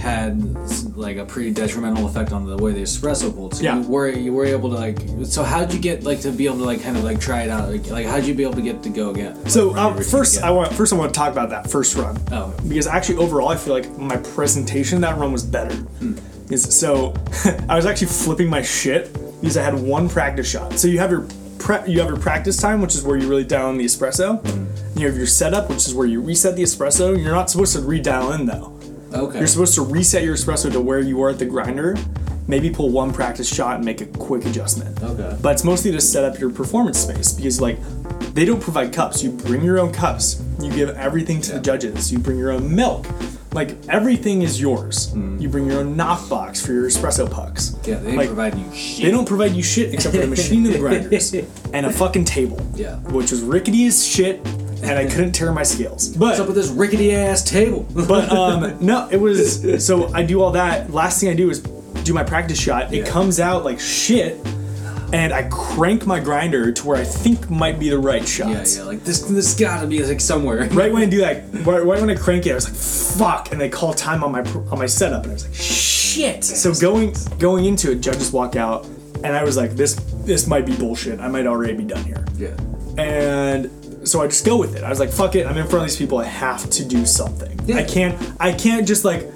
had 0.00 0.42
like 0.96 1.16
a 1.16 1.24
pretty 1.24 1.50
detrimental 1.52 2.04
effect 2.06 2.32
on 2.32 2.44
the 2.46 2.56
way 2.56 2.72
the 2.72 2.82
espresso 2.82 3.32
pulled. 3.32 3.54
So 3.54 3.62
Yeah. 3.62 3.78
you 3.80 3.88
were 3.88 4.08
you 4.08 4.32
were 4.32 4.44
able 4.46 4.68
to 4.70 4.74
like. 4.76 4.98
So 5.24 5.44
how'd 5.44 5.72
you 5.72 5.78
get 5.78 6.02
like 6.02 6.20
to 6.22 6.32
be 6.32 6.46
able 6.46 6.58
to 6.58 6.64
like 6.64 6.82
kind 6.82 6.96
of 6.96 7.04
like 7.04 7.20
try 7.20 7.42
it 7.42 7.50
out? 7.50 7.70
Like, 7.70 7.88
like 7.90 8.06
how'd 8.06 8.24
you 8.24 8.34
be 8.34 8.42
able 8.42 8.54
to 8.54 8.62
get 8.62 8.82
to 8.82 8.88
go 8.88 9.10
again? 9.10 9.48
So 9.48 9.68
Like, 9.68 9.76
run 9.76 9.92
uh, 9.98 10.02
first, 10.02 10.36
again? 10.38 10.48
I 10.48 10.50
want 10.50 10.72
first 10.74 10.92
I 10.92 10.96
want 10.96 11.14
to 11.14 11.18
talk 11.18 11.30
about 11.30 11.50
that 11.50 11.70
first 11.70 11.94
run. 11.94 12.18
Oh. 12.32 12.52
because 12.68 12.88
actually 12.88 13.18
overall, 13.18 13.48
I 13.50 13.56
feel 13.56 13.72
like 13.72 13.88
my 13.96 14.16
presentation 14.16 15.00
that 15.02 15.16
run 15.16 15.30
was 15.30 15.44
better. 15.44 15.74
Hmm. 15.76 16.16
Is 16.50 16.78
so 16.78 17.14
I 17.68 17.76
was 17.76 17.86
actually 17.86 18.08
flipping 18.08 18.48
my 18.50 18.62
shit 18.62 19.12
because 19.40 19.56
I 19.56 19.62
had 19.62 19.74
one 19.74 20.08
practice 20.08 20.48
shot. 20.48 20.74
So 20.78 20.88
you 20.88 20.98
have 20.98 21.10
your 21.10 21.26
pre- 21.58 21.90
you 21.90 22.00
have 22.00 22.08
your 22.08 22.18
practice 22.18 22.56
time, 22.58 22.80
which 22.82 22.94
is 22.94 23.02
where 23.02 23.16
you 23.16 23.28
really 23.28 23.44
dial 23.44 23.70
in 23.70 23.78
the 23.78 23.84
espresso. 23.84 24.40
Hmm. 24.46 24.98
You 24.98 25.06
have 25.06 25.16
your 25.16 25.26
setup, 25.26 25.68
which 25.68 25.86
is 25.86 25.94
where 25.94 26.06
you 26.06 26.20
reset 26.20 26.54
the 26.56 26.62
espresso. 26.62 27.20
You're 27.20 27.34
not 27.34 27.50
supposed 27.50 27.74
to 27.74 27.80
redial 27.80 28.38
in 28.38 28.46
though. 28.46 28.78
okay. 29.12 29.38
You're 29.38 29.46
supposed 29.46 29.74
to 29.74 29.82
reset 29.82 30.22
your 30.22 30.34
espresso 30.34 30.70
to 30.70 30.80
where 30.80 31.00
you 31.00 31.22
are 31.22 31.30
at 31.30 31.38
the 31.38 31.46
grinder. 31.46 31.96
Maybe 32.46 32.68
pull 32.68 32.90
one 32.90 33.10
practice 33.10 33.52
shot 33.52 33.76
and 33.76 33.84
make 33.86 34.02
a 34.02 34.06
quick 34.06 34.44
adjustment. 34.44 35.02
Okay. 35.02 35.34
But 35.40 35.54
it's 35.54 35.64
mostly 35.64 35.92
to 35.92 36.00
set 36.00 36.24
up 36.24 36.38
your 36.38 36.50
performance 36.50 36.98
space 36.98 37.32
because 37.32 37.58
like 37.58 37.78
they 38.34 38.44
don't 38.44 38.60
provide 38.60 38.92
cups. 38.92 39.22
You 39.22 39.30
bring 39.30 39.62
your 39.64 39.78
own 39.80 39.92
cups. 39.92 40.42
You 40.60 40.70
give 40.70 40.90
everything 40.90 41.40
to 41.42 41.52
the 41.54 41.60
judges. 41.60 42.12
You 42.12 42.18
bring 42.18 42.38
your 42.38 42.50
own 42.52 42.74
milk. 42.74 43.06
Like 43.54 43.76
everything 43.88 44.42
is 44.42 44.60
yours. 44.60 45.14
You 45.14 45.48
bring 45.48 45.66
your 45.66 45.80
own 45.80 45.96
knock 45.96 46.28
box 46.28 46.64
for 46.64 46.72
your 46.72 46.86
espresso 46.88 47.30
pucks. 47.30 47.70
Mm. 47.70 47.86
yeah, 47.86 47.94
they 47.98 48.16
like, 48.16 48.26
provide 48.26 48.58
you 48.58 48.74
shit. 48.74 49.04
They 49.04 49.10
don't 49.12 49.26
provide 49.26 49.52
you 49.52 49.62
shit 49.62 49.94
except 49.94 50.14
for 50.14 50.20
the 50.20 50.26
machine 50.26 50.66
and 50.66 50.74
the 50.74 50.78
grinders 50.84 51.32
and 51.72 51.86
a 51.86 51.92
fucking 51.92 52.24
table. 52.24 52.60
Yeah. 52.74 52.96
Which 52.96 53.30
was 53.30 53.42
rickety 53.42 53.86
as 53.86 54.04
shit, 54.06 54.40
and 54.82 54.98
I 54.98 55.06
couldn't 55.06 55.32
tare 55.32 55.52
my 55.52 55.62
scales. 55.62 56.08
But 56.08 56.20
What's 56.26 56.40
up 56.40 56.46
with 56.48 56.56
this 56.56 56.68
rickety 56.68 57.14
ass 57.14 57.42
table? 57.44 57.86
but 57.94 58.28
um, 58.30 58.76
no, 58.84 59.08
it 59.10 59.18
was 59.20 59.86
so 59.86 60.12
I 60.12 60.24
do 60.24 60.42
all 60.42 60.50
that. 60.52 60.90
Last 60.92 61.20
thing 61.20 61.28
I 61.30 61.34
do 61.34 61.48
is 61.48 61.60
do 61.60 62.12
my 62.12 62.24
practice 62.24 62.60
shot. 62.60 62.92
It 62.92 62.98
Yeah. 62.98 63.10
comes 63.10 63.38
out 63.40 63.64
like 63.64 63.78
shit, 63.78 64.36
and 65.12 65.32
I 65.32 65.48
crank 65.50 66.06
my 66.06 66.20
grinder 66.20 66.72
to 66.72 66.86
where 66.86 66.96
I 66.96 67.04
think 67.04 67.50
might 67.50 67.78
be 67.78 67.88
the 67.90 67.98
right 67.98 68.26
shot. 68.26 68.50
yeah, 68.50 68.64
yeah. 68.66 68.82
Like 68.84 69.04
this, 69.04 69.20
this 69.22 69.58
gotta 69.58 69.86
be 69.86 70.02
like 70.04 70.20
somewhere. 70.20 70.68
Right 70.74 70.92
when 70.92 71.02
I 71.02 71.06
do 71.06 71.18
that, 71.20 71.44
right, 71.66 71.84
right 71.84 72.00
when 72.00 72.10
I 72.10 72.14
crank 72.14 72.46
it, 72.46 72.52
I 72.52 72.54
was 72.54 72.64
like, 72.68 72.74
"Fuck!" 73.18 73.52
and 73.52 73.60
they 73.60 73.68
call 73.68 73.94
time 73.94 74.24
on 74.24 74.32
my 74.32 74.40
on 74.70 74.78
my 74.78 74.86
setup, 74.86 75.22
and 75.24 75.30
I 75.32 75.34
was 75.34 75.44
like, 75.46 75.54
"Shit!" 75.54 76.42
So 76.44 76.74
going 76.74 77.14
going 77.38 77.64
into 77.64 77.92
it, 77.92 77.96
judges 78.00 78.32
walk 78.32 78.56
out, 78.56 78.86
and 79.22 79.28
I 79.36 79.44
was 79.44 79.56
like, 79.56 79.72
"This 79.72 79.94
this 80.24 80.46
might 80.46 80.66
be 80.66 80.74
bullshit. 80.76 81.20
I 81.20 81.28
might 81.28 81.46
already 81.46 81.74
be 81.74 81.84
done 81.84 82.04
here." 82.04 82.24
Yeah. 82.36 82.56
and 82.98 83.70
so 84.06 84.20
I 84.20 84.26
just 84.26 84.44
go 84.44 84.56
with 84.58 84.76
it. 84.76 84.84
I 84.84 84.90
was 84.90 85.00
like, 85.00 85.10
"Fuck 85.10 85.34
it! 85.34 85.46
I'm 85.46 85.56
in 85.56 85.66
front 85.66 85.84
of 85.84 85.90
these 85.90 85.96
people. 85.96 86.18
I 86.18 86.24
have 86.24 86.68
to 86.70 86.84
do 86.84 87.06
something. 87.06 87.58
Yeah. 87.66 87.76
I 87.76 87.84
can't. 87.84 88.32
I 88.40 88.52
can't 88.52 88.86
just 88.86 89.04
like 89.04 89.28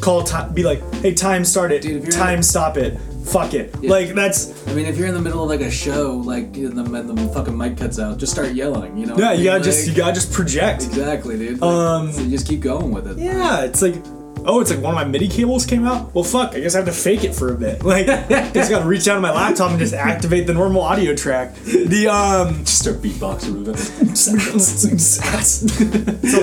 call 0.00 0.22
time. 0.22 0.52
Be 0.52 0.62
like, 0.62 0.82
hey, 0.96 1.14
time 1.14 1.44
start 1.44 1.72
it. 1.72 1.82
Dude, 1.82 2.10
time 2.12 2.42
stop 2.42 2.76
it. 2.76 2.98
Fuck 3.26 3.54
it. 3.54 3.82
Like 3.82 4.14
that's 4.14 4.66
I 4.68 4.72
mean, 4.72 4.86
if 4.86 4.96
you're 4.96 5.08
in 5.08 5.14
the 5.14 5.20
middle 5.20 5.42
of 5.42 5.48
like 5.48 5.60
a 5.60 5.70
show, 5.70 6.12
like 6.12 6.56
and 6.56 6.78
the, 6.78 6.84
and 6.84 7.18
the 7.18 7.28
fucking 7.34 7.56
mic 7.56 7.76
cuts 7.76 7.98
out, 7.98 8.18
just 8.18 8.32
start 8.32 8.52
yelling. 8.52 8.96
You 8.96 9.06
know? 9.06 9.16
yeah. 9.18 9.32
You 9.32 9.44
gotta 9.44 9.58
mean? 9.58 9.64
just 9.64 9.88
you 9.88 9.94
gotta 9.94 10.14
just 10.14 10.32
project. 10.32 10.84
Exactly, 10.84 11.36
dude. 11.36 11.60
Like, 11.60 11.70
Um, 11.70 12.12
so 12.12 12.22
you 12.22 12.30
just 12.30 12.46
keep 12.46 12.60
going 12.60 12.92
with 12.92 13.06
it. 13.08 13.18
Yeah, 13.18 13.62
it's 13.64 13.82
like 13.82 13.96
oh, 14.46 14.60
it's 14.60 14.70
like 14.70 14.80
one 14.80 14.92
of 14.94 14.96
my 14.96 15.04
MIDI 15.04 15.28
cables 15.28 15.66
came 15.66 15.86
out. 15.86 16.14
Well, 16.14 16.24
fuck, 16.24 16.54
I 16.54 16.60
guess 16.60 16.74
I 16.74 16.78
have 16.78 16.86
to 16.86 16.92
fake 16.92 17.24
it 17.24 17.34
for 17.34 17.52
a 17.52 17.56
bit. 17.56 17.84
Like, 17.84 18.08
I 18.08 18.50
just 18.52 18.70
gotta 18.70 18.84
reach 18.88 19.04
down 19.04 19.16
to 19.16 19.20
my 19.20 19.32
laptop 19.32 19.70
and 19.70 19.78
just 19.78 19.94
activate 19.94 20.46
the 20.46 20.54
normal 20.54 20.82
audio 20.82 21.14
track. 21.14 21.54
The 21.64 22.08
um, 22.08 22.64
Just 22.64 22.80
start 22.80 22.96
beatboxing 23.02 23.66
with 23.66 23.68
it. 24.02 24.16
so 24.16 24.32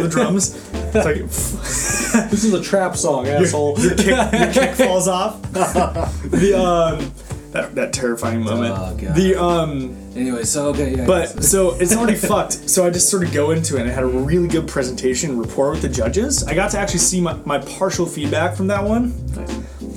the 0.01 0.09
drums. 0.09 0.55
It's 0.95 1.05
like 1.05 2.29
this 2.29 2.43
is 2.43 2.53
a 2.53 2.61
trap 2.61 2.95
song, 2.95 3.27
asshole. 3.39 3.79
your 3.79 3.95
kick, 3.95 4.05
your 4.07 4.51
kick 4.53 4.75
falls 4.75 5.07
off. 5.07 5.41
the 5.53 6.53
um, 6.55 7.11
that, 7.53 7.75
that 7.75 7.93
terrifying 7.93 8.43
moment. 8.43 8.75
Oh, 8.77 8.95
God. 8.95 9.15
The 9.15 9.35
um. 9.35 9.95
anyway, 10.15 10.43
so 10.43 10.67
okay, 10.69 10.95
yeah. 10.95 11.05
But 11.05 11.43
so 11.43 11.75
it's 11.75 11.95
already 11.95 12.17
fucked. 12.17 12.69
So 12.69 12.85
I 12.85 12.89
just 12.89 13.09
sort 13.09 13.23
of 13.23 13.33
go 13.33 13.51
into 13.51 13.77
it 13.77 13.81
and 13.81 13.89
I 13.89 13.93
had 13.93 14.03
a 14.03 14.07
really 14.07 14.47
good 14.47 14.67
presentation 14.67 15.39
rapport 15.39 15.71
with 15.71 15.81
the 15.81 15.89
judges. 15.89 16.43
I 16.43 16.53
got 16.53 16.71
to 16.71 16.79
actually 16.79 16.99
see 16.99 17.21
my, 17.21 17.33
my 17.45 17.59
partial 17.59 18.05
feedback 18.05 18.55
from 18.55 18.67
that 18.67 18.83
one, 18.83 19.13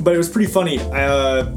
but 0.00 0.14
it 0.14 0.18
was 0.18 0.28
pretty 0.28 0.50
funny. 0.50 0.80
I, 0.80 1.04
uh, 1.04 1.56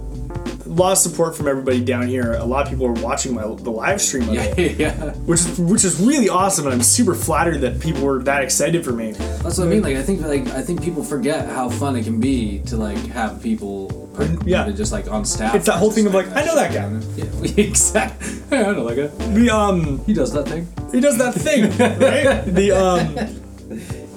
lot 0.80 0.92
of 0.94 0.98
support 0.98 1.36
from 1.36 1.48
everybody 1.48 1.84
down 1.84 2.08
here. 2.08 2.34
A 2.34 2.46
lot 2.46 2.64
of 2.64 2.70
people 2.72 2.88
were 2.88 3.02
watching 3.02 3.34
my 3.36 3.44
the 3.44 3.70
live 3.72 4.02
stream 4.02 4.30
of 4.30 4.36
yeah, 4.36 4.44
it, 4.58 4.80
yeah. 4.84 5.12
which 5.30 5.42
is 5.42 5.60
which 5.60 5.84
is 5.86 6.00
really 6.00 6.30
awesome, 6.30 6.66
and 6.66 6.74
I'm 6.74 6.82
super 6.82 7.14
flattered 7.16 7.60
that 7.62 7.80
people 7.80 8.02
were 8.04 8.20
that 8.24 8.44
excited 8.44 8.84
for 8.86 8.92
me. 8.92 9.12
That's 9.12 9.58
what 9.58 9.68
I 9.68 9.70
mean. 9.70 9.82
Like, 9.82 9.98
I 9.98 10.04
think 10.04 10.22
like 10.22 10.48
I 10.48 10.62
think 10.62 10.82
people 10.84 11.04
forget 11.04 11.48
how 11.50 11.70
fun 11.70 11.96
it 11.96 12.04
can 12.04 12.20
be 12.20 12.60
to 12.68 12.78
like 12.78 12.98
have 13.08 13.42
people, 13.44 14.10
Yeah. 14.46 14.70
just 14.72 14.92
like 14.92 15.10
on 15.12 15.26
staff. 15.26 15.56
It's 15.56 15.66
that 15.68 15.78
whole 15.78 15.92
thing 15.92 16.06
of, 16.08 16.14
like, 16.14 16.28
I 16.36 16.44
know 16.46 16.56
that 16.56 16.74
guy. 16.74 16.90
Yeah, 17.20 17.26
exactly. 17.70 18.58
I 18.58 18.72
know 18.74 18.88
that 18.88 18.96
guy. 18.96 19.34
The 19.34 19.50
um, 19.50 20.04
He 20.06 20.14
does 20.14 20.32
that 20.34 20.48
thing. 20.48 20.68
he 20.92 21.00
does 21.00 21.18
that 21.18 21.34
thing, 21.36 21.64
right? 22.00 22.44
The 22.46 22.72
um. 22.72 23.39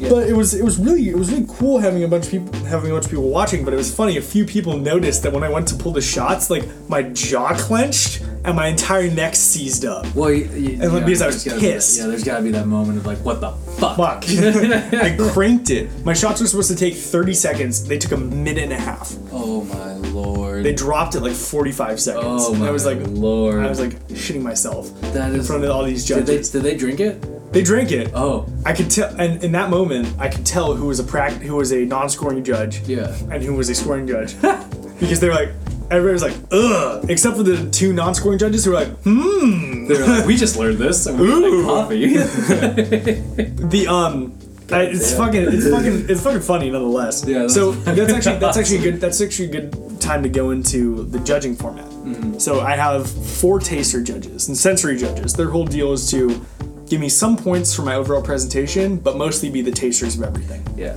But 0.09 0.29
it 0.29 0.35
was 0.35 0.55
it 0.55 0.65
was 0.65 0.79
really 0.79 1.09
it 1.09 1.17
was 1.17 1.31
really 1.33 1.47
cool 1.49 1.79
having 1.79 2.03
a 2.05 2.09
bunch 2.09 2.27
of 2.27 2.31
people 2.31 2.53
having 2.67 2.91
a 2.91 2.95
bunch 2.95 3.05
of 3.07 3.11
people 3.11 3.29
watching. 3.29 3.65
But 3.65 3.73
it 3.75 3.77
was 3.77 3.95
funny. 3.95 4.17
A 4.17 4.23
few 4.23 4.45
people 4.45 4.77
noticed 4.77 5.23
that 5.23 5.33
when 5.33 5.43
I 5.45 5.49
went 5.49 5.69
to 5.69 5.75
pull 5.77 5.93
the 5.93 6.01
shots, 6.01 6.51
like 6.51 6.65
my 6.89 7.03
jaw 7.03 7.55
clenched 7.55 8.23
and 8.45 8.57
my 8.57 8.67
entire 8.67 9.09
neck 9.11 9.37
seized 9.37 9.85
up. 9.85 10.05
Well, 10.17 10.31
y- 10.31 10.49
y- 10.51 10.79
And, 10.81 10.93
yeah, 10.93 10.99
because 11.01 11.23
I 11.23 11.27
was 11.27 11.45
be 11.45 11.51
that- 11.51 11.61
pissed. 11.61 11.99
yeah, 11.99 12.07
there's 12.09 12.25
got 12.25 12.39
to 12.39 12.43
be 12.43 12.51
that 12.51 12.67
moment 12.67 12.99
of 12.99 13.07
like, 13.07 13.19
what 13.19 13.41
the 13.41 13.53
fuck? 13.53 13.97
Fuck! 13.97 14.25
I 14.29 15.17
cranked 15.33 15.71
it. 15.71 15.89
My 16.05 16.13
shots 16.13 16.41
were 16.41 16.47
supposed 16.49 16.71
to 16.71 16.77
take 16.77 16.95
30 16.95 17.35
seconds. 17.35 17.85
They 17.85 17.99
took 17.99 18.13
a 18.13 18.17
minute 18.17 18.59
and 18.65 18.73
a 18.73 18.79
half. 18.79 19.15
Oh 19.31 19.63
my 19.65 19.93
lord. 20.09 20.65
They 20.65 20.73
dropped 20.75 21.15
it 21.15 21.21
like 21.21 21.33
45 21.35 22.01
seconds. 22.01 22.25
oh 22.27 22.53
and 22.53 22.61
my 22.63 22.69
I 22.69 22.71
was 22.73 22.85
like, 22.85 22.99
lord. 23.09 23.65
I 23.65 23.69
was 23.69 23.79
like 23.81 23.99
shitting 24.09 24.43
myself 24.43 24.91
that 25.13 25.33
in 25.35 25.43
front 25.43 25.65
of 25.65 25.71
all 25.71 25.85
these 25.85 26.05
Did 26.07 26.27
they, 26.27 26.35
judges. 26.35 26.51
did 26.51 26.63
they 26.65 26.77
drink 26.77 26.99
it? 27.01 27.25
They 27.53 27.63
drank 27.63 27.93
it. 27.93 28.11
Oh, 28.15 28.47
I 28.65 28.73
could 28.73 28.91
tell, 28.91 29.15
and 29.21 29.43
in 29.45 29.53
that 29.53 29.69
moment, 29.71 30.15
I 30.19 30.29
could 30.29 30.47
tell 30.47 30.75
who 30.75 30.87
was 30.87 30.99
a 31.01 31.05
prac- 31.05 31.33
who 31.43 31.57
was 31.57 31.73
a 31.73 31.85
non-scoring 31.85 32.45
judge, 32.45 32.81
yeah. 32.89 33.15
and 33.31 33.43
who 33.43 33.55
was 33.55 33.69
a 33.69 33.75
scoring 33.75 34.07
judge, 34.07 34.35
because 35.01 35.21
they 35.21 35.29
were 35.29 35.35
like, 35.35 35.51
everybody 35.91 36.13
was 36.15 36.23
like, 36.23 36.37
ugh, 36.51 37.05
except 37.11 37.37
for 37.37 37.43
the 37.43 37.71
two 37.71 37.93
non-scoring 37.93 38.39
judges 38.39 38.65
who 38.65 38.71
were 38.71 38.79
like, 38.79 38.89
hmm. 39.05 39.87
They're 39.87 40.07
like, 40.07 40.27
we 40.27 40.37
just 40.37 40.57
learned 40.57 40.79
this 40.79 41.07
and 41.07 41.21
we 41.21 41.27
Ooh. 41.29 41.63
like 41.63 41.67
coffee. 41.67 42.07
The 43.69 43.87
um, 43.89 44.39
I, 44.71 44.85
it's 44.85 45.15
fucking, 45.15 45.43
it's 45.49 45.69
fucking, 45.69 46.07
it's 46.09 46.23
fucking 46.23 46.41
funny 46.41 46.71
nonetheless. 46.71 47.25
Yeah, 47.27 47.35
that's- 47.41 47.55
so 47.55 47.73
that's 47.73 48.13
actually 48.13 48.39
that's 48.39 48.57
actually 48.57 48.79
a 48.79 48.83
good 48.93 49.01
that's 49.01 49.21
actually 49.21 49.49
a 49.49 49.61
good 49.61 50.01
time 50.01 50.23
to 50.23 50.29
go 50.31 50.51
into 50.51 51.05
the 51.05 51.19
judging 51.21 51.55
format. 51.55 51.85
Mm-hmm. 51.85 52.39
So 52.39 52.61
I 52.61 52.77
have 52.77 53.09
four 53.11 53.61
taster 53.61 54.03
judges 54.03 54.49
and 54.49 54.57
sensory 54.57 54.97
judges. 54.97 55.35
Their 55.35 55.51
whole 55.51 55.67
deal 55.67 55.93
is 55.93 56.11
to 56.11 56.45
give 56.93 57.01
me 57.01 57.09
some 57.09 57.39
points 57.39 57.75
for 57.75 57.81
my 57.81 57.95
overall 57.95 58.21
presentation, 58.21 58.99
but 58.99 59.17
mostly 59.17 59.49
be 59.49 59.63
the 59.63 59.71
tasters 59.71 60.15
of 60.15 60.23
everything. 60.23 60.63
yeah. 60.77 60.95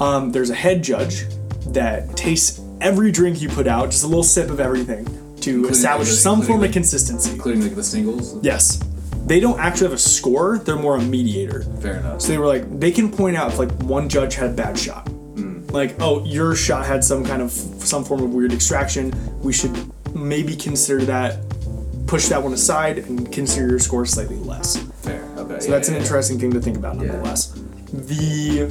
Um, 0.00 0.32
there's 0.32 0.50
a 0.50 0.54
head 0.54 0.82
judge 0.82 1.26
that 1.68 2.16
tastes 2.16 2.60
every 2.80 3.12
drink 3.12 3.40
you 3.40 3.48
put 3.48 3.68
out, 3.68 3.92
just 3.92 4.02
a 4.02 4.08
little 4.08 4.24
sip 4.24 4.50
of 4.50 4.58
everything 4.58 5.04
to 5.42 5.68
establish 5.68 6.08
like- 6.08 6.18
some 6.18 6.40
including 6.40 6.56
form 6.56 6.64
of 6.64 6.72
consistency. 6.72 7.30
Including 7.30 7.62
like 7.62 7.76
the 7.76 7.84
singles. 7.84 8.36
Yes. 8.42 8.82
They 9.26 9.38
don't 9.38 9.60
actually 9.60 9.86
have 9.86 9.92
a 9.92 9.98
score, 9.98 10.58
they're 10.58 10.74
more 10.74 10.96
a 10.96 11.00
mediator. 11.00 11.62
Fair 11.82 11.98
enough. 11.98 12.20
So 12.20 12.28
they 12.32 12.38
were 12.38 12.48
like, 12.48 12.80
they 12.80 12.90
can 12.90 13.08
point 13.08 13.36
out 13.36 13.52
if 13.52 13.60
like 13.60 13.70
one 13.82 14.08
judge 14.08 14.34
had 14.34 14.50
a 14.50 14.54
bad 14.54 14.76
shot. 14.76 15.08
Like, 15.70 15.94
oh, 16.00 16.24
your 16.24 16.56
shot 16.56 16.84
had 16.84 17.04
some 17.04 17.24
kind 17.24 17.42
of 17.42 17.52
some 17.52 18.02
form 18.04 18.24
of 18.24 18.34
weird 18.34 18.52
extraction. 18.52 19.12
We 19.40 19.52
should 19.52 19.76
maybe 20.16 20.56
consider 20.56 21.04
that, 21.04 21.38
push 22.08 22.26
that 22.26 22.42
one 22.42 22.54
aside, 22.54 22.98
and 22.98 23.30
consider 23.32 23.68
your 23.68 23.78
score 23.78 24.04
slightly 24.04 24.36
less. 24.36 24.84
So 25.62 25.70
that's 25.70 25.88
an 25.88 25.96
interesting 25.96 26.38
thing 26.38 26.52
to 26.52 26.60
think 26.60 26.76
about, 26.76 26.96
nonetheless. 26.96 27.58
The 27.92 28.70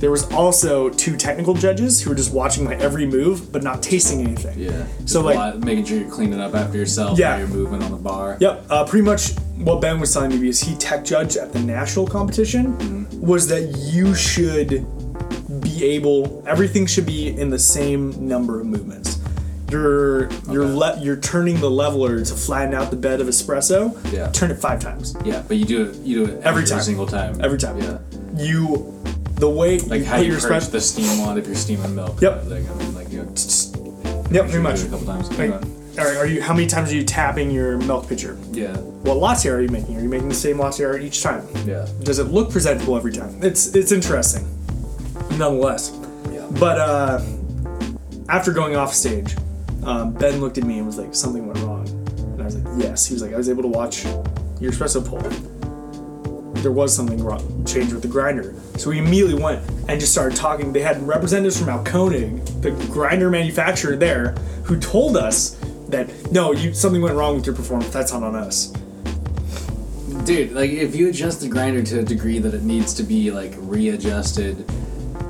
there 0.00 0.10
was 0.10 0.30
also 0.32 0.90
two 0.90 1.16
technical 1.16 1.54
judges 1.54 2.02
who 2.02 2.10
were 2.10 2.16
just 2.16 2.34
watching 2.34 2.64
my 2.64 2.74
every 2.74 3.06
move 3.06 3.50
but 3.50 3.62
not 3.62 3.82
tasting 3.82 4.20
anything. 4.20 4.58
Yeah. 4.58 4.84
So, 5.06 5.22
like- 5.22 5.56
making 5.60 5.86
sure 5.86 5.98
you're 5.98 6.10
cleaning 6.10 6.40
up 6.40 6.54
after 6.54 6.76
yourself. 6.76 7.18
Yeah. 7.18 7.30
While 7.30 7.38
you're 7.38 7.48
moving 7.48 7.82
on 7.82 7.90
the 7.90 7.96
bar. 7.96 8.36
Yep. 8.40 8.66
Uh, 8.68 8.84
pretty 8.84 9.04
much 9.04 9.32
what 9.56 9.80
Ben 9.80 10.00
was 10.00 10.12
telling 10.12 10.38
me 10.38 10.48
is 10.48 10.60
he 10.60 10.74
tech 10.76 11.04
judge 11.04 11.36
at 11.36 11.52
the 11.52 11.60
national 11.60 12.06
competition 12.06 13.08
was 13.20 13.48
that 13.48 13.62
you 13.78 14.14
should 14.14 14.84
be 15.62 15.84
able 15.84 16.42
everything 16.46 16.84
should 16.86 17.06
be 17.06 17.28
in 17.28 17.48
the 17.48 17.58
same 17.58 18.28
number 18.28 18.60
of 18.60 18.66
movements. 18.66 19.20
You're 19.74 20.28
you're 20.52 20.66
le- 20.66 21.00
you're 21.00 21.16
turning 21.16 21.58
the 21.58 21.68
leveler 21.68 22.24
to 22.24 22.34
flatten 22.34 22.74
out 22.74 22.90
the 22.92 22.96
bed 22.96 23.20
of 23.20 23.26
espresso. 23.26 23.90
Yeah. 24.12 24.30
Turn 24.30 24.52
it 24.52 24.58
five 24.58 24.78
times 24.78 25.16
Yeah, 25.24 25.42
but 25.48 25.56
you 25.56 25.64
do 25.64 25.86
it. 25.86 25.96
You 25.96 26.26
do 26.26 26.32
it 26.32 26.42
Every 26.44 26.64
time. 26.64 26.80
single 26.80 27.06
time. 27.08 27.40
every 27.42 27.58
time. 27.58 27.76
Yeah. 27.80 27.98
You 28.36 28.94
the 29.34 29.50
way 29.50 29.80
Like 29.80 30.02
you 30.02 30.06
how 30.06 30.18
you 30.18 30.38
purge 30.38 30.68
the 30.68 30.80
steam 30.80 31.18
wad 31.18 31.38
if 31.38 31.46
you're 31.48 31.56
steaming 31.56 31.92
milk. 31.96 32.20
Yep. 32.22 32.44
Like, 32.46 32.70
I 32.70 32.74
mean, 32.74 32.94
like 32.94 33.10
you 33.10 33.22
know, 33.24 33.28
tss, 33.32 33.72
tss, 33.72 34.30
Yep, 34.30 34.44
pretty 34.44 34.60
much. 34.62 34.82
a 34.84 34.88
couple 34.88 35.06
times. 35.06 35.28
Like, 35.36 35.50
Okay. 35.50 35.68
are, 35.98 36.18
are 36.18 36.26
you 36.26 36.40
how 36.40 36.54
many 36.54 36.68
times 36.68 36.92
are 36.92 36.94
you 36.94 37.04
tapping 37.04 37.50
your 37.50 37.76
milk 37.78 38.08
pitcher? 38.08 38.38
Yeah. 38.52 38.76
What 38.76 39.16
latte 39.16 39.48
are 39.48 39.60
you 39.60 39.68
making? 39.70 39.96
Are 39.96 40.02
you 40.02 40.08
making 40.08 40.28
the 40.28 40.34
same 40.36 40.60
latte 40.60 40.84
art 40.84 41.02
each 41.02 41.20
time? 41.20 41.44
Yeah. 41.66 41.84
Does 42.04 42.20
it 42.20 42.28
look 42.28 42.52
presentable 42.52 42.96
every 42.96 43.12
time? 43.12 43.42
It's 43.42 43.74
it's 43.74 43.90
interesting, 43.90 44.46
nonetheless. 45.36 45.90
Yeah. 46.32 46.46
But 46.60 46.78
uh, 46.78 47.20
after 48.28 48.52
going 48.52 48.76
off 48.76 48.94
stage, 48.94 49.34
um, 49.86 50.12
Ben 50.12 50.40
looked 50.40 50.58
at 50.58 50.64
me 50.64 50.78
and 50.78 50.86
was 50.86 50.98
like, 50.98 51.14
"Something 51.14 51.46
went 51.46 51.58
wrong," 51.60 51.86
and 52.18 52.40
I 52.40 52.44
was 52.44 52.56
like, 52.56 52.82
"Yes." 52.82 53.06
He 53.06 53.14
was 53.14 53.22
like, 53.22 53.32
"I 53.32 53.36
was 53.36 53.48
able 53.48 53.62
to 53.62 53.68
watch 53.68 54.04
your 54.04 54.72
espresso 54.72 55.04
pull. 55.04 55.20
There 56.62 56.72
was 56.72 56.94
something 56.94 57.22
wrong, 57.22 57.64
changed 57.66 57.92
with 57.92 58.02
the 58.02 58.08
grinder." 58.08 58.54
So 58.76 58.90
we 58.90 58.98
immediately 58.98 59.40
went 59.40 59.68
and 59.88 60.00
just 60.00 60.12
started 60.12 60.36
talking. 60.36 60.72
They 60.72 60.80
had 60.80 61.06
representatives 61.06 61.58
from 61.58 61.68
Mahlkönig, 61.68 62.62
the 62.62 62.70
grinder 62.92 63.30
manufacturer 63.30 63.96
there, 63.96 64.30
who 64.64 64.78
told 64.78 65.16
us 65.16 65.58
that 65.88 66.32
no, 66.32 66.52
you 66.52 66.72
something 66.74 67.02
went 67.02 67.14
wrong 67.14 67.36
with 67.36 67.46
your 67.46 67.54
performance. 67.54 67.92
That's 67.92 68.12
not 68.12 68.22
on 68.22 68.34
us. 68.34 68.72
Dude, 70.24 70.52
like 70.52 70.70
if 70.70 70.94
you 70.94 71.08
adjust 71.08 71.40
the 71.40 71.48
grinder 71.48 71.82
to 71.82 72.00
a 72.00 72.02
degree 72.02 72.38
that 72.38 72.54
it 72.54 72.62
needs 72.62 72.94
to 72.94 73.02
be 73.02 73.30
like 73.30 73.52
readjusted 73.58 74.64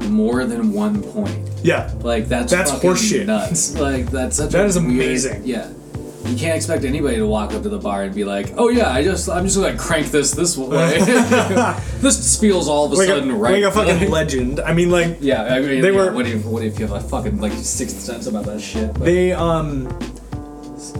more 0.05 0.45
than 0.45 0.73
one 0.73 1.03
point, 1.03 1.51
Yeah. 1.65 1.91
like 2.03 2.29
that's 2.29 2.53
That's 2.53 2.71
horseshit. 2.71 3.27
Nuts. 3.27 3.75
Like 3.79 4.11
that's 4.11 4.37
such 4.37 4.53
That 4.53 4.63
a 4.63 4.67
is 4.67 4.77
weird- 4.79 4.91
amazing. 4.91 5.43
Yeah. 5.45 5.69
You 6.27 6.37
can't 6.37 6.57
expect 6.57 6.85
anybody 6.85 7.17
to 7.17 7.27
walk 7.27 7.53
up 7.53 7.63
to 7.65 7.69
the 7.69 7.79
bar 7.79 8.03
and 8.05 8.15
be 8.15 8.25
like, 8.25 8.55
"Oh 8.57 8.71
yeah, 8.71 8.91
I 8.91 9.03
just 9.05 9.29
I'm 9.29 9.45
just 9.45 9.57
gonna 9.59 9.77
crank 9.77 10.07
this 10.07 10.31
this 10.31 10.57
way. 10.59 10.99
this 12.01 12.41
feels 12.41 12.67
all 12.67 12.87
of 12.87 12.93
a 12.93 12.95
Like 12.95 13.09
a, 13.09 13.11
sudden 13.13 13.39
right." 13.39 13.63
like 13.63 13.65
a 13.65 13.71
fucking 13.71 14.11
legend. 14.11 14.59
I 14.61 14.73
mean, 14.73 14.91
like 14.91 15.19
yeah, 15.21 15.43
I 15.43 15.61
mean, 15.61 15.83
They 15.83 15.91
yeah, 15.93 15.97
were- 15.97 16.13
What 16.13 16.27
if 16.27 16.45
what 16.47 16.63
if 16.65 16.79
you 16.79 16.87
have 16.87 16.97
a 16.97 17.07
fucking 17.07 17.41
like 17.43 17.53
sixth 17.53 18.01
sense 18.01 18.27
about 18.27 18.47
that 18.47 18.61
shit? 18.63 18.95
But, 18.95 19.05
they 19.05 19.33
um. 19.33 19.89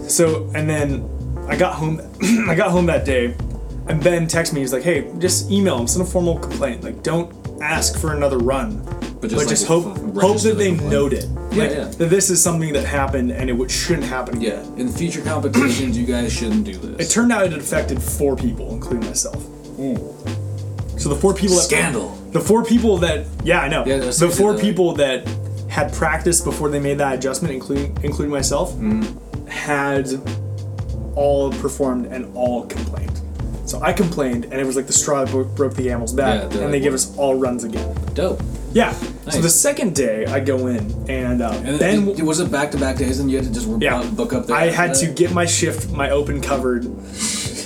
So 0.07 0.49
and 0.53 0.69
then 0.69 1.09
I 1.49 1.55
got 1.57 1.73
home. 1.73 2.01
I 2.49 2.53
got 2.55 2.69
home 2.71 2.85
that 2.87 3.03
day, 3.05 3.35
and 3.87 4.03
Ben 4.03 4.27
texted 4.27 4.53
me. 4.53 4.61
He's 4.61 4.73
like, 4.73 4.83
"Hey, 4.83 5.11
just 5.17 5.49
email 5.49 5.77
him. 5.79 5.87
Send 5.87 6.07
a 6.07 6.09
formal 6.09 6.37
complaint. 6.37 6.83
Like, 6.83 7.01
don't 7.03 7.33
ask 7.61 7.97
for 7.99 8.13
another 8.13 8.37
run, 8.37 8.83
but 9.31 9.47
just, 9.47 9.49
just, 9.49 9.69
like, 9.69 9.83
hope 9.83 9.97
hope 10.21 10.41
that 10.41 10.57
they 10.57 10.71
note 10.71 11.13
it. 11.13 11.25
Yeah, 11.51 11.63
like, 11.63 11.71
yeah. 11.71 11.83
That 11.85 12.09
this 12.09 12.29
is 12.29 12.41
something 12.41 12.73
that 12.73 12.85
happened 12.85 13.31
and 13.31 13.49
it 13.49 13.71
shouldn't 13.71 14.05
happen 14.07 14.41
yeah, 14.41 14.61
again. 14.61 14.73
in 14.77 14.89
future 14.89 15.21
competitions, 15.21 15.97
you 15.97 16.05
guys 16.05 16.33
shouldn't 16.33 16.65
do 16.65 16.73
this. 16.77 17.07
It 17.09 17.13
turned 17.13 17.31
out 17.31 17.45
it 17.45 17.53
affected 17.53 18.01
four 18.01 18.35
people, 18.35 18.71
including 18.73 19.07
myself. 19.07 19.41
So 20.99 21.09
the 21.09 21.15
four 21.15 21.33
people 21.33 21.55
that 21.57 21.63
Scandal. 21.63 22.09
The 22.31 22.41
four 22.41 22.63
people 22.63 22.97
that 22.97 23.25
yeah, 23.43 23.59
I 23.61 23.67
know. 23.67 23.85
Yeah, 23.85 23.97
the 23.97 24.33
four 24.35 24.57
people 24.57 24.93
that 24.95 25.27
had 25.69 25.93
practiced 25.93 26.45
before 26.45 26.69
they 26.69 26.79
made 26.79 26.97
that 26.99 27.15
adjustment, 27.15 27.53
including 27.53 27.97
including 28.03 28.31
myself, 28.31 28.73
Mm-hmm. 28.73 29.47
had 29.47 30.09
all 31.15 31.51
performed 31.53 32.07
and 32.07 32.33
all 32.35 32.65
complained. 32.65 33.04
So 33.65 33.81
I 33.81 33.93
complained, 33.93 34.45
and 34.45 34.53
it 34.55 34.65
was 34.65 34.75
like 34.75 34.85
the 34.87 34.93
straw 34.93 35.25
that 35.25 35.31
bro- 35.31 35.43
broke 35.43 35.73
the 35.73 35.83
camel's 35.83 36.13
back, 36.13 36.43
Yeah, 36.43 36.47
they're 36.49 36.61
and 36.63 36.65
like, 36.65 36.71
they 36.73 36.79
give 36.79 36.93
us 36.93 37.15
all 37.17 37.35
runs 37.35 37.63
again. 37.63 37.95
Dope. 38.13 38.41
Yeah. 38.73 38.91
So 38.93 39.07
Nice. 39.25 39.37
the 39.41 39.49
second 39.49 39.95
day, 39.95 40.25
I 40.27 40.39
go 40.39 40.67
in, 40.67 40.93
and, 41.09 41.41
uh, 41.41 41.49
And 41.63 41.79
Ben. 41.79 42.07
it, 42.09 42.21
was 42.21 42.39
it 42.39 42.51
back 42.51 42.69
to 42.71 42.77
back 42.77 42.97
days, 42.97 43.19
and 43.19 43.31
you 43.31 43.37
had 43.37 43.45
to 43.47 43.51
just 43.53 43.67
yeah, 43.81 44.03
book 44.11 44.33
up 44.33 44.45
there. 44.45 44.55
I 44.55 44.67
had 44.67 44.93
to 44.95 45.07
get 45.07 45.33
my 45.33 45.45
shift, 45.45 45.89
my 45.91 46.11
open 46.11 46.41
covered, 46.41 46.85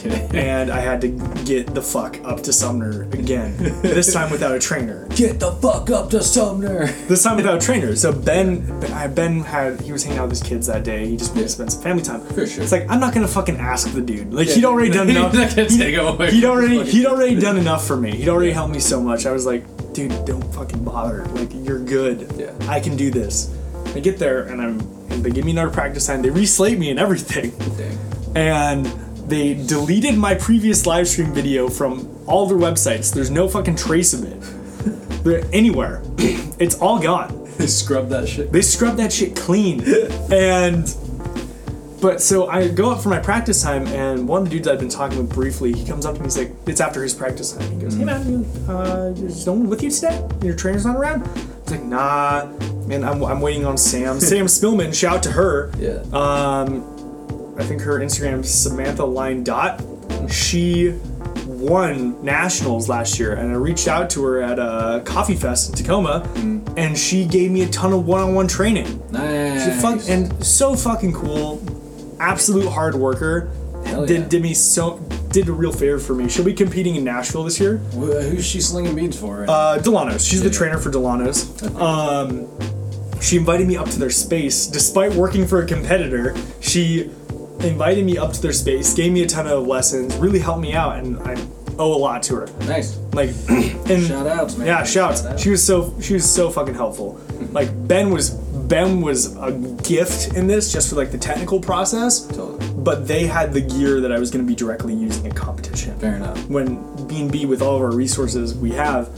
and 0.33 0.69
I 0.71 0.79
had 0.79 1.01
to 1.01 1.07
get 1.45 1.73
the 1.73 1.81
fuck 1.81 2.19
up 2.23 2.41
to 2.43 2.53
Sumner 2.53 3.03
again. 3.13 3.55
this 3.81 4.13
time 4.13 4.31
without 4.31 4.53
a 4.55 4.59
trainer. 4.59 5.07
Get 5.15 5.39
the 5.39 5.51
fuck 5.53 5.89
up 5.89 6.09
to 6.11 6.21
Sumner. 6.23 6.87
This 7.07 7.23
time 7.23 7.35
without 7.37 7.61
a 7.61 7.65
trainer. 7.65 7.95
So 7.95 8.11
Ben, 8.13 8.79
Ben- 8.79 9.13
Ben 9.13 9.39
had 9.41 9.81
he 9.81 9.91
was 9.91 10.03
hanging 10.03 10.19
out 10.19 10.29
with 10.29 10.39
his 10.39 10.47
kids 10.47 10.67
that 10.67 10.83
day. 10.83 11.07
He 11.07 11.17
just 11.17 11.31
wanted 11.31 11.43
to 11.43 11.49
spend 11.49 11.73
some 11.73 11.81
family 11.83 12.03
time. 12.03 12.21
For 12.21 12.45
sure. 12.47 12.63
It's 12.63 12.71
like 12.71 12.89
I'm 12.89 12.99
not 12.99 13.13
gonna 13.13 13.27
fucking 13.27 13.57
ask 13.57 13.91
the 13.91 14.01
dude. 14.01 14.33
Like 14.33 14.47
he'd 14.47 14.65
already 14.65 14.91
done 14.91 15.07
He's 15.07 15.17
enough. 15.17 15.33
not 15.33 15.49
gonna 15.55 15.67
take 15.69 15.95
him 15.95 16.05
away 16.05 16.31
He'd 16.31 16.45
already 16.45 16.83
he'd 16.89 17.05
already 17.05 17.39
done 17.39 17.57
enough 17.57 17.85
for 17.85 17.97
me. 17.97 18.15
He'd 18.15 18.29
already 18.29 18.51
helped 18.51 18.73
me 18.73 18.79
so 18.79 19.01
much. 19.01 19.25
I 19.25 19.31
was 19.31 19.45
like, 19.45 19.63
dude, 19.93 20.25
don't 20.25 20.43
fucking 20.53 20.83
bother. 20.83 21.25
Like 21.27 21.49
you're 21.53 21.79
good. 21.79 22.31
Yeah. 22.37 22.53
I 22.67 22.79
can 22.79 22.95
do 22.95 23.11
this. 23.11 23.53
I 23.95 23.99
get 23.99 24.19
there 24.19 24.43
and 24.43 24.61
I'm 24.61 24.79
and 25.11 25.23
they 25.25 25.31
give 25.31 25.43
me 25.45 25.51
another 25.51 25.71
practice 25.71 26.05
time. 26.05 26.21
They 26.21 26.29
reslate 26.29 26.77
me 26.77 26.91
and 26.91 26.99
everything. 26.99 27.51
Dang. 27.77 27.97
and 28.35 29.08
they 29.29 29.53
deleted 29.53 30.17
my 30.17 30.35
previous 30.35 30.85
live 30.85 31.07
stream 31.07 31.33
video 31.33 31.69
from 31.69 32.09
all 32.27 32.47
their 32.47 32.57
websites. 32.57 33.13
There's 33.13 33.29
no 33.29 33.47
fucking 33.47 33.75
trace 33.75 34.13
of 34.13 34.23
it. 34.23 35.23
They're 35.23 35.43
anywhere. 35.53 36.01
it's 36.17 36.79
all 36.79 36.99
gone. 36.99 37.47
They 37.57 37.67
scrubbed 37.67 38.09
that 38.09 38.27
shit. 38.27 38.51
They 38.51 38.61
scrubbed 38.61 38.97
that 38.97 39.11
shit 39.11 39.35
clean. 39.35 39.83
and 40.31 40.95
but 42.01 42.21
so 42.21 42.47
I 42.47 42.69
go 42.69 42.91
up 42.91 43.01
for 43.01 43.09
my 43.09 43.19
practice 43.19 43.61
time, 43.61 43.85
and 43.87 44.27
one 44.27 44.43
of 44.43 44.45
the 44.45 44.51
dudes 44.51 44.67
I've 44.67 44.79
been 44.79 44.89
talking 44.89 45.17
with 45.17 45.29
briefly, 45.29 45.73
he 45.73 45.85
comes 45.85 46.05
up 46.05 46.15
to 46.15 46.21
me. 46.21 46.27
He's 46.27 46.37
like, 46.37 46.51
"It's 46.65 46.79
after 46.79 47.03
his 47.03 47.13
practice 47.13 47.51
time." 47.51 47.69
He 47.73 47.77
goes, 47.79 47.95
"Hey 47.95 48.05
man, 48.05 48.29
you, 48.29 48.71
uh, 48.71 49.13
is 49.17 49.45
no 49.45 49.53
one 49.53 49.69
with 49.69 49.83
you 49.83 49.91
today? 49.91 50.25
Your 50.41 50.55
trainer's 50.55 50.85
not 50.85 50.95
around?" 50.95 51.23
I 51.27 51.31
was 51.33 51.71
like, 51.71 51.83
"Nah, 51.83 52.45
man, 52.87 53.03
I'm, 53.03 53.21
I'm 53.23 53.41
waiting 53.41 53.65
on 53.65 53.77
Sam. 53.77 54.19
Sam 54.21 54.45
Spillman. 54.45 54.93
Shout 54.93 55.17
out 55.17 55.23
to 55.23 55.31
her. 55.31 55.71
Yeah. 55.77 56.01
Um, 56.13 56.98
I 57.59 57.63
think 57.65 57.81
her 57.81 57.99
Instagram 57.99 58.39
is 58.41 58.53
Samantha 58.53 59.03
Line 59.05 59.43
Dot. 59.43 59.83
She 60.29 60.93
won 61.45 62.23
nationals 62.23 62.87
last 62.87 63.19
year, 63.19 63.33
and 63.33 63.51
I 63.51 63.55
reached 63.55 63.87
out 63.87 64.09
to 64.11 64.23
her 64.23 64.41
at 64.41 64.59
a 64.59 65.01
coffee 65.05 65.35
fest 65.35 65.69
in 65.69 65.75
Tacoma, 65.75 66.27
and 66.77 66.97
she 66.97 67.25
gave 67.25 67.51
me 67.51 67.63
a 67.63 67.69
ton 67.69 67.91
of 67.93 68.05
one-on-one 68.05 68.47
training. 68.47 69.03
nice. 69.11 69.81
Fuck, 69.81 70.07
and 70.07 70.43
so 70.45 70.75
fucking 70.75 71.13
cool, 71.13 71.61
absolute 72.19 72.69
hard 72.69 72.95
worker. 72.95 73.49
Hell 73.85 74.05
did 74.05 74.21
yeah. 74.21 74.27
did 74.27 74.41
me 74.41 74.53
so 74.53 74.97
did 75.31 75.47
a 75.47 75.53
real 75.53 75.71
favor 75.71 75.99
for 75.99 76.13
me. 76.13 76.27
She'll 76.27 76.45
be 76.45 76.53
competing 76.53 76.95
in 76.95 77.03
Nashville 77.03 77.43
this 77.43 77.59
year. 77.59 77.77
Wh- 77.93 78.23
Who's 78.29 78.45
she 78.45 78.61
slinging 78.61 78.95
beans 78.95 79.17
for? 79.19 79.39
Right? 79.41 79.49
Uh, 79.49 79.79
Dillanos. 79.79 80.27
She's 80.29 80.43
the 80.43 80.49
trainer 80.49 80.77
for 80.77 80.91
Dillanos. 80.91 81.63
Um, 81.79 82.47
she 83.21 83.37
invited 83.37 83.67
me 83.67 83.77
up 83.77 83.89
to 83.89 83.99
their 83.99 84.09
space, 84.09 84.65
despite 84.67 85.13
working 85.13 85.45
for 85.47 85.61
a 85.61 85.65
competitor. 85.65 86.35
She 86.61 87.09
invited 87.61 88.05
me 88.05 88.17
up 88.17 88.33
to 88.33 88.41
their 88.41 88.53
space, 88.53 88.93
gave 88.93 89.11
me 89.11 89.23
a 89.23 89.27
ton 89.27 89.47
of 89.47 89.67
lessons, 89.67 90.15
really 90.17 90.39
helped 90.39 90.61
me 90.61 90.73
out, 90.73 90.97
and 90.97 91.17
I 91.19 91.35
owe 91.77 91.93
a 91.93 91.97
lot 91.97 92.23
to 92.23 92.35
her. 92.35 92.47
nice. 92.67 92.97
Like, 93.13 93.29
and 93.49 94.03
Shout 94.05 94.27
outs, 94.27 94.57
man. 94.57 94.67
yeah, 94.67 94.83
shouts. 94.83 95.21
Shout 95.21 95.31
out. 95.33 95.39
She 95.39 95.49
was 95.49 95.63
so 95.65 95.93
she 96.01 96.13
was 96.13 96.29
so 96.29 96.49
fucking 96.49 96.73
helpful. 96.75 97.19
Like 97.51 97.69
Ben 97.87 98.09
was 98.11 98.31
Ben 98.31 99.01
was 99.01 99.35
a 99.37 99.51
gift 99.83 100.35
in 100.35 100.45
this 100.47 100.71
just 100.71 100.89
for 100.89 100.95
like 100.95 101.11
the 101.11 101.17
technical 101.17 101.59
process, 101.59 102.27
Totally. 102.27 102.67
but 102.83 103.07
they 103.07 103.25
had 103.25 103.51
the 103.53 103.61
gear 103.61 103.99
that 104.01 104.11
I 104.11 104.19
was 104.19 104.29
going 104.29 104.45
to 104.45 104.47
be 104.47 104.55
directly 104.55 104.93
using 104.93 105.25
in 105.25 105.31
competition 105.31 105.97
Fair 105.99 106.17
enough. 106.17 106.37
when 106.49 106.75
B 107.07 107.21
and 107.21 107.31
B 107.31 107.45
with 107.47 107.61
all 107.63 107.75
of 107.77 107.81
our 107.81 107.91
resources 107.91 108.53
we 108.53 108.71
have, 108.71 109.09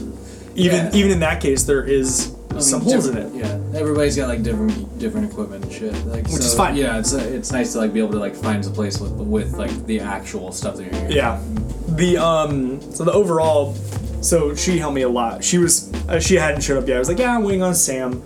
even 0.54 0.86
Yeah. 0.86 0.90
even 0.94 1.10
in 1.10 1.20
that 1.20 1.40
case, 1.42 1.64
there 1.64 1.84
is 1.84 2.34
I 2.52 2.54
mean, 2.56 2.62
some 2.62 2.80
holes 2.82 3.06
in 3.08 3.16
it. 3.16 3.34
Yeah, 3.34 3.58
everybody's 3.74 4.16
got 4.16 4.28
like 4.28 4.42
different 4.42 4.98
different 4.98 5.30
equipment 5.30 5.64
and 5.64 5.72
shit. 5.72 5.92
Like, 6.06 6.24
Which 6.24 6.32
so, 6.34 6.38
is 6.44 6.54
fine. 6.54 6.76
Yeah, 6.76 6.98
it's 6.98 7.14
uh, 7.14 7.18
it's 7.18 7.50
nice 7.52 7.72
to 7.72 7.78
like 7.78 7.92
be 7.92 8.00
able 8.00 8.12
to 8.12 8.18
like 8.18 8.34
find 8.34 8.64
a 8.64 8.70
place 8.70 9.00
with 9.00 9.12
with 9.12 9.54
like 9.54 9.86
the 9.86 10.00
actual 10.00 10.52
stuff 10.52 10.76
that 10.76 10.84
you're 10.84 10.94
using. 10.94 11.12
Yeah, 11.12 11.42
the 11.88 12.18
um, 12.18 12.80
so 12.92 13.04
the 13.04 13.12
overall, 13.12 13.74
so 14.20 14.54
she 14.54 14.78
helped 14.78 14.94
me 14.94 15.02
a 15.02 15.08
lot. 15.08 15.42
She 15.42 15.58
was 15.58 15.92
uh, 16.08 16.20
she 16.20 16.34
hadn't 16.34 16.60
showed 16.62 16.82
up 16.82 16.88
yet. 16.88 16.96
I 16.96 16.98
was 16.98 17.08
like, 17.08 17.18
yeah, 17.18 17.34
I'm 17.34 17.44
waiting 17.44 17.62
on 17.62 17.74
Sam, 17.74 18.22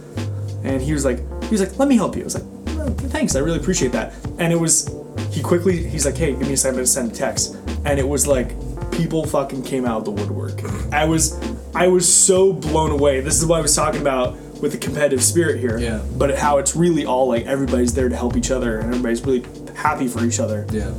and 0.64 0.82
he 0.82 0.92
was 0.92 1.04
like, 1.04 1.18
he 1.44 1.50
was 1.50 1.60
like, 1.60 1.78
let 1.78 1.88
me 1.88 1.96
help 1.96 2.16
you. 2.16 2.22
I 2.22 2.24
was 2.24 2.34
like, 2.34 2.44
"Oh, 2.78 2.90
thanks, 3.08 3.36
I 3.36 3.40
really 3.40 3.58
appreciate 3.58 3.92
that. 3.92 4.14
And 4.38 4.52
it 4.52 4.56
was, 4.56 4.90
he 5.30 5.42
quickly, 5.42 5.86
he's 5.86 6.04
like, 6.04 6.16
hey, 6.16 6.32
give 6.32 6.42
me 6.48 6.52
a 6.54 6.56
second 6.56 6.78
to 6.78 6.86
send 6.86 7.12
a 7.12 7.14
text, 7.14 7.56
and 7.84 7.98
it 7.98 8.06
was 8.06 8.26
like, 8.26 8.50
people 8.92 9.26
fucking 9.26 9.62
came 9.62 9.84
out 9.84 9.98
of 9.98 10.04
the 10.04 10.10
woodwork. 10.12 10.62
I 10.92 11.04
was, 11.04 11.38
I 11.74 11.88
was 11.88 12.12
so 12.12 12.52
blown 12.52 12.90
away. 12.90 13.20
This 13.20 13.38
is 13.38 13.46
what 13.46 13.58
I 13.58 13.62
was 13.62 13.74
talking 13.74 14.00
about 14.00 14.36
with 14.60 14.72
the 14.72 14.78
competitive 14.78 15.22
spirit 15.22 15.60
here. 15.60 15.78
Yeah. 15.78 16.02
But 16.16 16.36
how 16.38 16.58
it's 16.58 16.74
really 16.74 17.04
all 17.04 17.28
like 17.28 17.44
everybody's 17.46 17.92
there 17.94 18.08
to 18.08 18.16
help 18.16 18.36
each 18.36 18.50
other, 18.50 18.78
and 18.78 18.88
everybody's 18.88 19.22
really 19.24 19.44
happy 19.74 20.08
for 20.08 20.24
each 20.24 20.40
other 20.40 20.66
Yeah. 20.72 20.90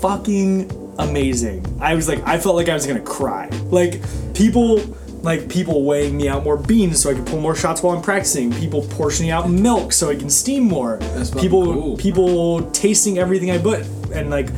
fucking 0.00 0.70
amazing. 0.98 1.64
I 1.80 1.94
was 1.94 2.08
like, 2.08 2.26
I 2.26 2.38
felt 2.38 2.56
like 2.56 2.68
I 2.68 2.74
was 2.74 2.86
gonna 2.86 3.00
cry. 3.00 3.48
Like 3.70 4.00
people, 4.34 4.78
like 5.22 5.48
people 5.48 5.84
weighing 5.84 6.16
me 6.16 6.28
out 6.28 6.44
more 6.44 6.56
beans 6.56 7.00
so 7.02 7.10
I 7.10 7.14
can 7.14 7.24
pull 7.24 7.40
more 7.40 7.54
shots 7.54 7.82
while 7.82 7.96
I'm 7.96 8.02
practicing. 8.02 8.52
People 8.52 8.82
portioning 8.90 9.30
out 9.30 9.48
milk 9.48 9.92
so 9.92 10.10
I 10.10 10.16
can 10.16 10.28
steam 10.30 10.64
more. 10.64 10.96
That's 10.98 11.30
people, 11.30 11.64
cool. 11.72 11.96
people 11.96 12.70
tasting 12.72 13.18
everything 13.18 13.50
I 13.50 13.58
put 13.58 13.86
and 14.12 14.28
like 14.30 14.48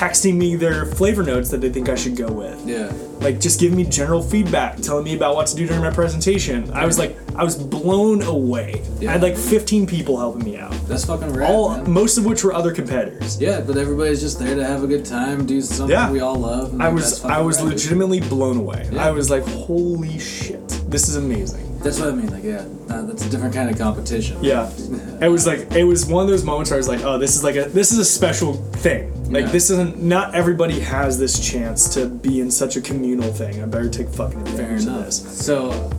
texting 0.00 0.36
me 0.36 0.56
their 0.56 0.86
flavor 0.86 1.22
notes 1.22 1.50
that 1.50 1.60
they 1.60 1.68
think 1.68 1.90
I 1.90 1.94
should 1.94 2.16
go 2.16 2.32
with. 2.32 2.66
Yeah. 2.66 2.90
Like 3.20 3.38
just 3.38 3.60
giving 3.60 3.76
me 3.76 3.84
general 3.84 4.22
feedback, 4.22 4.78
telling 4.78 5.04
me 5.04 5.14
about 5.14 5.34
what 5.34 5.46
to 5.48 5.54
do 5.54 5.66
during 5.66 5.82
my 5.82 5.90
presentation. 5.90 6.72
I 6.72 6.86
was 6.86 6.98
like, 6.98 7.18
I 7.36 7.44
was 7.44 7.54
blown 7.54 8.22
away. 8.22 8.80
Yeah. 8.98 9.10
I 9.10 9.12
had 9.12 9.22
like 9.22 9.36
15 9.36 9.86
people 9.86 10.16
helping 10.18 10.42
me 10.42 10.56
out. 10.56 10.72
That's 10.88 11.04
fucking 11.04 11.34
rad. 11.34 11.50
All, 11.50 11.76
man. 11.76 11.90
most 11.90 12.16
of 12.16 12.24
which 12.24 12.42
were 12.42 12.54
other 12.54 12.72
competitors. 12.72 13.38
Yeah, 13.38 13.60
but 13.60 13.76
everybody's 13.76 14.22
just 14.22 14.38
there 14.38 14.54
to 14.54 14.64
have 14.64 14.82
a 14.82 14.86
good 14.86 15.04
time, 15.04 15.44
do 15.44 15.60
something 15.60 15.92
Yeah. 15.92 16.10
we 16.10 16.20
all 16.20 16.36
love. 16.36 16.80
I 16.80 16.88
was 16.88 17.22
I 17.22 17.42
was 17.42 17.58
rad, 17.60 17.72
legitimately 17.72 18.20
blown 18.20 18.56
away. 18.56 18.88
Yeah. 18.90 19.06
I 19.06 19.10
was 19.10 19.28
like, 19.28 19.44
holy 19.44 20.18
shit, 20.18 20.66
this 20.88 21.10
is 21.10 21.16
amazing. 21.16 21.78
That's 21.80 22.00
what 22.00 22.08
I 22.08 22.12
mean. 22.12 22.30
Like, 22.30 22.44
yeah, 22.44 22.64
that, 22.86 23.06
that's 23.06 23.26
a 23.26 23.30
different 23.30 23.54
kind 23.54 23.68
of 23.70 23.76
competition. 23.76 24.42
Yeah, 24.42 24.70
it 25.20 25.28
was 25.28 25.46
like 25.46 25.72
it 25.72 25.84
was 25.84 26.06
one 26.06 26.24
of 26.24 26.30
those 26.30 26.44
moments 26.44 26.70
where 26.70 26.76
I 26.76 26.78
was 26.78 26.88
like, 26.88 27.02
oh, 27.04 27.18
this 27.18 27.36
is 27.36 27.44
like 27.44 27.56
a 27.56 27.64
this 27.68 27.92
is 27.92 27.98
a 27.98 28.04
special 28.04 28.54
thing. 28.54 29.19
Like 29.30 29.46
Yeah. 29.46 29.52
this 29.52 29.70
isn't 29.70 30.02
not 30.02 30.34
everybody 30.34 30.80
has 30.80 31.18
this 31.18 31.38
chance 31.38 31.88
to 31.94 32.06
be 32.06 32.40
in 32.40 32.50
such 32.50 32.76
a 32.76 32.80
communal 32.80 33.32
thing. 33.32 33.62
I 33.62 33.66
better 33.66 33.88
take 33.88 34.08
fucking 34.08 34.40
advantage 34.40 34.86
of 34.86 35.04
this. 35.04 35.16
So, 35.46 35.90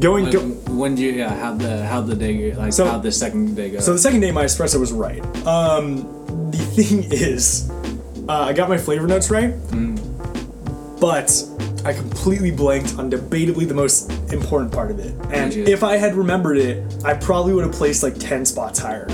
Going 0.00 0.24
when, 0.24 0.32
go, 0.32 0.40
when 0.74 0.94
do 0.94 1.02
you 1.02 1.12
yeah 1.12 1.34
how 1.34 1.54
the 1.54 1.84
how 1.86 2.00
the 2.02 2.14
day 2.14 2.52
like 2.54 2.72
So- 2.72 2.86
how 2.86 2.98
the 2.98 3.10
second 3.10 3.56
day 3.56 3.70
go? 3.70 3.80
so 3.80 3.92
the 3.94 3.98
second 3.98 4.20
day 4.20 4.30
my 4.32 4.44
espresso 4.44 4.78
was 4.78 4.92
right. 4.92 5.24
Um, 5.46 6.02
the 6.50 6.58
thing 6.76 7.04
is, 7.10 7.70
uh, 8.28 8.32
I 8.50 8.52
got 8.52 8.68
my 8.68 8.78
flavor 8.78 9.06
notes 9.06 9.30
right, 9.30 9.54
but 11.00 11.30
I 11.84 11.92
completely 11.94 12.50
blanked 12.50 12.98
on 12.98 13.10
debatably 13.10 13.66
the 13.66 13.74
most 13.74 14.10
important 14.32 14.72
part 14.72 14.90
of 14.90 14.98
it. 14.98 15.14
And 15.32 15.52
if 15.54 15.82
I 15.82 15.96
had 15.96 16.14
remembered 16.14 16.58
it, 16.58 16.82
I 17.04 17.14
probably 17.14 17.54
would 17.54 17.64
have 17.64 17.72
placed 17.74 18.02
like 18.02 18.18
10 18.18 18.44
spots 18.44 18.78
higher. 18.78 19.06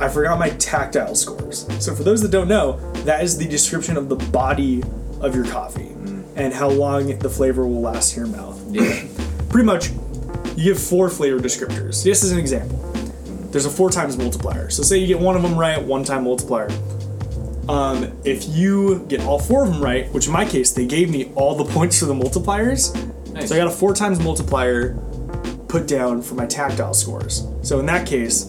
I 0.00 0.08
forgot 0.08 0.38
my 0.38 0.50
tactile 0.50 1.14
scores. 1.14 1.66
So 1.84 1.94
for 1.94 2.02
those 2.04 2.22
that 2.22 2.30
don't 2.30 2.48
know, 2.48 2.78
that 3.04 3.22
is 3.22 3.36
the 3.38 3.46
description 3.48 3.96
of 3.96 4.08
the 4.08 4.16
body 4.16 4.82
of 5.20 5.34
your 5.34 5.44
coffee 5.46 5.88
and 6.36 6.52
how 6.54 6.68
long 6.70 7.18
the 7.18 7.28
flavor 7.28 7.66
will 7.66 7.80
last 7.80 8.16
in 8.16 8.24
your 8.26 8.36
mouth. 8.36 8.60
yeah. 8.70 9.04
Pretty 9.50 9.66
much, 9.66 9.88
you 10.56 10.64
give 10.64 10.80
four 10.80 11.08
flavor 11.08 11.38
descriptors. 11.40 12.04
Just 12.04 12.22
as 12.22 12.30
an 12.32 12.38
example, 12.38 12.76
there's 13.50 13.64
a 13.66 13.70
four 13.70 13.90
times 13.90 14.16
multiplier. 14.16 14.70
So 14.70 14.82
say 14.82 14.98
you 14.98 15.06
get 15.06 15.18
one 15.18 15.34
of 15.36 15.42
them 15.42 15.56
right, 15.58 15.82
one 15.82 16.04
time 16.04 16.24
multiplier. 16.24 16.68
Um, 17.68 18.12
if 18.24 18.46
you 18.48 19.04
get 19.08 19.20
all 19.22 19.38
four 19.38 19.64
of 19.64 19.72
them 19.72 19.82
right, 19.82 20.10
which 20.12 20.26
in 20.26 20.32
my 20.32 20.44
case 20.44 20.70
they 20.70 20.86
gave 20.86 21.10
me 21.10 21.32
all 21.34 21.54
the 21.56 21.64
points 21.64 21.98
for 21.98 22.06
the 22.06 22.14
multipliers, 22.14 22.94
Nice. 23.32 23.48
so 23.48 23.54
I 23.54 23.58
got 23.58 23.66
a 23.66 23.70
four 23.70 23.94
times 23.94 24.20
multiplier 24.20 24.94
put 25.68 25.86
down 25.86 26.22
for 26.22 26.34
my 26.34 26.46
tactile 26.46 26.94
scores. 26.94 27.46
So 27.62 27.80
in 27.80 27.86
that 27.86 28.06
case, 28.06 28.44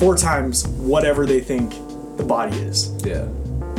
four 0.00 0.16
times 0.16 0.66
whatever 0.66 1.26
they 1.26 1.40
think 1.40 1.72
the 2.16 2.24
body 2.24 2.56
is. 2.56 2.90
yeah. 3.04 3.28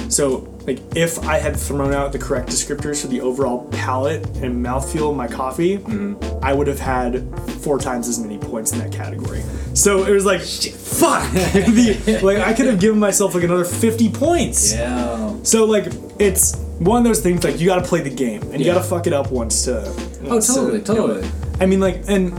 So, 0.07 0.47
like, 0.67 0.79
if 0.95 1.19
I 1.19 1.37
had 1.37 1.55
thrown 1.55 1.93
out 1.93 2.11
the 2.11 2.19
correct 2.19 2.49
descriptors 2.49 3.01
for 3.01 3.07
the 3.07 3.21
overall 3.21 3.67
palate 3.71 4.25
and 4.37 4.63
mouthfeel 4.63 5.11
of 5.11 5.15
my 5.15 5.27
coffee, 5.27 5.77
mm-hmm. 5.77 6.43
I 6.43 6.51
would 6.53 6.67
have 6.67 6.79
had 6.79 7.23
four 7.61 7.79
times 7.79 8.07
as 8.09 8.19
many 8.19 8.37
points 8.37 8.73
in 8.73 8.79
that 8.79 8.91
category. 8.91 9.41
So 9.73 10.03
it 10.03 10.11
was 10.11 10.25
like, 10.25 10.41
Shit. 10.41 10.73
fuck! 10.73 11.23
The- 11.33 12.19
like, 12.23 12.39
I 12.39 12.53
could 12.53 12.65
have 12.65 12.79
given 12.79 12.99
myself 12.99 13.33
like 13.35 13.43
another 13.45 13.63
50 13.63 14.11
points. 14.11 14.73
Yeah. 14.73 15.33
So, 15.43 15.63
like, 15.65 15.85
it's 16.19 16.57
one 16.79 16.97
of 16.99 17.03
those 17.05 17.21
things, 17.21 17.43
like, 17.45 17.59
you 17.59 17.67
gotta 17.67 17.87
play 17.87 18.01
the 18.01 18.09
game 18.13 18.41
and 18.51 18.59
you 18.59 18.65
gotta 18.65 18.83
fuck 18.83 19.07
it 19.07 19.13
up 19.13 19.31
once 19.31 19.63
to. 19.65 19.81
Oh, 20.25 20.29
once 20.29 20.47
to 20.47 20.53
totally, 20.55 20.77
know 20.79 20.83
totally. 20.83 21.31
I 21.61 21.65
mean, 21.67 21.79
like, 21.79 22.03
and 22.07 22.37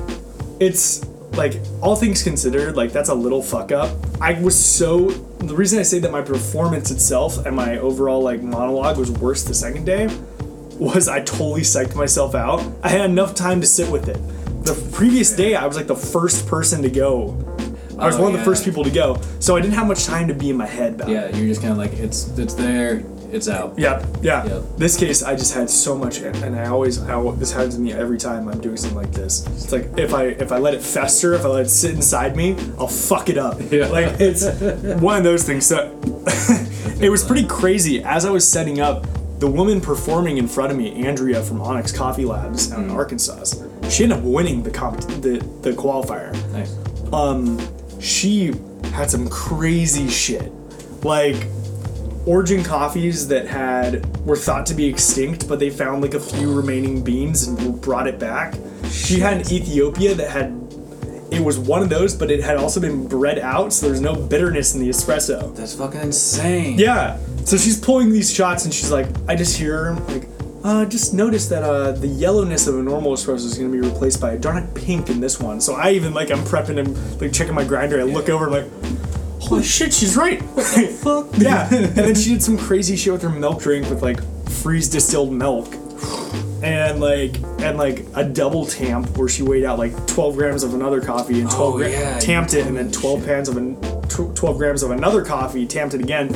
it's 0.61 1.05
like 1.35 1.61
all 1.81 1.97
things 1.97 2.23
considered, 2.23 2.77
like 2.77 2.93
that's 2.93 3.09
a 3.09 3.15
little 3.15 3.43
fuck 3.43 3.73
up. 3.73 3.97
I 4.21 4.35
was 4.41 4.59
so 4.59 5.09
the 5.09 5.55
reason 5.55 5.79
I 5.79 5.83
say 5.83 5.99
that 6.01 6.13
my 6.13 6.23
performance 6.23 6.91
itself 6.91 7.45
and 7.47 7.57
my 7.57 7.79
overall 7.79 8.21
like 8.23 8.43
monologue 8.43 8.99
was 8.99 9.11
worse 9.11 9.43
the 9.43 9.55
second 9.55 9.85
day 9.85 10.07
was 10.79 11.09
I 11.09 11.21
totally 11.21 11.63
psyched 11.63 11.95
myself 11.95 12.35
out. 12.35 12.63
I 12.83 12.89
had 12.89 13.09
enough 13.09 13.35
time 13.35 13.61
to 13.61 13.67
sit 13.67 13.91
with 13.91 14.09
it. 14.09 14.19
The 14.65 14.75
previous 14.93 15.33
day, 15.33 15.55
I 15.57 15.67
was 15.67 15.77
like 15.77 15.87
the 15.89 15.97
first 15.97 16.47
person 16.47 16.83
to 16.83 16.91
go. 16.91 17.31
I 17.99 18.07
was 18.07 18.17
Oh, 18.17 18.23
one 18.23 18.33
of 18.33 18.39
the 18.39 18.45
first 18.45 18.65
people 18.65 18.83
to 18.85 18.91
go, 18.91 19.21
so 19.39 19.55
I 19.57 19.61
didn't 19.61 19.75
have 19.75 19.87
much 19.87 20.05
time 20.07 20.27
to 20.29 20.35
be 20.35 20.51
in 20.51 20.57
my 20.57 20.67
head 20.67 20.95
about 20.95 21.09
Yeah, 21.09 21.23
it. 21.27 21.37
you're 21.37 21.47
just 21.47 21.61
kind 21.61 21.73
of 21.73 21.79
like 21.79 21.93
it's 21.95 22.37
it's 22.39 22.55
there. 22.55 23.05
It's 23.33 23.49
out. 23.49 23.79
Yeah, 23.79 24.05
yeah. 24.23 24.45
Yep. 24.45 24.63
This 24.77 24.97
case, 24.97 25.23
I 25.23 25.35
just 25.35 25.55
had 25.55 25.69
so 25.71 25.97
much, 25.97 26.19
and 26.21 26.37
and 26.45 26.55
I 26.55 26.67
always, 26.67 27.03
I, 27.03 27.31
this 27.33 27.53
happens 27.53 27.75
to 27.77 27.81
me 27.81 27.93
every 27.93 28.19
time 28.19 28.49
I'm 28.49 28.61
doing 28.61 28.77
something 28.77 28.97
like 28.99 29.13
this. 29.13 29.47
It's 29.49 29.73
like 29.73 29.91
if 29.99 30.13
I 30.15 30.25
if 30.27 30.53
I 30.53 30.59
let 30.59 30.75
it 30.75 30.83
fester, 30.83 31.35
if 31.35 31.45
I 31.45 31.49
let 31.49 31.67
it 31.67 31.71
sit 31.71 31.95
inside 31.95 32.37
me, 32.37 32.57
I'll 32.79 32.87
fuck 32.89 33.29
it 33.29 33.39
up. 33.39 33.59
Yeah. 33.71 33.87
Like 33.89 34.21
it's 34.21 34.45
one 35.01 35.17
of 35.17 35.25
those 35.25 35.45
things. 35.45 35.67
So 35.67 35.99
it 37.01 37.11
was 37.11 37.25
pretty 37.25 37.47
crazy. 37.47 38.03
As 38.05 38.25
I 38.25 38.31
was 38.31 38.47
setting 38.51 38.81
up, 38.81 39.07
the 39.39 39.51
woman 39.51 39.81
performing 39.81 40.37
in 40.39 40.47
front 40.47 40.71
of 40.71 40.79
me, 40.79 41.05
Andrea 41.07 41.43
from 41.43 41.61
Onyx 41.61 41.91
Coffee 41.93 42.25
Labs 42.25 42.71
out 42.73 42.81
in 42.81 42.89
Mm. 42.91 42.95
Arkansas, 42.95 43.45
she 43.91 44.05
ended 44.05 44.19
up 44.19 44.25
winning 44.25 44.63
the 44.63 44.71
comp 44.71 45.01
the 45.01 45.39
the 45.63 45.73
qualifier 45.73 46.33
Nice. 46.53 46.75
um, 47.13 47.59
she 48.01 48.53
had 48.93 49.11
some 49.11 49.29
crazy 49.29 50.09
shit. 50.09 50.53
Like 51.03 51.47
origin 52.27 52.63
coffees 52.63 53.29
that 53.29 53.47
had 53.47 54.05
were 54.25 54.37
thought 54.37 54.67
to 54.67 54.75
be 54.75 54.87
extinct, 54.87 55.49
but 55.49 55.59
they 55.59 55.71
found 55.71 56.03
like 56.03 56.15
a 56.15 56.21
few 56.21 56.53
remaining 56.53 57.03
beans 57.03 57.49
and 57.49 57.81
brought 57.81 58.07
it 58.07 58.19
back. 58.19 58.55
She 58.91 59.19
had 59.21 59.39
an 59.39 59.53
Ethiopia 59.53 60.15
that 60.15 60.31
had 60.31 60.59
it 61.33 61.43
was 61.43 61.59
one 61.59 61.83
of 61.83 61.89
those, 61.89 62.15
but 62.15 62.31
it 62.31 62.43
had 62.43 62.59
also 62.59 62.79
been 62.79 63.09
bred 63.09 63.39
out, 63.39 63.73
so 63.73 63.87
there's 63.87 64.03
no 64.03 64.15
bitterness 64.15 64.75
in 64.75 64.83
the 64.83 64.89
espresso. 64.91 65.57
That's 65.57 65.75
fucking 65.75 66.01
insane. 66.01 66.79
Yeah. 66.79 67.19
So 67.47 67.57
she's 67.57 67.81
pulling 67.81 68.13
these 68.13 68.33
shots, 68.33 68.67
and 68.67 68.75
she's 68.75 68.91
like, 68.91 69.07
I 69.29 69.35
just 69.35 69.57
hear 69.57 69.85
her 69.85 69.95
like, 69.95 70.29
uh, 70.63 70.85
just 70.85 71.15
notice 71.15 71.49
that 71.49 71.63
uh, 71.63 71.93
the 71.93 72.07
yellowness 72.07 72.67
of 72.67 72.79
a 72.79 72.83
normal 72.83 73.15
espresso 73.15 73.47
is 73.47 73.59
going 73.59 73.73
to 73.73 73.81
be 73.81 73.87
replaced 73.87 74.21
by 74.21 74.33
a 74.33 74.39
dark 74.39 74.75
pink 74.75 75.09
in 75.09 75.21
this 75.21 75.41
one. 75.41 75.61
So 75.61 75.75
I 75.75 75.93
even 75.93 76.13
like 76.13 76.31
I'm 76.31 76.45
prepping 76.45 76.79
and 76.79 77.21
like 77.21 77.33
checking 77.33 77.55
my 77.55 77.65
grinder. 77.65 77.99
I 77.99 78.05
look 78.05 78.29
over 78.29 78.45
and 78.45 78.53
like, 78.53 79.02
holy 79.43 79.63
shit, 79.63 79.93
she's 79.93 80.17
right. 80.17 80.43
Fuck. 81.03 81.27
yeah. 81.39 81.69
And 81.73 81.95
then 81.95 82.15
she 82.15 82.31
did 82.31 82.43
some 82.43 82.57
crazy 82.59 82.97
shit 82.97 83.13
with 83.13 83.23
her 83.23 83.29
milk 83.29 83.61
drink 83.63 83.89
with 83.91 84.03
like 84.03 84.21
freeze 84.49 84.89
distilled 84.89 85.33
milk. 85.33 85.75
And 86.63 87.01
like 87.01 87.37
and 87.61 87.77
like 87.77 88.05
a 88.15 88.23
double 88.25 88.65
tamp 88.67 89.17
where 89.19 89.29
she 89.29 89.43
weighed 89.43 89.65
out 89.65 89.79
like 89.79 90.07
12 90.07 90.37
grams 90.37 90.63
of 90.63 90.75
another 90.75 91.01
coffee 91.01 91.41
and 91.41 91.51
12 91.51 91.75
Oh, 91.75 91.77
gra- 91.77 91.91
yeah, 91.91 92.19
tamped 92.21 92.55
it 92.55 92.67
and 92.67 92.77
then 92.77 92.93
12 92.93 93.27
pounds 93.27 93.49
of 93.49 93.57
an, 93.57 93.75
tw- 94.09 94.35
12 94.37 94.59
grams 94.59 94.83
of 94.85 94.93
another 94.93 95.25
coffee 95.25 95.67
tamped 95.67 95.95
it 95.95 96.01
again 96.01 96.29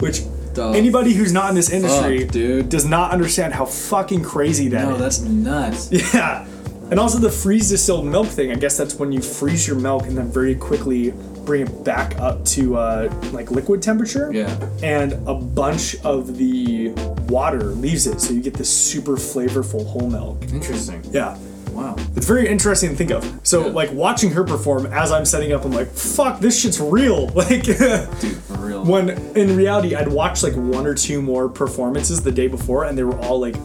which 0.00 0.20
The 0.54 0.70
anybody 0.74 1.12
who's 1.12 1.32
not 1.32 1.50
in 1.50 1.54
this 1.56 1.68
industry 1.70 2.22
fuck, 2.22 2.32
dude. 2.32 2.68
does 2.70 2.86
not 2.86 3.10
understand 3.10 3.52
how 3.52 3.66
fucking 3.66 4.22
crazy 4.22 4.68
that 4.68 4.84
is. 4.84 4.88
No, 4.88 4.96
that's 4.96 5.20
nuts. 5.20 5.92
Yeah. 6.14 6.46
And 6.90 6.98
also 7.00 7.18
the 7.18 7.30
freeze 7.30 7.68
distilled 7.68 8.06
milk 8.06 8.28
thing. 8.28 8.52
I 8.52 8.54
guess 8.54 8.76
that's 8.78 8.94
when 8.94 9.10
you 9.12 9.20
freeze 9.20 9.66
your 9.66 9.76
milk 9.76 10.04
and 10.06 10.16
then 10.16 10.30
very 10.30 10.54
quickly 10.54 11.12
bring 11.46 11.62
it 11.62 11.84
back 11.84 12.18
up 12.18 12.44
to 12.46 12.76
uh, 12.76 13.12
like 13.32 13.50
liquid 13.50 13.82
temperature. 13.82 14.30
Yeah. 14.32 14.54
And 14.82 15.12
a 15.26 15.34
bunch 15.34 15.96
of 16.04 16.36
the 16.36 16.90
water 17.28 17.62
leaves 17.64 18.06
it, 18.06 18.20
so 18.20 18.32
you 18.34 18.42
get 18.42 18.54
this 18.54 18.68
super 18.72 19.12
flavorful 19.16 19.86
whole 19.86 20.10
milk. 20.10 20.42
Interesting. 20.52 21.02
Yeah. 21.10 21.38
Wow. 21.70 21.94
It's 22.16 22.26
very 22.26 22.48
interesting 22.48 22.90
to 22.90 22.96
think 22.96 23.10
of. 23.10 23.40
So 23.42 23.66
Yeah. 23.66 23.72
like 23.72 23.92
watching 23.92 24.30
her 24.30 24.44
perform 24.44 24.86
as 24.86 25.12
I'm 25.12 25.24
setting 25.26 25.52
up, 25.52 25.64
I'm 25.64 25.72
like, 25.72 25.88
fuck, 25.88 26.40
this 26.40 26.58
shit's 26.60 26.80
real. 26.80 27.28
Like 27.34 27.62
dude, 27.64 27.76
For 27.76 28.54
real. 28.54 28.84
when 28.84 29.10
in 29.36 29.54
reality 29.56 29.94
I'd 29.94 30.08
watched 30.08 30.42
like 30.42 30.54
one 30.54 30.86
or 30.86 30.94
two 30.94 31.20
more 31.20 31.48
performances 31.50 32.22
the 32.22 32.32
day 32.32 32.48
before 32.48 32.84
and 32.84 32.96
they 32.96 33.04
were 33.04 33.18
all 33.20 33.38
like 33.40 33.56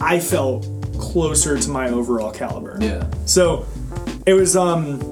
I 0.00 0.20
felt 0.20 0.66
closer 0.98 1.58
to 1.58 1.70
my 1.70 1.90
overall 1.90 2.32
caliber. 2.32 2.78
Yeah. 2.80 3.06
So 3.26 3.66
it 4.24 4.32
was 4.32 4.56
um 4.56 5.09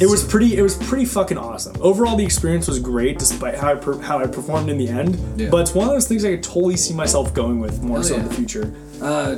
it 0.00 0.06
was 0.08 0.24
pretty 0.24 0.56
it 0.56 0.62
was 0.62 0.76
pretty 0.76 1.04
fucking 1.04 1.38
awesome. 1.38 1.76
Overall 1.80 2.16
the 2.16 2.24
experience 2.24 2.66
was 2.68 2.78
great 2.80 3.18
despite 3.18 3.54
how 3.56 3.72
I 3.72 3.74
per- 3.76 3.98
how 4.00 4.18
I 4.18 4.26
performed 4.26 4.68
in 4.70 4.78
the 4.78 4.88
end. 4.88 5.18
Yeah. 5.40 5.50
But 5.50 5.62
it's 5.62 5.74
one 5.74 5.86
of 5.88 5.92
those 5.94 6.08
things 6.08 6.24
I 6.24 6.32
could 6.32 6.42
totally 6.42 6.76
see 6.76 6.94
myself 6.94 7.32
going 7.34 7.60
with 7.60 7.82
more 7.82 7.98
Hell 7.98 8.04
so 8.04 8.14
in 8.16 8.28
the 8.28 8.34
future. 8.34 8.74
Uh, 9.00 9.36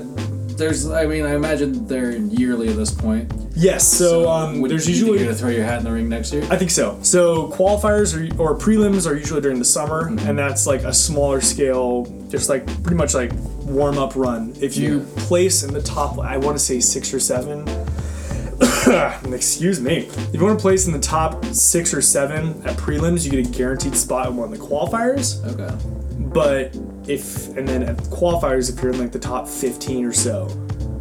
there's, 0.57 0.88
I 0.90 1.05
mean, 1.05 1.27
I 1.27 1.35
imagine 1.35 1.87
they're 1.87 2.12
yearly 2.16 2.69
at 2.71 2.77
this 2.77 2.90
point. 2.90 3.31
Yes, 3.55 3.87
so, 3.87 4.27
um 4.31 4.61
would- 4.62 4.71
there's 4.71 4.88
you 4.88 4.95
usually 4.95 5.19
you're 5.19 5.27
gonna 5.27 5.37
throw 5.37 5.51
your 5.51 5.64
hat 5.64 5.79
in 5.79 5.85
the 5.85 5.92
ring 5.92 6.09
next 6.09 6.33
year. 6.33 6.47
I 6.51 6.57
think 6.57 6.71
so. 6.71 6.99
So 7.03 7.49
qualifiers 7.49 8.14
are, 8.16 8.40
or 8.40 8.57
prelims 8.57 9.07
are 9.11 9.14
usually 9.14 9.42
during 9.42 9.59
the 9.59 9.64
summer, 9.66 10.05
Mm-hmm. 10.11 10.27
and 10.29 10.38
that's 10.38 10.66
like 10.66 10.83
a 10.85 10.92
smaller 10.95 11.42
scale, 11.42 12.07
just 12.31 12.49
like 12.49 12.64
pretty 12.83 12.97
much 12.97 13.12
like 13.12 13.33
warm 13.64 13.99
up 13.99 14.16
run. 14.16 14.55
If 14.61 14.77
you 14.79 15.01
Yeah. 15.01 15.23
place 15.27 15.62
in 15.62 15.75
the 15.75 15.83
top, 15.83 16.19
I 16.21 16.38
want 16.38 16.57
to 16.57 16.62
say 16.64 16.81
six 16.81 17.12
or 17.12 17.21
seven. 17.21 17.66
excuse 19.33 19.81
me. 19.81 20.07
If 20.07 20.35
you 20.35 20.44
want 20.44 20.59
to 20.59 20.62
place 20.62 20.87
in 20.87 20.92
the 20.92 20.99
top 21.01 21.44
six 21.46 21.92
or 21.94 22.01
seven 22.03 22.61
at 22.66 22.77
prelims, 22.77 23.25
you 23.25 23.31
get 23.31 23.46
a 23.46 23.51
guaranteed 23.57 23.96
spot 23.96 24.29
in 24.29 24.37
one 24.37 24.53
of 24.53 24.59
the 24.59 24.64
qualifiers. 24.64 25.44
Okay. 25.55 25.75
But 26.33 26.77
if 27.09 27.49
and 27.57 27.66
then 27.68 27.83
at 27.83 27.96
qualifiers, 27.96 28.75
if 28.75 28.83
you're 28.83 28.92
in 28.92 28.99
like 28.99 29.12
the 29.12 29.18
top 29.18 29.49
15 29.49 30.05
or 30.05 30.12
so, 30.12 30.49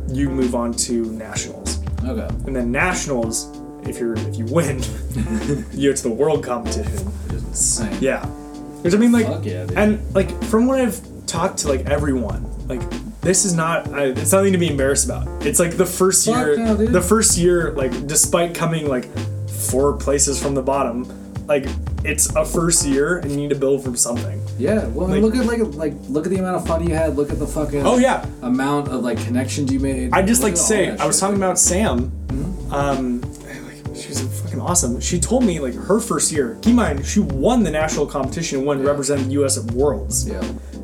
you 0.08 0.30
move 0.30 0.56
on 0.56 0.72
to 0.72 1.06
nationals 1.14 1.80
Okay. 2.06 2.28
and 2.46 2.56
then 2.56 2.72
nationals 2.72 3.50
if 3.84 3.98
you're 4.00 4.14
if 4.16 4.38
you 4.38 4.46
win 4.46 4.82
you 5.74 5.90
go 5.90 5.96
to 5.96 6.04
the 6.04 6.10
world 6.16 6.44
competition 6.44 7.12
It's 7.30 7.44
insane. 7.44 7.98
yeah 8.00 8.24
which 8.84 8.94
i 8.94 8.98
mean 8.98 9.12
like 9.12 9.44
yeah, 9.44 9.66
and 9.76 10.00
like 10.14 10.30
from 10.44 10.68
what 10.68 10.80
i've 10.80 11.02
talked 11.26 11.58
to 11.60 11.70
like 11.70 11.88
everyone 11.88 12.46
like 12.68 12.82
this 13.26 13.44
is 13.44 13.54
not 13.54 13.92
I, 13.92 14.06
it's 14.06 14.32
nothing 14.32 14.54
to 14.54 14.58
be 14.60 14.70
embarrassed 14.70 15.06
about 15.06 15.28
it's 15.46 15.60
like 15.60 15.76
the 15.76 15.86
first 15.86 16.26
Fuck 16.26 16.36
year 16.36 16.58
no, 16.58 16.76
the 16.76 17.02
first 17.02 17.38
year 17.38 17.72
like 17.72 17.92
despite 18.08 18.54
coming 18.56 18.88
like 18.88 19.06
four 19.50 19.98
places 19.98 20.42
from 20.42 20.54
the 20.56 20.62
bottom 20.62 21.06
like 21.48 21.66
it's 22.04 22.34
a 22.36 22.46
first 22.46 22.86
year 22.86 23.18
and 23.18 23.32
you 23.32 23.38
need 23.38 23.50
to 23.50 23.56
build 23.56 23.84
from 23.84 23.96
something 23.96 24.40
Yeah. 24.58 24.86
Well, 24.88 25.08
Like- 25.08 25.22
look 25.22 25.36
at 25.36 25.46
like 25.46 25.60
like 25.76 25.94
look 26.08 26.26
at 26.26 26.32
the 26.32 26.38
amount 26.38 26.58
of 26.58 26.68
fun 26.68 26.88
you 26.88 26.94
had. 26.96 27.16
Look 27.18 27.30
at 27.32 27.40
the 27.40 27.48
fucking. 27.48 27.84
oh 27.86 27.98
yeah 27.98 28.26
Amount 28.42 28.88
of 28.90 29.04
like 29.04 29.18
connections 29.26 29.72
you 29.74 29.80
made. 29.80 30.12
I'd 30.14 30.28
just 30.28 30.42
Look 30.42 30.52
like 30.52 30.56
to 30.56 30.62
say, 30.62 30.90
I 30.98 31.06
was 31.06 31.16
shit. 31.16 31.22
talking 31.22 31.36
about 31.38 31.58
Sam. 31.60 32.12
Um, 32.72 33.22
like, 33.22 33.96
she's 33.96 34.22
fucking 34.42 34.60
awesome. 34.62 35.00
She 35.02 35.20
told 35.20 35.44
me 35.44 35.60
like 35.60 35.74
her 35.76 36.00
first 36.00 36.32
year. 36.32 36.58
Keep 36.62 36.72
in 36.72 36.76
mind, 36.76 37.06
she 37.06 37.20
won 37.20 37.64
the 37.64 37.72
national 37.72 38.06
competition 38.08 38.60
and 38.60 38.68
won 38.68 38.80
Yeah. 38.80 38.88
represented 38.88 39.26
the 39.28 39.32
U.S. 39.42 39.58
at 39.58 39.66
Worlds. 39.74 40.28
Yeah. 40.28 40.42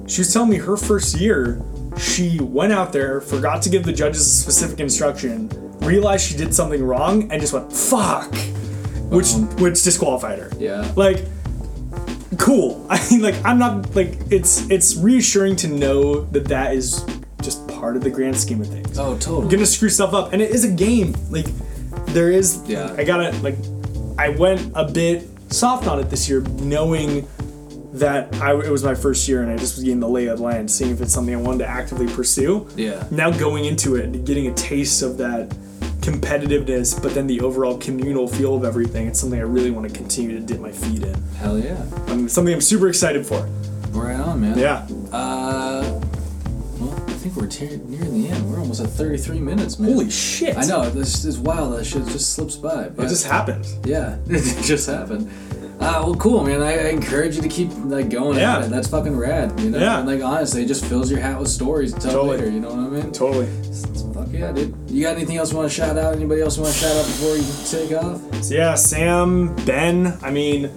She 0.07 0.21
was 0.21 0.31
telling 0.33 0.49
me 0.49 0.57
her 0.57 0.75
first 0.77 1.19
year, 1.19 1.61
she 1.97 2.39
went 2.39 2.73
out 2.73 2.93
there, 2.93 3.21
forgot 3.21 3.61
to 3.63 3.69
give 3.69 3.83
the 3.83 3.93
judges 3.93 4.21
a 4.21 4.29
specific 4.29 4.79
instruction, 4.79 5.49
realized 5.81 6.25
she 6.29 6.37
did 6.37 6.53
something 6.53 6.83
wrong, 6.83 7.31
and 7.31 7.41
just 7.41 7.53
went 7.53 7.71
fuck, 7.71 8.33
which 9.09 9.33
Boom. 9.33 9.47
which 9.57 9.83
disqualified 9.83 10.39
her. 10.39 10.51
Yeah. 10.57 10.91
Like, 10.95 11.25
cool. 12.37 12.85
I 12.89 12.99
mean, 13.09 13.21
like, 13.21 13.35
I'm 13.45 13.59
not 13.59 13.95
like 13.95 14.17
it's 14.29 14.69
it's 14.69 14.95
reassuring 14.95 15.55
to 15.57 15.67
know 15.67 16.21
that 16.31 16.45
that 16.45 16.73
is 16.73 17.03
just 17.41 17.67
part 17.67 17.95
of 17.95 18.03
the 18.03 18.09
grand 18.09 18.39
scheme 18.39 18.61
of 18.61 18.67
things 18.67 18.99
Oh, 18.99 19.17
totally. 19.17 19.49
gonna 19.49 19.65
screw 19.65 19.89
stuff 19.89 20.13
up 20.13 20.31
and 20.31 20.43
it 20.43 20.51
is 20.51 20.63
a 20.63 20.69
game 20.71 21.15
like 21.31 21.47
there 22.09 22.29
is 22.29 22.61
Yeah. 22.67 22.93
i 22.99 23.03
gotta 23.03 23.35
like 23.39 23.55
i 24.19 24.29
went 24.29 24.71
a 24.75 24.85
bit 24.85 25.27
soft 25.51 25.87
on 25.87 25.97
it 25.99 26.03
this 26.11 26.29
year 26.29 26.41
knowing 26.41 27.27
that 27.93 28.33
I, 28.41 28.53
it 28.53 28.69
was 28.69 28.83
my 28.83 28.95
first 28.95 29.27
year 29.27 29.41
and 29.41 29.51
i 29.51 29.57
just 29.57 29.75
was 29.75 29.83
getting 29.83 29.99
the 29.99 30.07
lay 30.07 30.27
of 30.27 30.37
the 30.37 30.43
land 30.43 30.71
seeing 30.71 30.91
if 30.91 31.01
it's 31.01 31.13
something 31.13 31.33
i 31.35 31.37
wanted 31.37 31.59
to 31.59 31.67
actively 31.67 32.07
pursue 32.07 32.67
Yeah. 32.75 33.05
now 33.11 33.31
going 33.31 33.65
into 33.65 33.95
it 33.95 34.05
and 34.05 34.25
getting 34.25 34.47
a 34.47 34.53
taste 34.53 35.01
of 35.01 35.17
that 35.17 35.49
competitiveness 36.01 36.99
but 37.01 37.13
then 37.13 37.27
the 37.27 37.41
overall 37.41 37.77
communal 37.77 38.27
feel 38.27 38.55
of 38.55 38.63
everything 38.63 39.07
it's 39.07 39.19
something 39.19 39.39
i 39.39 39.43
really 39.43 39.71
want 39.71 39.87
to 39.87 39.93
continue 39.95 40.31
to 40.37 40.39
dip 40.45 40.59
my 40.59 40.71
feet 40.71 41.03
in 41.03 41.13
Hell 41.35 41.59
yeah. 41.59 41.83
um, 42.07 42.27
something 42.27 42.53
i'm 42.53 42.61
super 42.61 42.87
excited 42.87 43.25
for 43.25 43.47
Right 43.91 44.15
on, 44.19 44.39
man. 44.39 44.57
yeah 44.57 44.87
Uh. 45.11 45.99
Well, 46.79 46.93
I 47.07 47.11
think 47.21 47.35
we're 47.35 47.45
te- 47.45 47.77
nearing 47.85 48.23
the 48.23 48.29
end. 48.29 48.49
We're 48.49 48.57
almost 48.59 48.81
at 48.81 48.87
33 48.89 49.39
minutes, 49.39 49.77
man. 49.77 49.91
holy 49.91 50.09
shit 50.09 50.57
I 50.57 50.65
know 50.65 50.89
this 50.89 51.25
is 51.25 51.37
wild. 51.37 51.77
That 51.77 51.83
shit 51.85 52.05
just 52.07 52.33
slips 52.33 52.55
by. 52.55 52.87
But 52.89 53.05
it 53.05 53.09
just 53.09 53.27
happened 53.27 53.67
yeah, 53.85 54.17
it 54.27 54.63
just 54.63 54.87
happened. 54.89 55.29
Uh, 55.81 55.99
well, 56.05 56.15
cool, 56.15 56.43
man. 56.43 56.61
I, 56.61 56.73
I 56.73 56.89
encourage 56.89 57.35
you 57.35 57.41
to 57.41 57.47
keep 57.49 57.71
like 57.85 58.09
going 58.09 58.37
Yeah. 58.37 58.57
at 58.59 58.65
it. 58.65 58.69
That's 58.69 58.87
fucking 58.87 59.17
rad. 59.17 59.59
You 59.59 59.71
know, 59.71 59.79
Yeah. 59.79 59.97
and, 59.99 60.07
like 60.07 60.21
honestly, 60.21 60.63
it 60.63 60.67
just 60.67 60.85
fills 60.85 61.09
your 61.09 61.19
hat 61.19 61.39
with 61.39 61.47
stories 61.49 61.91
to 61.93 61.99
tell 61.99 62.11
Totally. 62.11 62.37
later. 62.37 62.51
You 62.51 62.59
know 62.59 62.69
what 62.69 62.77
I 62.79 63.03
mean? 63.03 63.11
totally 63.11 63.47
Fuck 64.13 64.27
yeah, 64.31 64.51
dude. 64.51 64.75
You 64.87 65.01
got 65.03 65.15
anything 65.15 65.37
else 65.37 65.51
you 65.51 65.57
want 65.57 65.69
to 65.69 65.75
shout 65.75 65.97
out? 65.97 66.13
Anybody 66.15 66.41
else 66.41 66.55
you 66.57 66.63
want 66.63 66.75
to 66.75 66.79
shout 66.79 66.95
out 66.95 67.05
before 67.05 67.35
you 67.35 67.43
take 67.67 67.91
off? 68.03 68.43
So 68.43 68.53
yeah, 68.53 68.75
Sam, 68.75 69.55
Ben. 69.65 70.17
I 70.21 70.29
mean, 70.29 70.69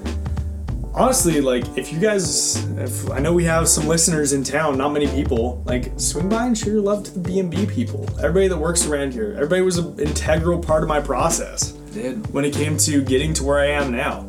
honestly, 0.94 1.40
like 1.42 1.64
if 1.76 1.92
you 1.92 1.98
guys, 1.98 2.64
if 2.78 3.10
I 3.10 3.18
know 3.18 3.32
we 3.34 3.44
have 3.44 3.68
some 3.68 3.86
listeners 3.86 4.32
in 4.32 4.42
town, 4.42 4.78
not 4.78 4.92
many 4.94 5.06
people. 5.08 5.62
Like 5.66 5.92
swing 5.98 6.30
by 6.30 6.46
and 6.46 6.56
show 6.56 6.70
your 6.70 6.80
love 6.80 7.04
to 7.04 7.10
the 7.12 7.20
B 7.20 7.40
and 7.40 7.50
B 7.50 7.66
people. 7.66 8.08
Everybody 8.20 8.48
that 8.48 8.56
works 8.58 8.86
around 8.86 9.12
here. 9.12 9.32
Everybody 9.36 9.60
was 9.60 9.76
an 9.76 9.98
integral 9.98 10.60
part 10.60 10.82
of 10.82 10.88
my 10.88 11.00
process 11.00 11.72
Dude. 11.92 12.32
when 12.32 12.44
it 12.46 12.54
came 12.54 12.78
to 12.78 13.02
getting 13.02 13.34
to 13.34 13.44
where 13.44 13.58
I 13.58 13.66
am 13.66 13.92
now. 13.92 14.26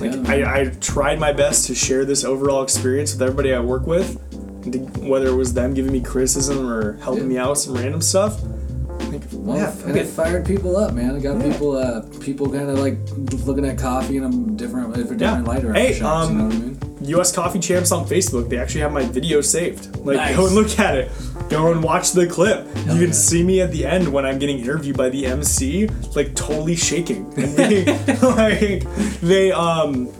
Like 0.00 0.12
Yeah. 0.12 0.50
I, 0.52 0.60
I 0.60 0.64
tried 0.80 1.18
my 1.20 1.32
best 1.32 1.66
to 1.68 1.74
share 1.74 2.04
this 2.04 2.24
overall 2.24 2.62
experience 2.62 3.12
with 3.12 3.22
everybody 3.22 3.54
I 3.54 3.60
work 3.60 3.86
with, 3.86 4.18
to, 4.72 4.78
whether 5.08 5.28
it 5.28 5.34
was 5.34 5.52
them 5.54 5.74
giving 5.74 5.92
me 5.92 6.00
criticism 6.00 6.68
or 6.68 6.94
helping 6.98 7.24
Yeah. 7.24 7.28
me 7.28 7.38
out 7.38 7.50
with 7.50 7.58
some 7.60 7.74
random 7.74 8.00
stuff. 8.00 8.40
Like, 9.10 9.22
Well, 9.32 9.56
yeah, 9.58 9.74
and 9.86 9.96
it 9.96 10.06
fired 10.06 10.44
people 10.46 10.76
up, 10.76 10.94
man. 10.94 11.14
It 11.16 11.22
got 11.22 11.38
Yeah. 11.38 11.52
people, 11.52 11.76
uh, 11.76 12.00
people 12.20 12.48
kind 12.48 12.68
of 12.70 12.78
like 12.78 12.98
looking 13.46 13.64
at 13.66 13.78
coffee 13.78 14.16
in 14.16 14.24
a 14.24 14.30
different, 14.56 14.94
a 14.94 14.96
different 14.98 15.20
Yeah. 15.20 15.40
light 15.42 15.64
around 15.64 15.76
Hey, 15.76 15.92
shops. 15.94 16.30
you 16.30 16.36
um, 16.36 16.38
know 16.38 16.44
what 16.46 16.54
I 16.54 16.58
mean? 16.58 16.78
US 17.06 17.32
Coffee 17.32 17.58
Champs 17.58 17.92
on 17.92 18.06
Facebook. 18.06 18.48
They 18.48 18.56
actually 18.56 18.80
have 18.80 18.92
my 18.92 19.02
video 19.04 19.40
saved. 19.42 19.94
Like, 20.06 20.16
Nice. 20.16 20.36
go 20.36 20.46
and 20.46 20.54
look 20.54 20.78
at 20.78 20.96
it. 20.96 21.10
Go 21.48 21.72
and 21.72 21.82
watch 21.82 22.12
the 22.12 22.26
clip. 22.26 22.66
you 22.76 22.84
can 22.84 23.00
yeah. 23.00 23.10
see 23.12 23.42
me 23.42 23.60
at 23.60 23.70
the 23.70 23.84
end 23.86 24.12
when 24.12 24.24
I'm 24.24 24.38
getting 24.38 24.58
interviewed 24.58 24.96
by 24.96 25.08
the 25.08 25.26
MC, 25.26 25.88
like 26.14 26.34
totally 26.34 26.76
shaking 26.76 27.32
and 27.36 27.56
being 27.56 27.86
like 28.20 28.84
they 29.20 29.52
um 29.52 30.12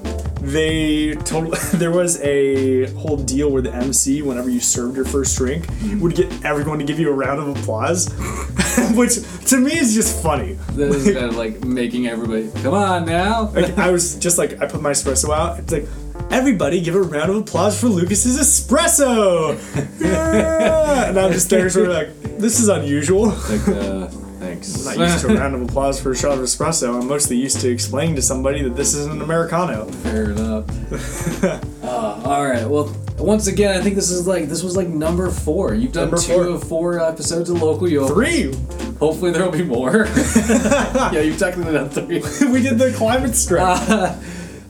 they 0.44 1.14
told 1.14 1.54
there 1.74 1.90
was 1.90 2.20
a 2.20 2.86
whole 2.94 3.16
deal 3.16 3.50
where 3.50 3.62
the 3.62 3.72
MC, 3.72 4.20
whenever 4.22 4.50
you 4.50 4.60
served 4.60 4.96
your 4.96 5.06
first 5.06 5.36
drink, 5.36 5.66
would 6.00 6.14
get 6.14 6.44
everyone 6.44 6.78
to 6.78 6.84
give 6.84 6.98
you 6.98 7.08
a 7.08 7.12
round 7.12 7.40
of 7.40 7.56
applause, 7.56 8.12
which 8.94 9.14
to 9.48 9.58
me 9.58 9.78
is 9.78 9.94
just 9.94 10.22
funny. 10.22 10.54
That 10.72 10.90
is 10.90 11.04
kind 11.04 11.26
of 11.26 11.36
like 11.36 11.64
making 11.64 12.08
everybody 12.08 12.50
come 12.62 12.74
on 12.74 13.06
now. 13.06 13.48
Like 13.54 13.78
I 13.78 13.90
was 13.90 14.16
just 14.16 14.36
like 14.36 14.60
I 14.60 14.66
put 14.66 14.82
my 14.82 14.90
espresso 14.90 15.34
out. 15.34 15.58
It's 15.60 15.72
like 15.72 15.86
everybody 16.34 16.80
give 16.80 16.96
a 16.96 17.02
round 17.02 17.30
of 17.30 17.36
applause 17.36 17.80
for 17.80 17.86
Lucas's 17.88 18.38
espresso. 18.38 19.56
Yeah! 20.04 21.08
And 21.08 21.18
I'm 21.18 21.32
just 21.32 21.48
there 21.48 21.70
sort 21.70 21.88
of 21.88 21.94
like 21.94 22.38
this 22.38 22.60
is 22.60 22.68
unusual. 22.68 23.26
like, 23.28 23.68
uh, 23.68 24.06
thanks. 24.40 24.86
I'm 24.86 24.98
not 24.98 25.08
used 25.08 25.24
to 25.24 25.32
a 25.32 25.36
round 25.40 25.54
of 25.54 25.62
applause 25.62 26.00
for 26.00 26.10
a 26.10 26.16
shot 26.16 26.32
of 26.32 26.40
espresso. 26.40 27.00
I'm 27.00 27.08
mostly 27.08 27.36
used 27.36 27.60
to 27.60 27.70
explaining 27.70 28.16
to 28.16 28.22
somebody 28.22 28.62
that 28.62 28.76
this 28.76 28.94
is 28.94 29.06
an 29.06 29.22
americano. 29.22 29.86
Fair 29.86 30.30
enough. 30.32 31.44
uh, 31.84 32.22
all 32.24 32.44
right. 32.46 32.66
Well, 32.68 32.94
once 33.18 33.46
again, 33.46 33.78
I 33.78 33.82
think 33.82 33.94
this 33.94 34.10
is 34.10 34.26
like 34.26 34.48
this 34.48 34.62
was 34.62 34.76
like 34.76 34.88
number 34.88 35.30
four. 35.30 35.74
You've 35.74 35.92
done 35.92 36.10
Number 36.10 36.18
two 36.18 36.34
four. 36.34 36.46
of 36.48 36.64
four 36.64 37.00
episodes 37.00 37.48
of 37.48 37.62
Local 37.62 37.88
Yo. 37.88 38.06
Three. 38.08 38.52
Hopefully 38.98 39.30
there 39.32 39.44
will 39.44 39.52
be 39.52 39.62
more. 39.64 40.06
yeah, 40.36 41.20
you've 41.20 41.38
technically 41.38 41.72
done 41.74 41.88
three. 41.88 42.20
we 42.50 42.60
did 42.62 42.78
the 42.78 42.92
climate 42.96 43.34
strike. 43.36 43.78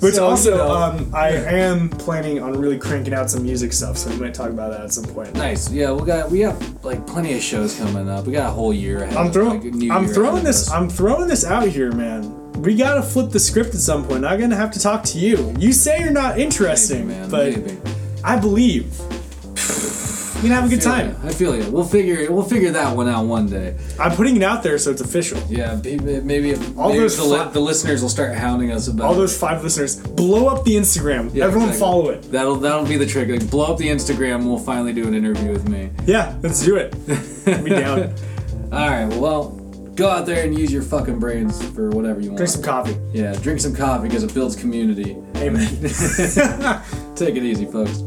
Which 0.01 0.15
So, 0.17 0.27
also, 0.27 0.51
you 0.51 0.57
know- 0.59 0.71
um, 0.75 1.11
I 1.15 1.31
am 1.31 1.89
planning 1.89 2.41
on 2.43 2.59
really 2.59 2.79
cranking 2.79 3.15
out 3.15 3.31
some 3.31 3.43
music 3.43 3.73
stuff, 3.73 3.97
so 3.97 4.11
we 4.11 4.17
might 4.17 4.35
talk 4.35 4.51
about 4.51 4.73
that 4.73 4.83
at 4.83 4.93
some 4.93 5.05
point. 5.05 5.35
Nice. 5.35 5.71
Yeah, 5.71 5.93
we 5.93 6.05
got 6.07 6.31
we 6.31 6.41
have 6.41 6.85
like 6.85 7.07
plenty 7.07 7.35
of 7.35 7.41
shows 7.43 7.75
coming 7.79 8.09
up. 8.09 8.27
We 8.27 8.33
got 8.33 8.49
a 8.49 8.53
whole 8.53 8.75
year 8.75 9.05
ahead. 9.05 9.17
I'm 9.17 9.27
of- 9.29 9.33
throwing, 9.33 9.61
like, 9.63 9.73
a 9.73 9.77
new 9.77 9.93
I'm 9.93 10.07
throwing 10.09 10.45
this, 10.45 10.69
us. 10.69 10.73
I'm 10.73 10.89
throwing 10.91 11.29
this 11.29 11.45
out 11.45 11.69
here, 11.69 11.93
man. 11.93 12.41
We 12.63 12.75
gotta 12.77 13.03
flip 13.03 13.31
the 13.31 13.41
script 13.41 13.75
at 13.75 13.81
some 13.81 14.05
point. 14.05 14.25
I'm 14.25 14.39
gonna 14.41 14.57
have 14.57 14.71
to 14.73 14.81
talk 14.81 15.05
to 15.05 15.19
you. 15.19 15.55
You 15.59 15.73
say 15.73 16.01
you're 16.01 16.13
not 16.13 16.39
interesting, 16.39 17.09
Maybe, 17.09 17.21
man. 17.21 17.31
but 17.31 17.47
maybe. 17.57 17.79
I 18.23 18.37
believe. 18.37 18.95
We 20.45 20.51
can 20.51 20.57
have 20.61 20.67
a 20.67 20.69
good 20.69 20.83
time. 20.83 21.09
ya. 21.23 21.29
I 21.31 21.33
feel 21.33 21.57
you. 21.57 21.71
We'll 21.71 21.85
figure 21.87 22.17
it. 22.17 22.31
we'll 22.31 22.45
figure 22.45 22.71
that 22.73 22.95
one 22.95 23.09
out 23.09 23.25
one 23.25 23.49
day. 23.49 23.77
I'm 23.99 24.13
putting 24.15 24.37
it 24.37 24.43
out 24.43 24.63
there 24.63 24.77
so 24.77 24.91
it's 24.91 25.01
official. 25.01 25.41
Yeah, 25.49 25.81
maybe 25.83 26.21
maybe, 26.21 26.55
All 26.77 26.89
maybe 26.91 27.01
those 27.01 27.17
the, 27.17 27.23
fi- 27.35 27.49
the 27.49 27.61
listeners 27.61 28.03
will 28.03 28.11
start 28.11 28.35
hounding 28.37 28.71
us 28.71 28.87
about 28.89 29.07
All 29.07 29.15
those 29.15 29.37
five 29.39 29.63
listeners, 29.65 29.97
blow 29.97 30.49
up 30.49 30.65
the 30.65 30.77
Instagram. 30.77 31.35
Yeah, 31.35 31.45
Everyone 31.47 31.71
exactly. 31.71 31.81
follow 31.81 32.11
it. 32.11 32.31
That'll 32.31 32.57
that'll 32.57 32.85
be 32.87 32.99
the 32.99 33.07
trick. 33.07 33.31
Like, 33.31 33.49
blow 33.51 33.73
up 33.73 33.79
the 33.79 33.89
Instagram. 33.89 34.45
We'll 34.45 34.59
finally 34.59 34.93
do 34.93 35.09
an 35.09 35.15
interview 35.15 35.51
with 35.51 35.67
me. 35.67 35.89
Yeah, 36.05 36.37
let's 36.43 36.63
do 36.63 36.77
it. 36.77 36.93
Be 37.65 37.71
down. 37.71 38.15
All 38.71 38.91
right. 38.91 39.07
Well, 39.07 39.51
go 39.95 40.11
out 40.11 40.27
there 40.27 40.45
and 40.45 40.59
use 40.59 40.71
your 40.71 40.83
fucking 40.83 41.21
brains 41.21 41.65
for 41.71 41.89
whatever 41.89 42.21
you 42.21 42.29
want. 42.31 42.37
Drink 42.37 42.51
some 42.51 42.63
coffee. 42.63 42.97
Yeah, 43.15 43.33
drink 43.35 43.61
some 43.61 43.75
coffee 43.75 44.09
because 44.09 44.25
it 44.25 44.35
builds 44.35 44.57
community. 44.57 45.17
Amen. 45.37 45.65
Take 47.17 47.37
it 47.37 47.43
easy, 47.45 47.65
folks. 47.67 48.03